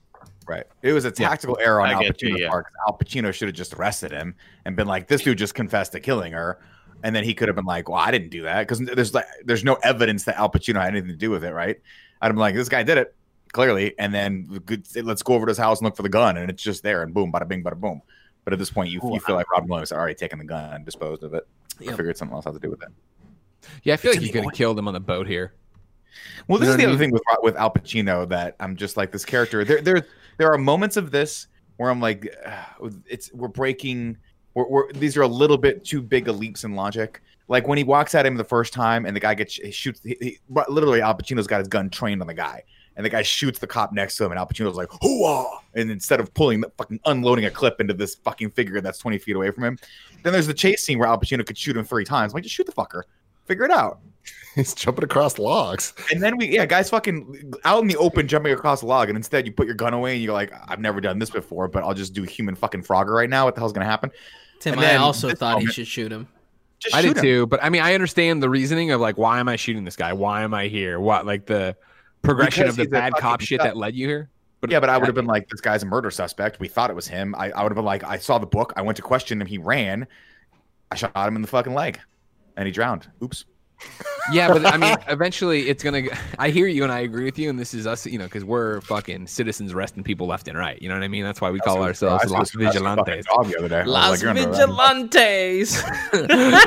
[0.48, 0.66] Right.
[0.82, 2.50] It was a tactical error on I Al get you, Pacino's yeah.
[2.50, 2.66] part.
[2.66, 5.92] 'cause Al Pacino should have just arrested him and been like, "This dude just confessed
[5.92, 6.60] to killing her,"
[7.04, 9.26] and then he could have been like, "Well, I didn't do that," because there's like
[9.46, 11.80] there's no evidence that Al Pacino had anything to do with it, right?
[12.22, 13.16] I'd be like, "This guy did it
[13.52, 14.62] clearly," and then
[14.96, 17.04] let's go over to his house and look for the gun, and it's just there,
[17.04, 18.02] and boom, bada bing, bada boom.
[18.44, 20.74] But at this point, you, you feel like Robin Williams had already taken the gun
[20.74, 21.48] and disposed of it.
[21.80, 21.94] Yep.
[21.94, 22.90] I figured something else had to do with it.
[23.84, 25.54] Yeah, I feel It's like you could have killed him on the boat here.
[26.48, 28.76] Well, this You is the what I other thing with with Al Pacino that I'm
[28.76, 29.64] just like this character.
[29.64, 30.06] There, there,
[30.38, 31.48] there are moments of this
[31.78, 34.18] where I'm like, "Ugh, it's we're breaking.
[34.54, 37.22] We're, we're these are a little bit too big of leaps in logic.
[37.50, 40.02] Like when he walks at him the first time and the guy gets he shoots.
[40.04, 42.64] He, he, literally, Al Pacino's got his gun trained on the guy,
[42.96, 45.90] and the guy shoots the cop next to him, and Al Pacino's like, "Hooah!" And
[45.90, 49.36] instead of pulling, the fucking unloading a clip into this fucking figure that's 20 feet
[49.36, 49.80] away from him,
[50.24, 52.34] then there's the chase scene where Al Pacino could shoot him three times.
[52.34, 53.02] I'm like, just shoot the fucker.
[53.46, 54.00] Figure it out.
[54.56, 55.94] He's jumping across logs.
[56.12, 59.18] And then we, yeah, guys, fucking out in the open, jumping across a log, and
[59.18, 61.84] instead you put your gun away and you're like, I've never done this before, but
[61.84, 63.46] I'll just do human fucking Frogger right now.
[63.46, 64.12] What the hell's gonna happen?
[64.60, 66.28] Tim, And I also this thought he should shoot him.
[66.80, 67.24] Just I did him.
[67.24, 69.96] too, but I mean, I understand the reasoning of like, why am I shooting this
[69.96, 70.14] guy?
[70.14, 71.00] Why am I here?
[71.00, 71.76] What like the
[72.22, 74.30] progression Because of the bad cop shit that led you here?
[74.62, 76.60] But Yeah, but I would have been like, this guy's a murder suspect.
[76.60, 77.36] We thought it was him.
[77.38, 78.74] I, I would have been like, I saw the book.
[78.76, 79.48] I went to question him.
[79.48, 80.08] He ran.
[80.92, 82.00] I shot him in the fucking leg,
[82.58, 83.08] and he drowned.
[83.24, 83.46] Oops.
[84.32, 86.04] Yeah, but I mean, eventually it's gonna.
[86.40, 88.44] I hear you and I agree with you, and this is us, you know, because
[88.46, 90.82] we're fucking citizens arresting people left and right.
[90.82, 91.24] You know what I mean?
[91.24, 93.26] That's why we call ourselves I Los was- I was a fucking Vigilantes.
[93.26, 93.84] The other day.
[93.86, 95.84] Las like, "You're under arrest." Vigilantes.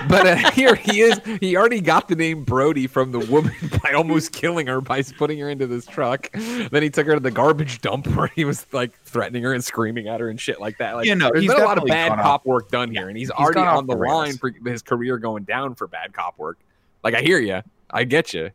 [0.09, 1.21] but uh, here he is.
[1.41, 5.39] He already got the name Brody from the woman by almost killing her by putting
[5.39, 6.31] her into this truck.
[6.33, 9.63] Then he took her to the garbage dump where he was like threatening her and
[9.65, 10.95] screaming at her and shit like that.
[10.95, 13.09] Like, Yeah, no, there's he's been a lot of bad cop off- work done here,
[13.09, 16.13] and he's, he's already on the the line for his career going down for bad
[16.13, 16.59] cop work.
[17.03, 18.51] Like I hear you, I get you.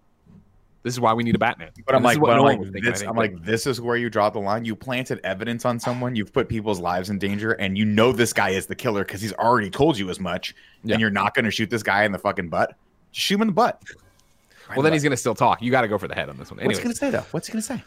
[0.83, 1.71] This is why we need a Batman.
[1.85, 4.29] But I'm like, but I'm like, thinking, this, I'm like, this is where you draw
[4.29, 4.63] the line.
[4.63, 6.15] You planted evidence on someone.
[6.15, 9.19] You've put people's lives in danger, and you know this guy is the killer because
[9.19, 10.55] he's already told you as much.
[10.83, 10.93] Yeah.
[10.93, 12.75] And you're not going to shoot this guy in the fucking butt.
[13.11, 13.83] Just shoot him in the butt.
[14.69, 15.61] well, then he's gonna still talk.
[15.61, 16.63] You got to go for the head on this one.
[16.63, 17.25] What's he going to say though?
[17.31, 17.83] What's he going to say?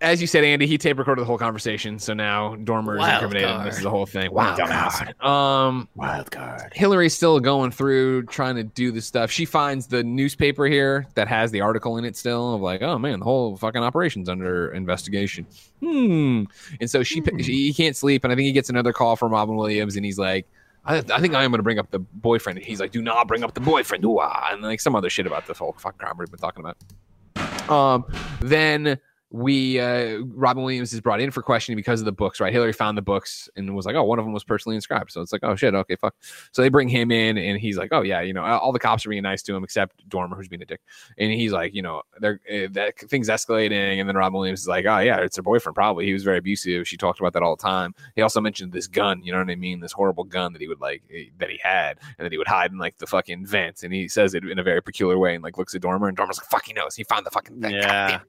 [0.00, 3.22] As you said, Andy, he tape recorded the whole conversation, so now Dormer is Wild
[3.24, 3.66] incriminated.
[3.66, 4.32] This is the whole thing.
[4.32, 5.24] Wow, Dumbass.
[5.24, 6.72] Um, Wild card.
[6.74, 9.30] Hilary's still going through trying to do this stuff.
[9.30, 12.98] She finds the newspaper here that has the article in it still of like, oh
[12.98, 15.46] man, the whole fucking operation's under investigation.
[15.80, 16.44] Hmm.
[16.80, 17.38] And so she, Hmm.
[17.38, 20.04] she he can't sleep, and I think he gets another call from Robin Williams, and
[20.04, 20.46] he's like.
[20.84, 22.58] I, I think I am going to bring up the boyfriend.
[22.58, 25.08] And he's like, "Do not bring up the boyfriend." Ooh, ah, and like some other
[25.08, 27.70] shit about this whole fucking crime we've been talking about.
[27.70, 28.04] Um,
[28.40, 28.98] then
[29.32, 32.52] we uh Robin Williams is brought in for questioning because of the books, right?
[32.52, 35.22] Hilary found the books and was like, "Oh, one of them was personally inscribed." So
[35.22, 36.14] it's like, "Oh shit, okay, fuck."
[36.52, 39.06] So they bring him in, and he's like, "Oh yeah, you know, all the cops
[39.06, 40.82] are being nice to him except Dormer, who's being a dick."
[41.16, 44.68] And he's like, "You know, they're uh, that things escalating." And then Robin Williams is
[44.68, 45.74] like, "Oh yeah, it's her boyfriend.
[45.74, 46.86] Probably he was very abusive.
[46.86, 49.22] She talked about that all the time." He also mentioned this gun.
[49.22, 49.80] You know what I mean?
[49.80, 52.48] This horrible gun that he would like eh, that he had, and that he would
[52.48, 53.82] hide in like the fucking vents.
[53.82, 56.16] And he says it in a very peculiar way, and like looks at Dormer, and
[56.18, 56.94] Dormer's like, "Fuck, he knows.
[56.94, 57.72] He found the fucking thing.
[57.72, 58.20] Yeah.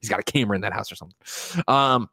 [0.00, 1.16] He's got a camera in that house or something."
[1.68, 2.08] Um,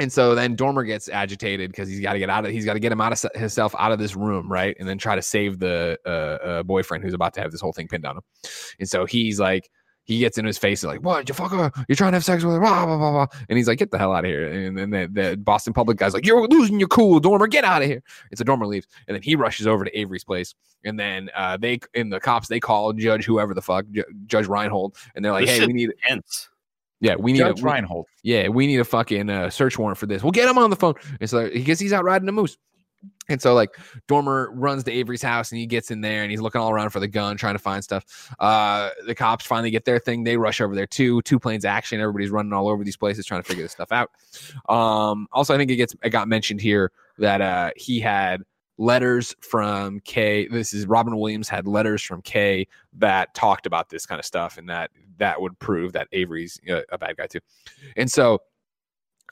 [0.00, 2.72] and so then Dormer gets agitated because he's got to get out of he's got
[2.72, 4.74] to get him out of himself out of this room, right?
[4.80, 7.72] And then try to save the uh, uh, boyfriend who's about to have this whole
[7.72, 8.22] thing pinned on him.
[8.78, 9.70] And so he's like,
[10.04, 11.72] he gets in his face like, "What, you fucker?
[11.86, 13.26] You're trying to have sex with her?" Blah, blah, blah, blah.
[13.48, 15.98] And he's like, "Get the hell out of here!" And then the, the Boston public
[15.98, 17.46] guy's like, "You're losing your cool, Dormer.
[17.46, 20.24] Get out of here!" And so Dormer leaves, and then he rushes over to Avery's
[20.24, 20.54] place,
[20.84, 24.48] and then uh, they and the cops they call Judge whoever the fuck Ju- Judge
[24.48, 26.48] Reinhold, and they're like, This "Hey, we need Hence.
[27.00, 28.06] Yeah, we need Judge a, we- Reinhold.
[28.22, 30.22] yeah, we need a fucking uh, search warrant for this.
[30.22, 30.94] We'll get him on the phone.
[31.20, 32.56] And so he because he's out riding a moose.
[33.30, 33.70] And so like
[34.08, 36.90] Dormer runs to Avery's house and he gets in there and he's looking all around
[36.90, 38.34] for the gun, trying to find stuff.
[38.38, 40.24] Uh the cops finally get their thing.
[40.24, 41.22] They rush over there too.
[41.22, 42.00] Two planes action.
[42.00, 44.10] Everybody's running all over these places trying to figure this stuff out.
[44.68, 48.42] Um also I think it gets it got mentioned here that uh he had
[48.80, 50.48] letters from Kay.
[50.48, 54.56] This is Robin Williams had letters from Kay that talked about this kind of stuff
[54.56, 57.40] and that that would prove that Avery's uh, a bad guy too.
[57.96, 58.40] And so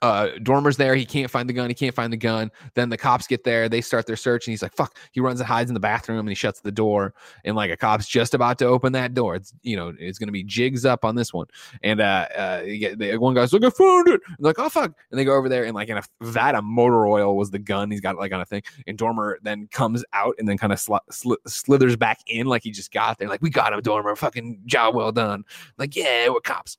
[0.02, 0.94] uh Dormer's there.
[0.94, 1.68] He can't find the gun.
[1.68, 2.50] He can't find the gun.
[2.74, 3.68] Then the cops get there.
[3.68, 6.20] They start their search, and he's like, "Fuck!" He runs and hides in the bathroom,
[6.20, 7.14] and he shuts the door.
[7.44, 9.34] And like a cop's just about to open that door.
[9.34, 11.46] It's you know it's gonna be jigs up on this one.
[11.82, 15.18] And uh, uh get, one guy's like, "I found it." And like, "Oh fuck!" And
[15.18, 17.90] they go over there, and like in a vat of motor oil was the gun.
[17.90, 18.62] He's got like on a thing.
[18.86, 22.62] And Dormer then comes out and then kind of sl- sl- slithers back in like
[22.62, 23.28] he just got there.
[23.28, 24.16] Like we got him, Dormer.
[24.16, 25.44] Fucking job well done.
[25.78, 26.78] Like yeah, we're cops.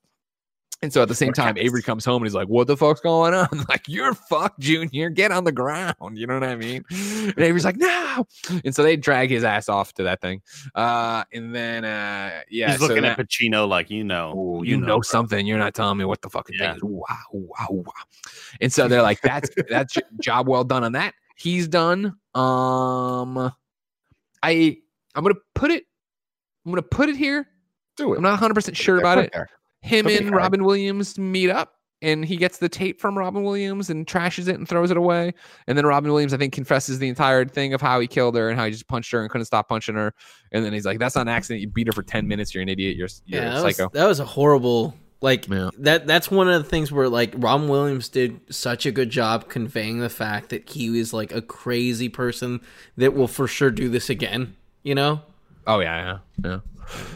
[0.82, 3.00] And so at the same time, Avery comes home and he's like, "What the fuck's
[3.00, 5.10] going on?" like, "You're fucked, Junior.
[5.10, 6.84] Get on the ground." You know what I mean?
[6.90, 8.26] And Avery's like, "No."
[8.64, 10.40] And so they drag his ass off to that thing.
[10.74, 14.64] Uh, and then uh, yeah, He's so looking that- at Pacino like you know, Ooh,
[14.64, 15.46] you, know, something.
[15.46, 16.68] You're not telling me what the fucking Yeah.
[16.68, 16.82] thing is.
[16.82, 17.92] Wow, wow, wow.
[18.62, 22.16] And so they're like, "That's that's job well done on that." He's done.
[22.34, 23.52] Um,
[24.42, 24.78] I
[25.14, 25.84] I'm gonna put it.
[26.64, 27.46] I'm gonna put it here.
[27.96, 28.16] Do it.
[28.16, 29.48] I'm not 100 percent sure about it there.
[29.82, 30.34] Him Okay, and fine.
[30.34, 34.54] Robin Williams meet up and he gets the tape from Robin Williams and trashes it
[34.56, 35.34] and throws it away.
[35.66, 38.48] And then Robin Williams, I think, confesses the entire thing of how he killed her
[38.48, 40.14] and how he just punched her and couldn't stop punching her.
[40.52, 41.60] And then he's like, That's not an accident.
[41.60, 42.54] You beat her for 10 minutes.
[42.54, 42.96] You're an idiot.
[42.96, 43.90] You're, you're Yeah, a that was, psycho.
[43.92, 44.94] that was a horrible.
[45.22, 45.68] Like Yeah.
[45.80, 46.06] that.
[46.06, 49.98] That's one of the things where like Robin Williams did such a good job conveying
[50.00, 52.62] the fact that he was like a crazy person
[52.96, 54.56] that will for sure do this again.
[54.82, 55.20] You know?
[55.66, 56.18] Oh, yeah.
[56.42, 56.50] Yeah.
[56.50, 56.60] Yeah.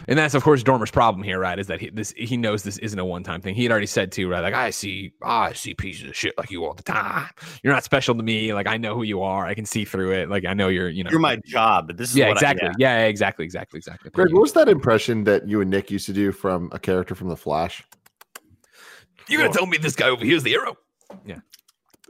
[0.07, 1.59] And that's of course Dormer's problem here, right?
[1.59, 3.57] Is that he this he knows this isn't a one time thing.
[3.57, 4.39] He had already said too, right?
[4.41, 7.29] Like I see, I see pieces of shit like you all the time.
[7.65, 8.55] You're not special to me.
[8.55, 9.47] Like I know who you are.
[9.47, 10.29] I can see through it.
[10.31, 11.89] Like I know you're, you know, You're my job.
[11.89, 12.69] But This is yeah, what exactly.
[12.69, 13.01] I, yeah.
[13.01, 14.13] yeah, exactly, exactly, exactly.
[14.13, 17.17] Greg, what was that impression that you and Nick used to do from a character
[17.17, 17.83] from The Flash?
[19.29, 20.77] You're gonna tell me this guy over here is the arrow?
[21.27, 21.39] Yeah.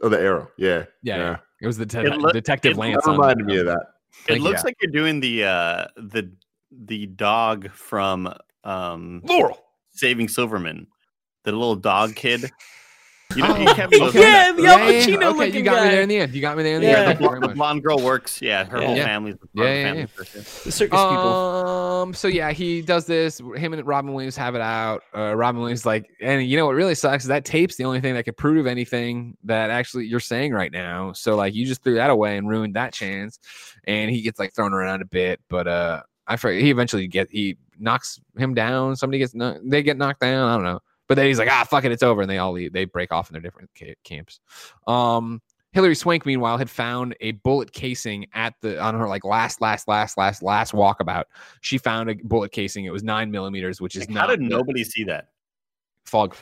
[0.03, 0.51] Oh, the arrow.
[0.59, 0.85] Yeah.
[1.03, 3.05] Yeah, It was the te- It loo- detective it Lance.
[3.05, 3.87] That on- reminded me of that.
[4.29, 6.31] It looks like you're doing the uh the
[6.71, 8.33] the dog from
[8.65, 9.63] um Laurel.
[9.91, 10.87] Saving Silverman,
[11.45, 12.51] the little dog kid.
[13.35, 16.03] You Oh, know, you kept those- Yeah, the Al Pacino Okay, you got me there
[16.03, 16.35] in the end.
[16.35, 16.93] You got me there in the Yeah.
[16.93, 17.03] end.
[17.03, 18.41] the, Thank you very blonde, the blonde girl works.
[18.41, 19.05] Yeah, her whole Yeah.
[19.07, 20.41] family's part Yeah, the yeah, family yeah.
[20.65, 21.07] The circus people.
[21.07, 22.15] Um.
[22.15, 23.41] So yeah, he does this.
[23.57, 25.03] Him and Robin Williams have it out.
[25.17, 28.01] Uh, Robin Williams like, and you know what really sucks is that tape's the only
[28.01, 31.13] thing that could prove anything that actually you're saying right now.
[31.13, 33.39] So like, you just threw that away and ruined that chance.
[33.87, 36.63] And he gets like thrown around a bit, but uh, I forget.
[36.63, 38.97] He eventually get he knocks him down.
[38.97, 40.49] Somebody gets kno- they get knocked down.
[40.49, 40.81] I don't know.
[41.09, 42.73] But then he's like, ah, fuck it, it's over, and they all leave.
[42.73, 44.41] They break off in their different ca- camps.
[44.87, 45.41] Um.
[45.73, 49.89] Hilary Swank, meanwhile, had found a bullet casing at the on her like last, last,
[49.89, 51.25] last, last, last walkabout.
[51.63, 52.85] She found a bullet casing.
[52.85, 55.31] It was nine millimeters, which is Like, not how did the nobody see that?
[56.07, 56.37] fog.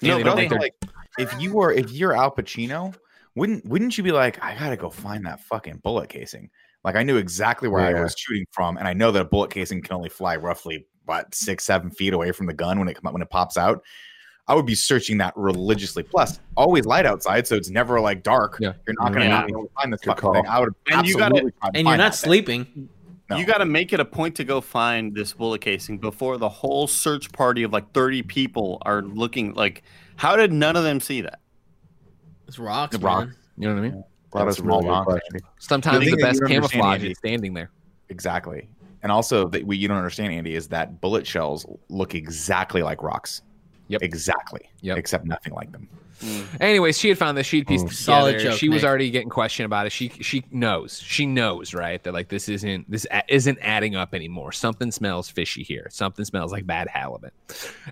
[0.00, 2.94] Yeah, No, they don't think think, they're- like if you were if you're Al Pacino,
[3.34, 6.48] wouldn't wouldn't you be like, I gotta go find that fucking bullet casing?
[6.82, 9.50] Like I knew exactly where I was shooting from, and I know that a bullet
[9.50, 12.94] casing can only fly roughly what six, seven feet away from the gun when it
[12.94, 13.82] come out when it pops out.
[14.46, 16.02] I would be searching that religiously.
[16.02, 18.58] Plus, always light outside, so it's never like dark.
[18.60, 18.72] Yeah.
[18.86, 19.30] You're not gonna Yeah.
[19.30, 20.34] not be able to find this Good fucking call.
[20.34, 20.46] thing.
[20.46, 22.28] I would And you gotta- absolutely try to and you're not that thing.
[22.28, 22.88] sleeping.
[23.30, 23.36] No.
[23.38, 26.48] You got to make it a point to go find this bullet casing before the
[26.50, 29.54] whole search party of like 30 people are looking.
[29.54, 29.82] Like,
[30.16, 31.40] how did none of them see that?
[32.46, 33.28] It's rocks, The rock.
[33.28, 33.34] man.
[33.56, 33.92] You know what I mean?
[33.94, 35.04] A lot That's of a small really rocks.
[35.06, 35.40] question.
[35.58, 37.70] Sometimes The the, best you don't understand, camouflage is standing there.
[38.10, 38.68] Exactly.
[39.04, 43.02] And also that we you don't understand, Andy, is that bullet shells look exactly like
[43.02, 43.42] rocks.
[43.88, 44.02] Yep.
[44.02, 44.62] Exactly.
[44.80, 44.96] Yep.
[44.96, 45.88] Except nothing like them.
[46.58, 47.46] Anyways, she had found this.
[47.46, 47.92] She'd pieced Mm.
[47.92, 48.50] Solid together.
[48.52, 49.90] joke, she was already getting questioned about it.
[49.92, 51.00] She she knows.
[51.00, 52.02] She knows, right?
[52.02, 54.50] That like this isn't this a- isn't adding up anymore.
[54.52, 55.86] Something smells fishy here.
[55.90, 57.34] Something smells like bad halibut.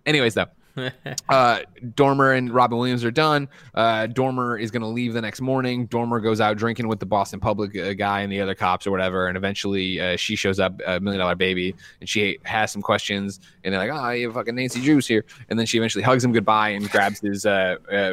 [0.06, 0.46] Anyways, though,
[1.28, 1.60] uh,
[1.94, 3.48] Dormer and Robin Williams are done.
[3.74, 5.86] Uh, Dormer is going to leave the next morning.
[5.86, 8.90] Dormer goes out drinking with the Boston Public uh, guy and the other cops or
[8.90, 9.26] whatever.
[9.26, 13.40] And eventually uh, she shows up, a million dollar baby, and she has some questions.
[13.64, 15.24] And they're like, oh, you have fucking Nancy Drews here.
[15.48, 18.12] And then she eventually hugs him goodbye and grabs his uh, uh,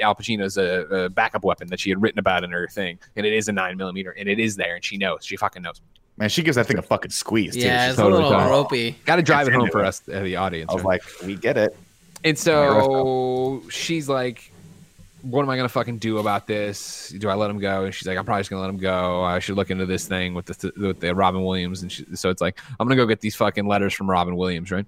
[0.00, 0.56] Al Pacino's
[1.14, 2.98] backup weapon that she had written about in her thing.
[3.16, 4.74] And it is a nine millimeter, and it is there.
[4.74, 5.24] And she knows.
[5.24, 5.80] She fucking knows.
[6.16, 7.60] Man, she gives that thing a fucking squeeze too.
[7.60, 8.50] yeah, She's it's totally a little fine.
[8.50, 8.96] ropey.
[9.06, 9.86] Got to drive it home for it.
[9.86, 10.70] us, uh, the audience.
[10.70, 11.00] I was right?
[11.02, 11.76] like, we get it.
[12.24, 14.52] And so she's like,
[15.22, 17.14] what am I gonna fucking do about this?
[17.16, 17.84] Do I let him go?
[17.84, 19.22] And she's like, I'm probably just gonna let him go.
[19.22, 21.82] I should look into this thing with the with the Robin Williams.
[21.82, 24.70] And she, so it's like, I'm gonna go get these fucking letters from Robin Williams,
[24.70, 24.84] right?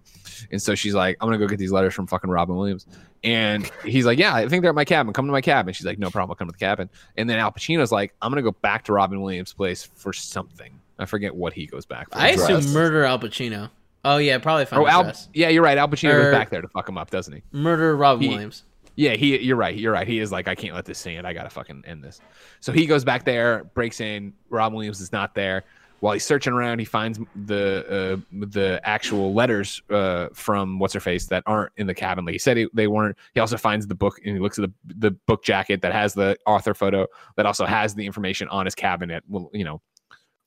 [0.51, 2.87] And so she's like, I'm gonna go get these letters from fucking Robin Williams.
[3.23, 5.13] And he's like, Yeah, I think they're at my cabin.
[5.13, 5.73] Come to my cabin.
[5.73, 6.33] She's like, No problem.
[6.33, 6.91] I'll come to the cabin.
[7.17, 10.79] And then Al Pacino's like, I'm gonna go back to Robin Williams' place for something.
[10.99, 12.19] I forget what he goes back for.
[12.19, 12.73] I assume Dress.
[12.73, 13.71] murder Al Pacino.
[14.05, 15.29] Oh yeah, probably find Oh, Al, dress.
[15.33, 15.79] yeah, you're right.
[15.79, 17.43] Al Pacino Or- goes back there to fuck him up, doesn't he?
[17.53, 18.65] Murder Robin He- Williams.
[18.97, 19.41] Yeah, he.
[19.41, 19.75] You're right.
[19.77, 20.07] You're right.
[20.07, 21.27] He is like, I can't let this stand.
[21.27, 22.21] I gotta fucking end this.
[22.61, 24.33] So he goes back there, breaks in.
[24.51, 25.65] Rob Williams is not there.
[26.01, 31.01] while he's searching around, he finds the uh, the actual letters uh, from what's her
[31.01, 32.25] face that aren't in the cabin.
[32.27, 33.17] Like he said, he, they weren't.
[33.33, 36.13] He also finds the book and he looks at the the book jacket that has
[36.15, 37.07] the author photo
[37.37, 39.25] that also has the information on his cabinet.
[39.29, 39.81] Well, you know,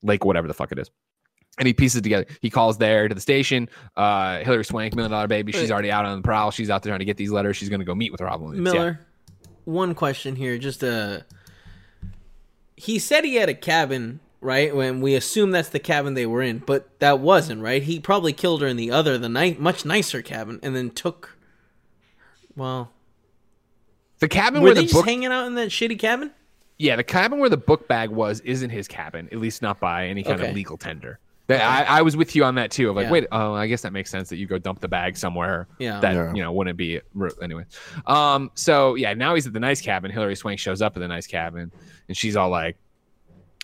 [0.04, 0.90] Lake whatever the fuck it is.
[1.60, 2.28] And he pieces it together.
[2.42, 3.68] He calls there to the station.
[3.96, 5.52] Uh, Hilary Swank, Million Dollar Baby.
[5.54, 6.52] She's already out on the prowl.
[6.52, 7.58] She's out there trying to get these letters.
[7.58, 8.68] She's going to go meet with Robin Williams.
[8.68, 8.74] Yeah.
[8.74, 9.00] Miller,
[9.66, 10.58] one question here.
[10.60, 11.22] Just uh
[12.76, 14.76] he said he had a cabin, right?
[14.76, 17.82] When we assume that's the cabin they were in, but that wasn't, right?
[17.82, 21.38] He probably killed her in the other, the ni- much nicer cabin, and then took.
[22.56, 22.92] Well,
[24.20, 26.32] The cabin were where they the just book hanging out in that shitty cabin?
[26.80, 30.08] Yeah, the cabin where the book bag was isn't his cabin, at least not by
[30.08, 30.50] any kind Okay.
[30.50, 31.20] of legal tender.
[31.48, 32.90] That- I, I was with you on that too.
[32.90, 33.12] Of like, Yeah.
[33.12, 35.66] wait, oh, I guess that makes sense that you go dump the bag somewhere.
[35.80, 36.00] Yeah.
[36.02, 36.34] that Yeah.
[36.34, 37.00] you know wouldn't be
[37.42, 37.64] anyway.
[38.06, 40.12] Um, so yeah, now he's at the nice cabin.
[40.12, 41.72] Hilary Swank shows up at the nice cabin,
[42.10, 42.76] and she's all like,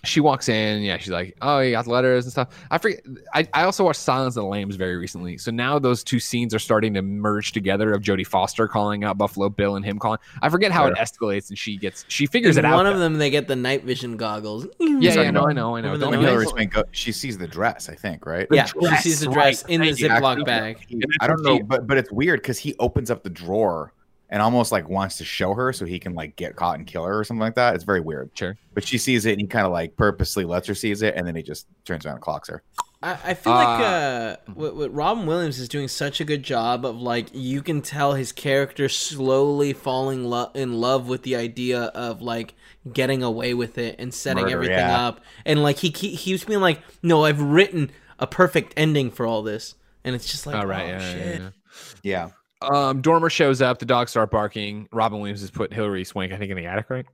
[0.04, 0.82] she walks in.
[0.82, 2.48] Yeah, she's like, oh, you got the letters and stuff.
[2.70, 3.00] I forget.
[3.34, 6.54] I, I also watched Silence of the Lambs very recently, so now those two scenes
[6.54, 7.92] are starting to merge together.
[7.92, 10.18] Of Jodie Foster calling out Buffalo Bill and him calling.
[10.42, 12.76] I forget how it escalates, and she gets she figures In it out.
[12.76, 13.00] one of though.
[13.00, 14.66] them, they get the night vision goggles.
[14.78, 15.92] Yeah, yeah, no, I know, I know.
[15.92, 16.28] Remember the Don't When noise?
[16.28, 18.46] Hilary Swank go, she sees the dress, I think, right?
[18.50, 19.34] Yeah, she sees the right.
[19.34, 20.78] dress in the Ziploc bag.
[20.86, 23.92] he- I don't know, but but it's weird because he opens up the drawer
[24.30, 27.04] and almost like wants to show her so he can like get caught and kill
[27.04, 27.74] her or something like that.
[27.74, 28.30] It's very weird.
[28.34, 28.56] Sure.
[28.72, 31.26] But she sees it and he kind of like purposely lets her sees it and
[31.26, 32.62] then he just turns around and clocks her.
[33.02, 36.42] I, I feel like Uh, uh, what, what Robin Williams is doing such a good
[36.42, 41.36] job of like you can tell his character slowly falling lo- in love with the
[41.36, 42.54] idea of like
[42.90, 45.06] getting away with it and setting Murder, everything yeah.
[45.06, 49.10] up, and like he he he keeps being like, no, I've written a perfect ending
[49.10, 51.50] for all this, and it's just like, All right, oh, yeah, yeah, yeah.
[52.02, 52.28] Yeah.
[52.72, 53.78] Um, Dormer shows up.
[53.78, 54.88] The dogs start barking.
[54.92, 57.06] Robin Williams has put Hilary Swank, I think, in the attic, right?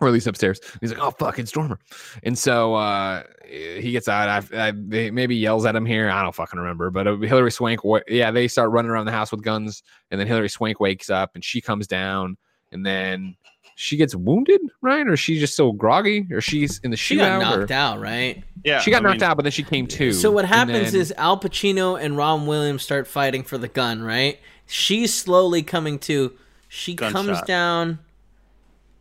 [0.00, 0.60] Or at least upstairs.
[0.82, 1.78] He's like, "Oh fuck, it's Dormer,"
[2.22, 4.28] and so uh, he gets out.
[4.52, 6.10] I, I they maybe yells at him here.
[6.10, 6.90] I don't fucking remember.
[6.90, 10.20] But uh, Hilary Swank, wa- yeah, they start running around the house with guns, and
[10.20, 12.36] then Hilary Swank wakes up and she comes down,
[12.72, 13.36] and then
[13.74, 15.06] she gets wounded, right?
[15.08, 17.00] Or she's just so groggy, or she's in the shootout.
[17.00, 18.44] She got shootout, or- knocked out, right?
[18.64, 20.12] Yeah, She got I knocked mean, out, but then she came to.
[20.12, 24.02] So what happens then- is Al Pacino and Robin Williams start fighting for the gun,
[24.02, 24.38] right?
[24.66, 26.32] She's slowly coming to.
[26.68, 28.00] She comes down,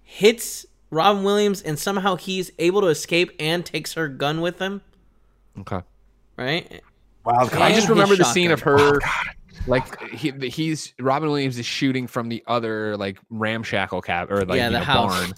[0.04, 4.82] hits Robin Williams, and somehow he's able to escape and takes her gun with him,
[5.60, 5.82] okay.
[6.38, 6.82] right?
[7.26, 9.00] Wild I just remember the scene of shotgun.
[9.00, 9.00] her,
[9.68, 14.58] like he, he's Robin Williams is shooting from the other like ramshackle cab or like
[14.58, 15.20] Yeah, the know, house.
[15.20, 15.34] barn,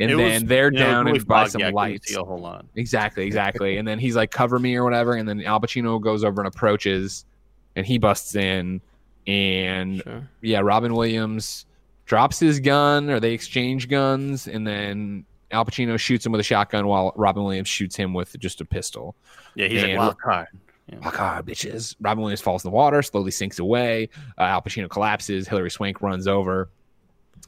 [0.00, 2.08] and it then was, they're down really and by foggy, some I couldn't lights.
[2.08, 2.64] See a whole lot.
[2.76, 3.76] Exactly, exactly.
[3.78, 6.46] and then he's like, "Cover me" or whatever, and then Al Pacino goes over and
[6.48, 7.24] approaches,
[7.74, 8.80] and he busts in,
[9.26, 10.28] and Sure.
[10.40, 11.66] yeah, Robin Williams
[12.06, 16.44] drops his gun, or they exchange guns, and then Al Pacino shoots him with a
[16.44, 19.14] shotgun while Robin Williams shoots him with just a pistol.
[19.54, 20.46] Yeah, he's And- like wild card.
[21.02, 21.94] Fuck ah, bitches.
[22.00, 24.10] Robin Williams falls in the water, slowly sinks away.
[24.36, 25.48] Uh, Al Pacino collapses.
[25.48, 26.68] Hilary Swank runs over,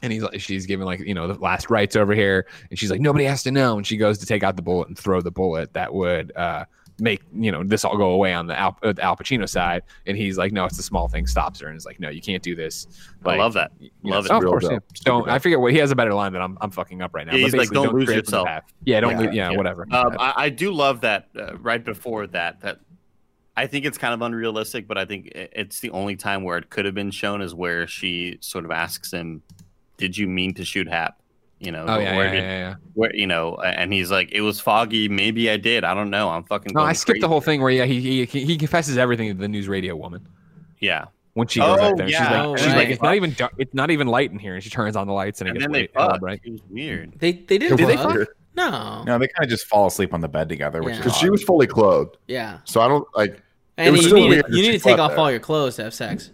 [0.01, 2.89] and he's like, she's giving like you know the last rites over here, and she's
[2.89, 3.77] like, nobody has to know.
[3.77, 6.65] And she goes to take out the bullet and throw the bullet that would uh,
[6.99, 9.83] make you know this all go away on the Al, uh, the Al Pacino side,
[10.05, 11.27] and he's like, no, it's the small thing.
[11.27, 12.87] Stops her and is like, no, you can't do this.
[13.25, 13.71] I love that.
[14.03, 14.31] Love know, it.
[14.31, 14.79] Oh, of course, yeah.
[15.03, 15.27] Don't.
[15.27, 15.43] I dope.
[15.43, 17.33] forget what he has a better line that I'm I'm fucking up right now.
[17.33, 19.11] Yeah, but he's like, basically, "Don't lose stray from the yourself." Yeah, don't.
[19.11, 19.57] Yeah, lo- yeah, yeah.
[19.57, 19.87] whatever.
[19.91, 21.29] Um, I, I do love that.
[21.37, 22.79] Uh, right before that, that
[23.57, 26.69] I think it's kind of unrealistic, but I think it's the only time where it
[26.69, 29.41] could have been shown is where she sort of asks him,
[29.97, 31.19] "Did you mean to shoot Hap?"
[31.65, 32.75] You know, oh yeah, where yeah, did- yeah, yeah.
[32.93, 35.09] where you know, and he's like, "It was foggy.
[35.09, 35.83] Maybe I did.
[35.83, 36.29] I don't know.
[36.29, 38.97] I'm fucking." No, going I skipped the whole thing where yeah, he he he confesses
[38.97, 40.27] everything to the news radio woman
[40.79, 42.07] Yeah, when she goes Oh, up there.
[42.07, 42.17] yeah.
[42.19, 42.75] She's like, Oh, she's right.
[42.77, 45.07] like, it's not even dark, it's not even light in here, and she turns on
[45.07, 46.21] the lights and it and gets then they way- hella fucked.
[46.21, 46.41] bright.
[46.43, 47.13] It was weird.
[47.19, 47.77] They they didn't.
[47.77, 48.17] Did they fuck.
[48.17, 48.27] fuck?
[48.55, 49.03] No.
[49.05, 50.99] No, they kind of just fall asleep on the bed together, which Yeah.
[51.01, 52.17] because she was fully clothed.
[52.27, 52.59] Yeah.
[52.63, 53.41] So I don't like.
[53.77, 55.19] And was you still need weird to, you need to take off there.
[55.19, 56.31] all your clothes to have sex.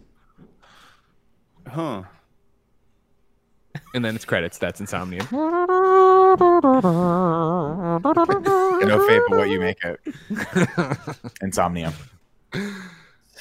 [1.67, 2.03] Huh?
[3.93, 4.57] And then it's credits.
[4.57, 5.27] That's insomnia.
[8.81, 9.99] Yeah, no fate but what you make it.
[11.41, 11.93] Insomnia.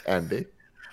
[0.07, 0.47] Andy.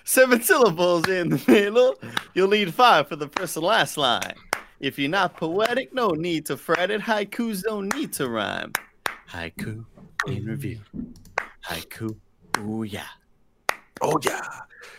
[0.04, 1.96] Seven syllables in the middle.
[2.34, 4.34] You'll need five for the first and last line.
[4.80, 7.00] If you're not poetic, no need to fret it.
[7.00, 8.72] Haikus don't need to rhyme.
[9.30, 9.84] Haiku
[10.26, 10.80] in review.
[11.64, 12.16] Haiku.
[12.60, 13.08] Ooh yeah.
[14.00, 14.40] Oh yeah.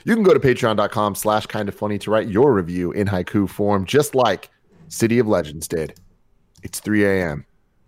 [0.05, 3.49] You can go to patreon.com slash kind of funny to write your review in haiku
[3.49, 4.49] form, just like
[4.87, 5.99] City of Legends did.
[6.63, 7.45] It's 3 a.m.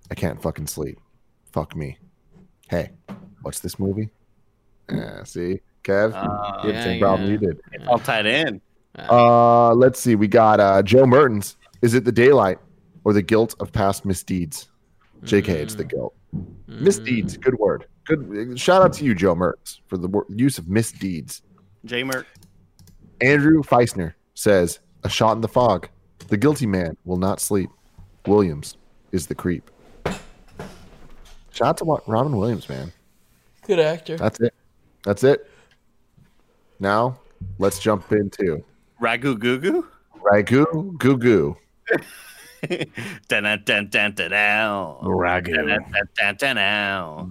[0.09, 0.99] I can't fucking sleep.
[1.51, 1.97] Fuck me.
[2.69, 2.91] Hey,
[3.41, 4.09] what's this movie?
[4.91, 5.61] Yeah, see?
[5.83, 7.31] Kev, Uh, you had the same yeah, problem yeah.
[7.33, 7.61] you did.
[7.71, 8.61] it's all tied in.
[9.09, 10.15] Uh, let's see.
[10.15, 11.57] We got uh, Joe Mertens.
[11.81, 12.59] Is it the daylight
[13.03, 14.69] or the guilt of past misdeeds?
[15.23, 16.13] JK, it's the guilt.
[16.67, 17.37] Misdeeds.
[17.37, 17.85] Good word.
[18.05, 21.41] Good shout out to you, Joe Mertz, for the wor- use of misdeeds.
[21.85, 22.25] J Merck.
[23.21, 25.89] Andrew Feisner says, "A shot in the fog.
[26.27, 27.69] The guilty man will not sleep.
[28.25, 28.77] Williams
[29.11, 29.69] is the creep."
[31.51, 32.91] Shout out to Wa- Robin Williams, man.
[33.67, 34.17] Good actor.
[34.17, 34.53] That's it.
[35.03, 35.49] That's it.
[36.79, 37.19] Now
[37.59, 38.63] let's jump into
[39.01, 39.87] Ragu Goo Goo.
[40.21, 41.57] Ragu Goo Goo.
[45.03, 45.51] Ragu.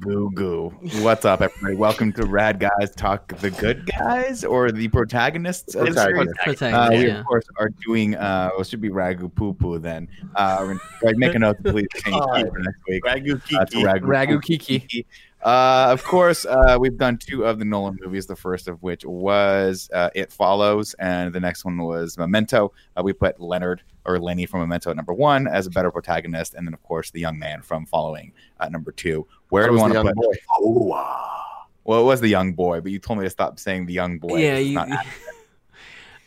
[0.01, 0.70] Goo goo.
[1.02, 1.77] What's up, everybody?
[1.77, 6.28] Welcome to Rad Guys Talk the Good Guys or the protagonists of the series.
[6.35, 6.39] Protagonist.
[6.40, 7.20] Uh, Protagonist, we yeah.
[7.20, 8.16] of course are doing.
[8.16, 10.09] Uh, well, it should be Ragu Poo Poo then.
[10.35, 13.05] Uh, right, make a note to please change key for next week.
[13.05, 13.85] Ragu Uh, to Kiki.
[13.85, 15.07] Ragu, Ragu Poo Kiki.
[15.43, 18.27] Uh, of course, uh, we've done two of the Nolan movies.
[18.27, 22.73] The first of which was uh, It Follows, and the next one was Memento.
[22.97, 26.55] Uh, we put Leonard or Lenny from Memento at number one as a better protagonist,
[26.55, 29.27] and then of course the young man from Following at number two.
[29.49, 30.15] Where do we want to put?
[30.15, 30.33] boy.
[30.59, 31.67] Oh, ah.
[31.85, 34.19] Well, it was the young boy, but you told me to stop saying the young
[34.19, 34.37] boy.
[34.39, 34.89] yeah, you, not-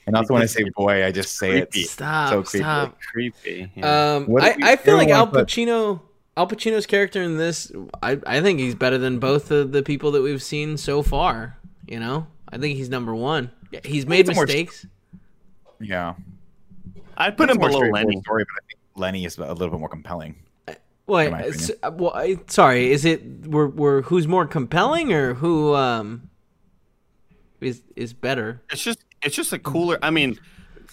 [0.08, 1.74] and also when I say boy, I just say it.
[1.74, 2.64] Stop, so creepy.
[2.64, 2.98] stop.
[3.12, 3.72] Creepy.
[3.76, 4.16] yeah.
[4.16, 6.02] Um, I, I feel like everyone Al put- Pacino,
[6.36, 10.12] Al Pacino's character in this, I, I think he's better than both of the people
[10.12, 11.58] that we've seen so far.
[11.88, 13.52] You know, I think he's number one.
[13.84, 14.86] He's made it's a more- mistakes.
[15.80, 16.16] Yeah,
[17.18, 18.20] I'd put It's him below Lenny.
[18.22, 20.36] Story, but I think Lenny is a little bit more compelling.
[21.06, 22.92] Well, in my well, I, sorry.
[22.92, 26.30] Is it we're, we're who's more compelling or who um
[27.60, 30.00] is is better It's just it's just a cooler.
[30.02, 30.40] I mean,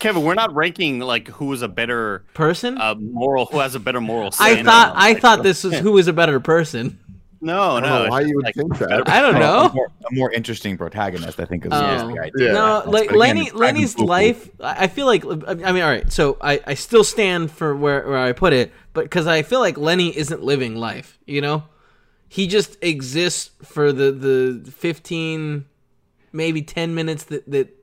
[0.01, 2.77] Kevin, we're not ranking like who is a better person?
[2.78, 4.31] uh, moral, who has a better moral.
[4.40, 6.98] I thought I Like, thought this was who is a better person.
[7.43, 8.05] no, I no.
[8.05, 9.09] know why you would like think that.
[9.09, 9.70] I don't A know.
[9.74, 11.94] more, a more interesting protagonist, I think, is, Oh.
[11.97, 12.47] is the idea.
[12.48, 12.52] Yeah.
[12.52, 14.09] No, But like again, Lenny, Lenny's Poo Poo.
[14.09, 14.51] life.
[14.60, 16.10] I I feel like I mean, all right.
[16.12, 19.60] So I, I still stand for where, where I put it, but because I feel
[19.60, 21.18] like Lenny isn't living life.
[21.27, 21.64] You know,
[22.28, 25.64] he just exists for the the fifteen,
[26.32, 27.74] maybe ten minutes that that ha-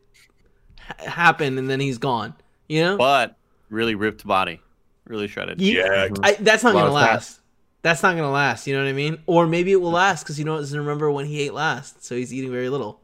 [1.00, 2.34] happen, and then he's gone.
[2.68, 3.36] You know, but
[3.70, 4.62] really ripped body,
[5.06, 5.62] really shredded.
[5.62, 5.84] You-
[6.24, 7.14] I, that's not gonna of fat.
[7.14, 7.40] last.
[7.82, 8.68] That's not gonna last.
[8.68, 9.20] You know what I mean?
[9.26, 12.34] Or maybe it will last because he doesn't remember when he ate last, so he's
[12.34, 13.00] eating very little.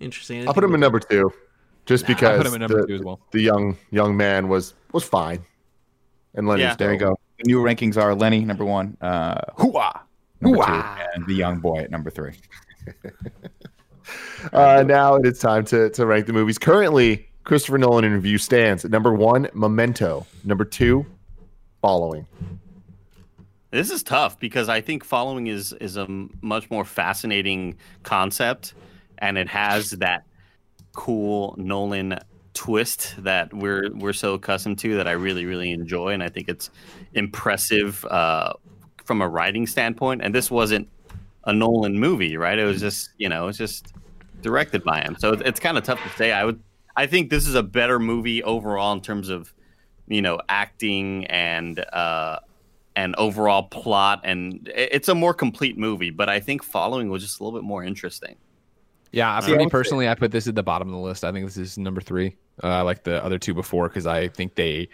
[0.00, 0.46] Interesting.
[0.46, 1.32] I'll put him in number two,
[1.84, 3.20] just because I put him in number the, two as well.
[3.32, 5.44] the young young man was was fine,
[6.34, 6.74] and Lenny's Yeah.
[6.76, 7.16] There you go.
[7.38, 10.00] The new rankings are Lenny number one, uh, Hooah,
[10.40, 10.96] number Hooah.
[10.96, 12.32] two, and the young boy at number three.
[14.52, 16.58] Uh, now it is time to, to rank the movies.
[16.58, 20.26] Currently, Christopher Nolan in review stands at number one, Memento.
[20.44, 21.06] Number two,
[21.82, 22.26] Following.
[23.70, 26.06] This is tough because I think following is is a
[26.40, 28.74] much more fascinating concept,
[29.18, 30.24] and it has that
[30.94, 32.18] cool Nolan
[32.54, 36.48] twist that we're we're so accustomed to that I really really enjoy, and I think
[36.48, 36.70] it's
[37.12, 38.54] impressive uh,
[39.04, 40.22] from a writing standpoint.
[40.24, 40.88] And this wasn't
[41.46, 42.58] a Nolan movie, right?
[42.58, 43.94] It was just you know it's just
[44.42, 46.32] directed by him, so it's, it's kind of tough to say.
[46.32, 46.60] I would
[46.96, 49.52] I think this is a better movie overall in terms of
[50.08, 52.40] you know acting and uh,
[52.94, 56.10] and overall plot, and it's a more complete movie.
[56.10, 58.36] But I think following was just a little bit more interesting.
[59.12, 61.00] Yeah, for I me would say- personally, I put this at the bottom of the
[61.00, 61.24] list.
[61.24, 62.36] I think this is number three.
[62.62, 64.88] Uh, I like the other two before because I think they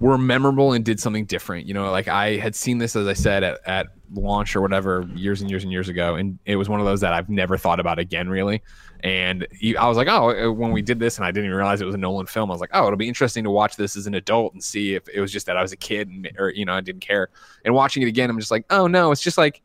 [0.00, 1.66] were memorable and did something different.
[1.66, 5.08] You know, like I had seen this, as I said, at, at launch or whatever
[5.14, 7.56] years and years and years ago, and it was one of those that I've never
[7.56, 8.62] thought about again, really.
[9.00, 9.46] And
[9.78, 11.84] I was like, oh, uh, when we did this, and I didn't even realize it
[11.84, 12.50] was a Nolan film.
[12.50, 14.94] I was like, oh, it'll be interesting to watch this as an adult and see
[14.94, 17.00] if it was just that I was a kid and or you know I didn't
[17.00, 17.28] care.
[17.64, 19.62] And watching it again, I'm just like, oh no, it's just like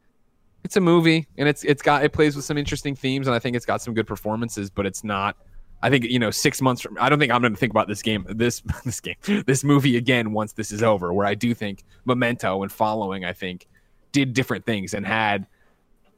[0.63, 3.39] it's a movie and it's it's got it plays with some interesting themes and I
[3.39, 5.37] think it's got some good performances, but it's not.
[5.83, 7.89] I think you know six months from I don't think I'm going to think about
[7.89, 9.15] this game this this game
[9.45, 11.13] this movie again once this is over.
[11.13, 13.67] Where I do think Memento and Following I think
[14.13, 15.45] did different things and had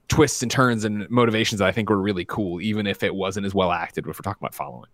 [0.08, 3.48] twists and turns and motivations that I think were really cool, even if it wasn't
[3.48, 4.06] as well acted.
[4.08, 4.90] If we're talking about Following,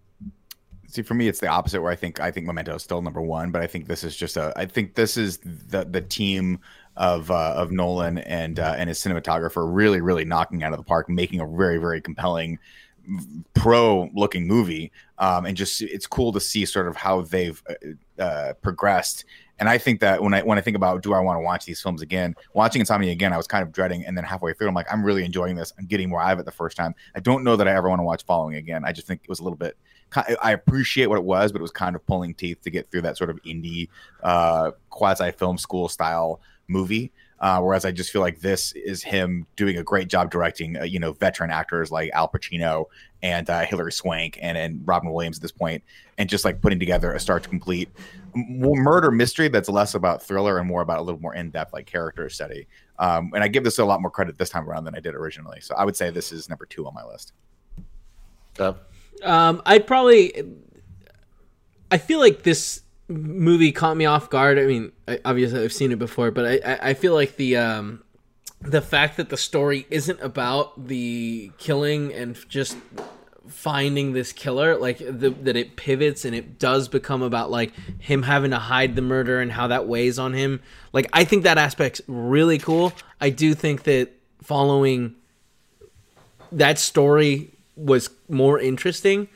[0.92, 1.82] See, for me, it's the opposite.
[1.82, 4.16] Where I think I think Memento is still number one, but I think this is
[4.16, 4.52] just a.
[4.58, 6.60] I think this is the the team
[6.98, 10.84] of uh, of Nolan and uh, and his cinematographer really really knocking out of the
[10.84, 12.60] park, making a very very compelling
[13.54, 18.22] pro looking movie um, and just it's cool to see sort of how they've uh,
[18.22, 19.26] uh, progressed.
[19.60, 21.66] And i think that when i when i think about do i want to watch
[21.66, 22.36] these films again?
[22.54, 25.04] Watching insomnia again i was kind of dreading and then halfway through i'm like i'm
[25.04, 25.72] really enjoying this.
[25.78, 26.96] I'm getting more out of it the first time.
[27.16, 28.84] I don't know that i ever want to watch following again.
[28.86, 29.78] I just think it was a little bit
[30.42, 33.02] i appreciate what it was but it was kind of pulling teeth to get through
[33.02, 33.88] that sort of indie
[34.24, 37.12] uh, quasi film school style movie
[37.42, 40.84] uh, whereas I just feel like this is him doing a great job directing, uh,
[40.84, 42.86] you know, veteran actors like Al Pacino
[43.24, 45.84] and uh, Hilary Swank and and Robin Williams at this point,
[46.18, 47.90] and just like putting together a start to complete
[48.36, 51.74] m- murder mystery that's less about thriller and more about a little more in depth
[51.74, 52.68] like character study.
[53.00, 55.16] Um, and I give this a lot more credit this time around than I did
[55.16, 55.60] originally.
[55.62, 57.34] So I would say this is number two on my list.
[58.60, 58.74] Uh,
[59.24, 60.44] Um, I'd probably.
[61.90, 62.81] I feel like this
[63.12, 64.58] movie caught me off guard.
[64.58, 68.04] I mean, I, obviously I've seen it before, but I, I, feel like the um,
[68.62, 72.78] the fact that the story isn't about the killing and just
[73.48, 78.24] finding this killer, like the, that it pivots and it does become about like him
[78.24, 80.62] having to hide the murder and how that weighs on him.
[80.94, 82.94] Like I think that aspect's really cool.
[83.20, 84.12] I do think that
[84.42, 85.16] following
[86.52, 89.28] that story was more interesting.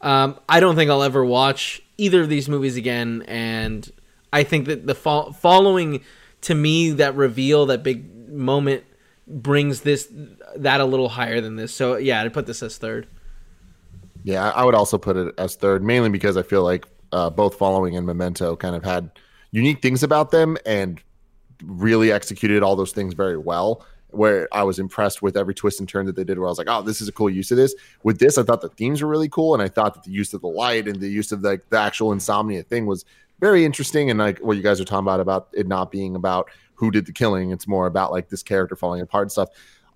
[0.00, 3.90] Um, I don't think I'll ever watch either of these movies again, and
[4.32, 6.02] I think that the fo- following
[6.42, 8.84] to me that reveal, that big moment,
[9.26, 10.08] brings this
[10.56, 11.72] that a little higher than this.
[11.74, 13.06] So yeah, I'd put this as third.
[14.24, 17.56] Yeah, I would also put it as third, mainly because I feel like uh, both
[17.56, 19.10] Following and Memento kind of had
[19.50, 21.00] unique things about them and
[21.64, 23.84] really executed all those things very well.
[24.12, 26.58] Where I was impressed with every twist and turn that they did, where I was
[26.58, 29.02] like, "Oh, this is a cool use of this." With this, I thought the themes
[29.02, 31.32] were really cool, and I thought that the use of the light and the use
[31.32, 33.04] of the, the actual insomnia thing was
[33.40, 34.10] very interesting.
[34.10, 37.06] And like what you guys are talking about about it not being about who did
[37.06, 39.48] the killing, it's more about like this character falling apart and stuff.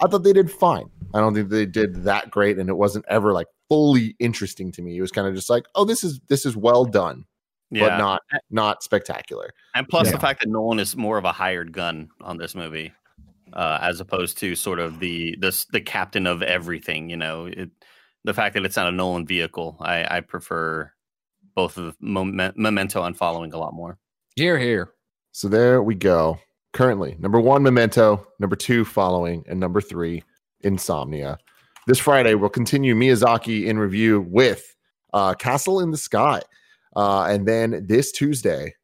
[0.02, 0.90] I thought they did fine.
[1.14, 4.82] I don't think they did that great, and it wasn't ever like fully interesting to
[4.82, 4.96] me.
[4.96, 7.24] It was kind of just like, oh, this is this is well done,
[7.70, 7.88] Yeah.
[7.88, 9.50] but not not spectacular.
[9.74, 10.12] And plus Yeah.
[10.12, 12.92] the fact that Nolan is more of a hired gun on this movie,
[13.54, 17.08] uh, as opposed to sort of the the the captain of everything.
[17.08, 17.70] You know, it,
[18.24, 20.90] the fact that it's not a Nolan vehicle, I, I prefer
[21.54, 23.98] both of Mom- Memento and Following a lot more.
[24.34, 24.90] Here, here.
[25.32, 26.38] So there we go.
[26.72, 28.26] Currently, number one, Memento.
[28.40, 30.24] Number two, Following, and number three,
[30.62, 31.38] Insomnia.
[31.86, 34.74] This Friday, we'll continue Miyazaki in review with
[35.12, 36.40] uh, Castle in the Sky,
[36.96, 38.74] uh, and then this Tuesday,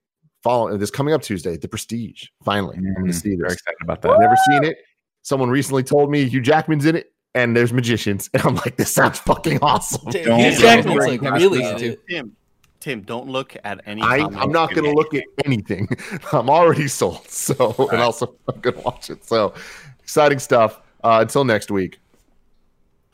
[0.43, 2.27] following this coming up Tuesday, The Prestige.
[2.45, 4.21] Finally, I'm going to see Very excited about I've that.
[4.21, 4.79] never seen it.
[5.23, 8.93] Someone recently told me Hugh Jackman's in it, and there's magicians, and I'm like, this
[8.93, 10.11] sounds fucking awesome.
[10.13, 11.97] Hugh Don't Jackman's like really into.
[12.09, 12.37] Tim,
[12.81, 14.01] Tim, don't look at any.
[14.01, 15.87] I, I'm not going to look at anything.
[16.33, 17.21] I'm already sold.
[17.29, 19.25] So, and also I'm going to watch it.
[19.25, 19.55] So,
[20.01, 20.81] exciting stuff.
[21.03, 21.99] Uh, until next week.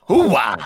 [0.09, 0.57] Hoo-wah!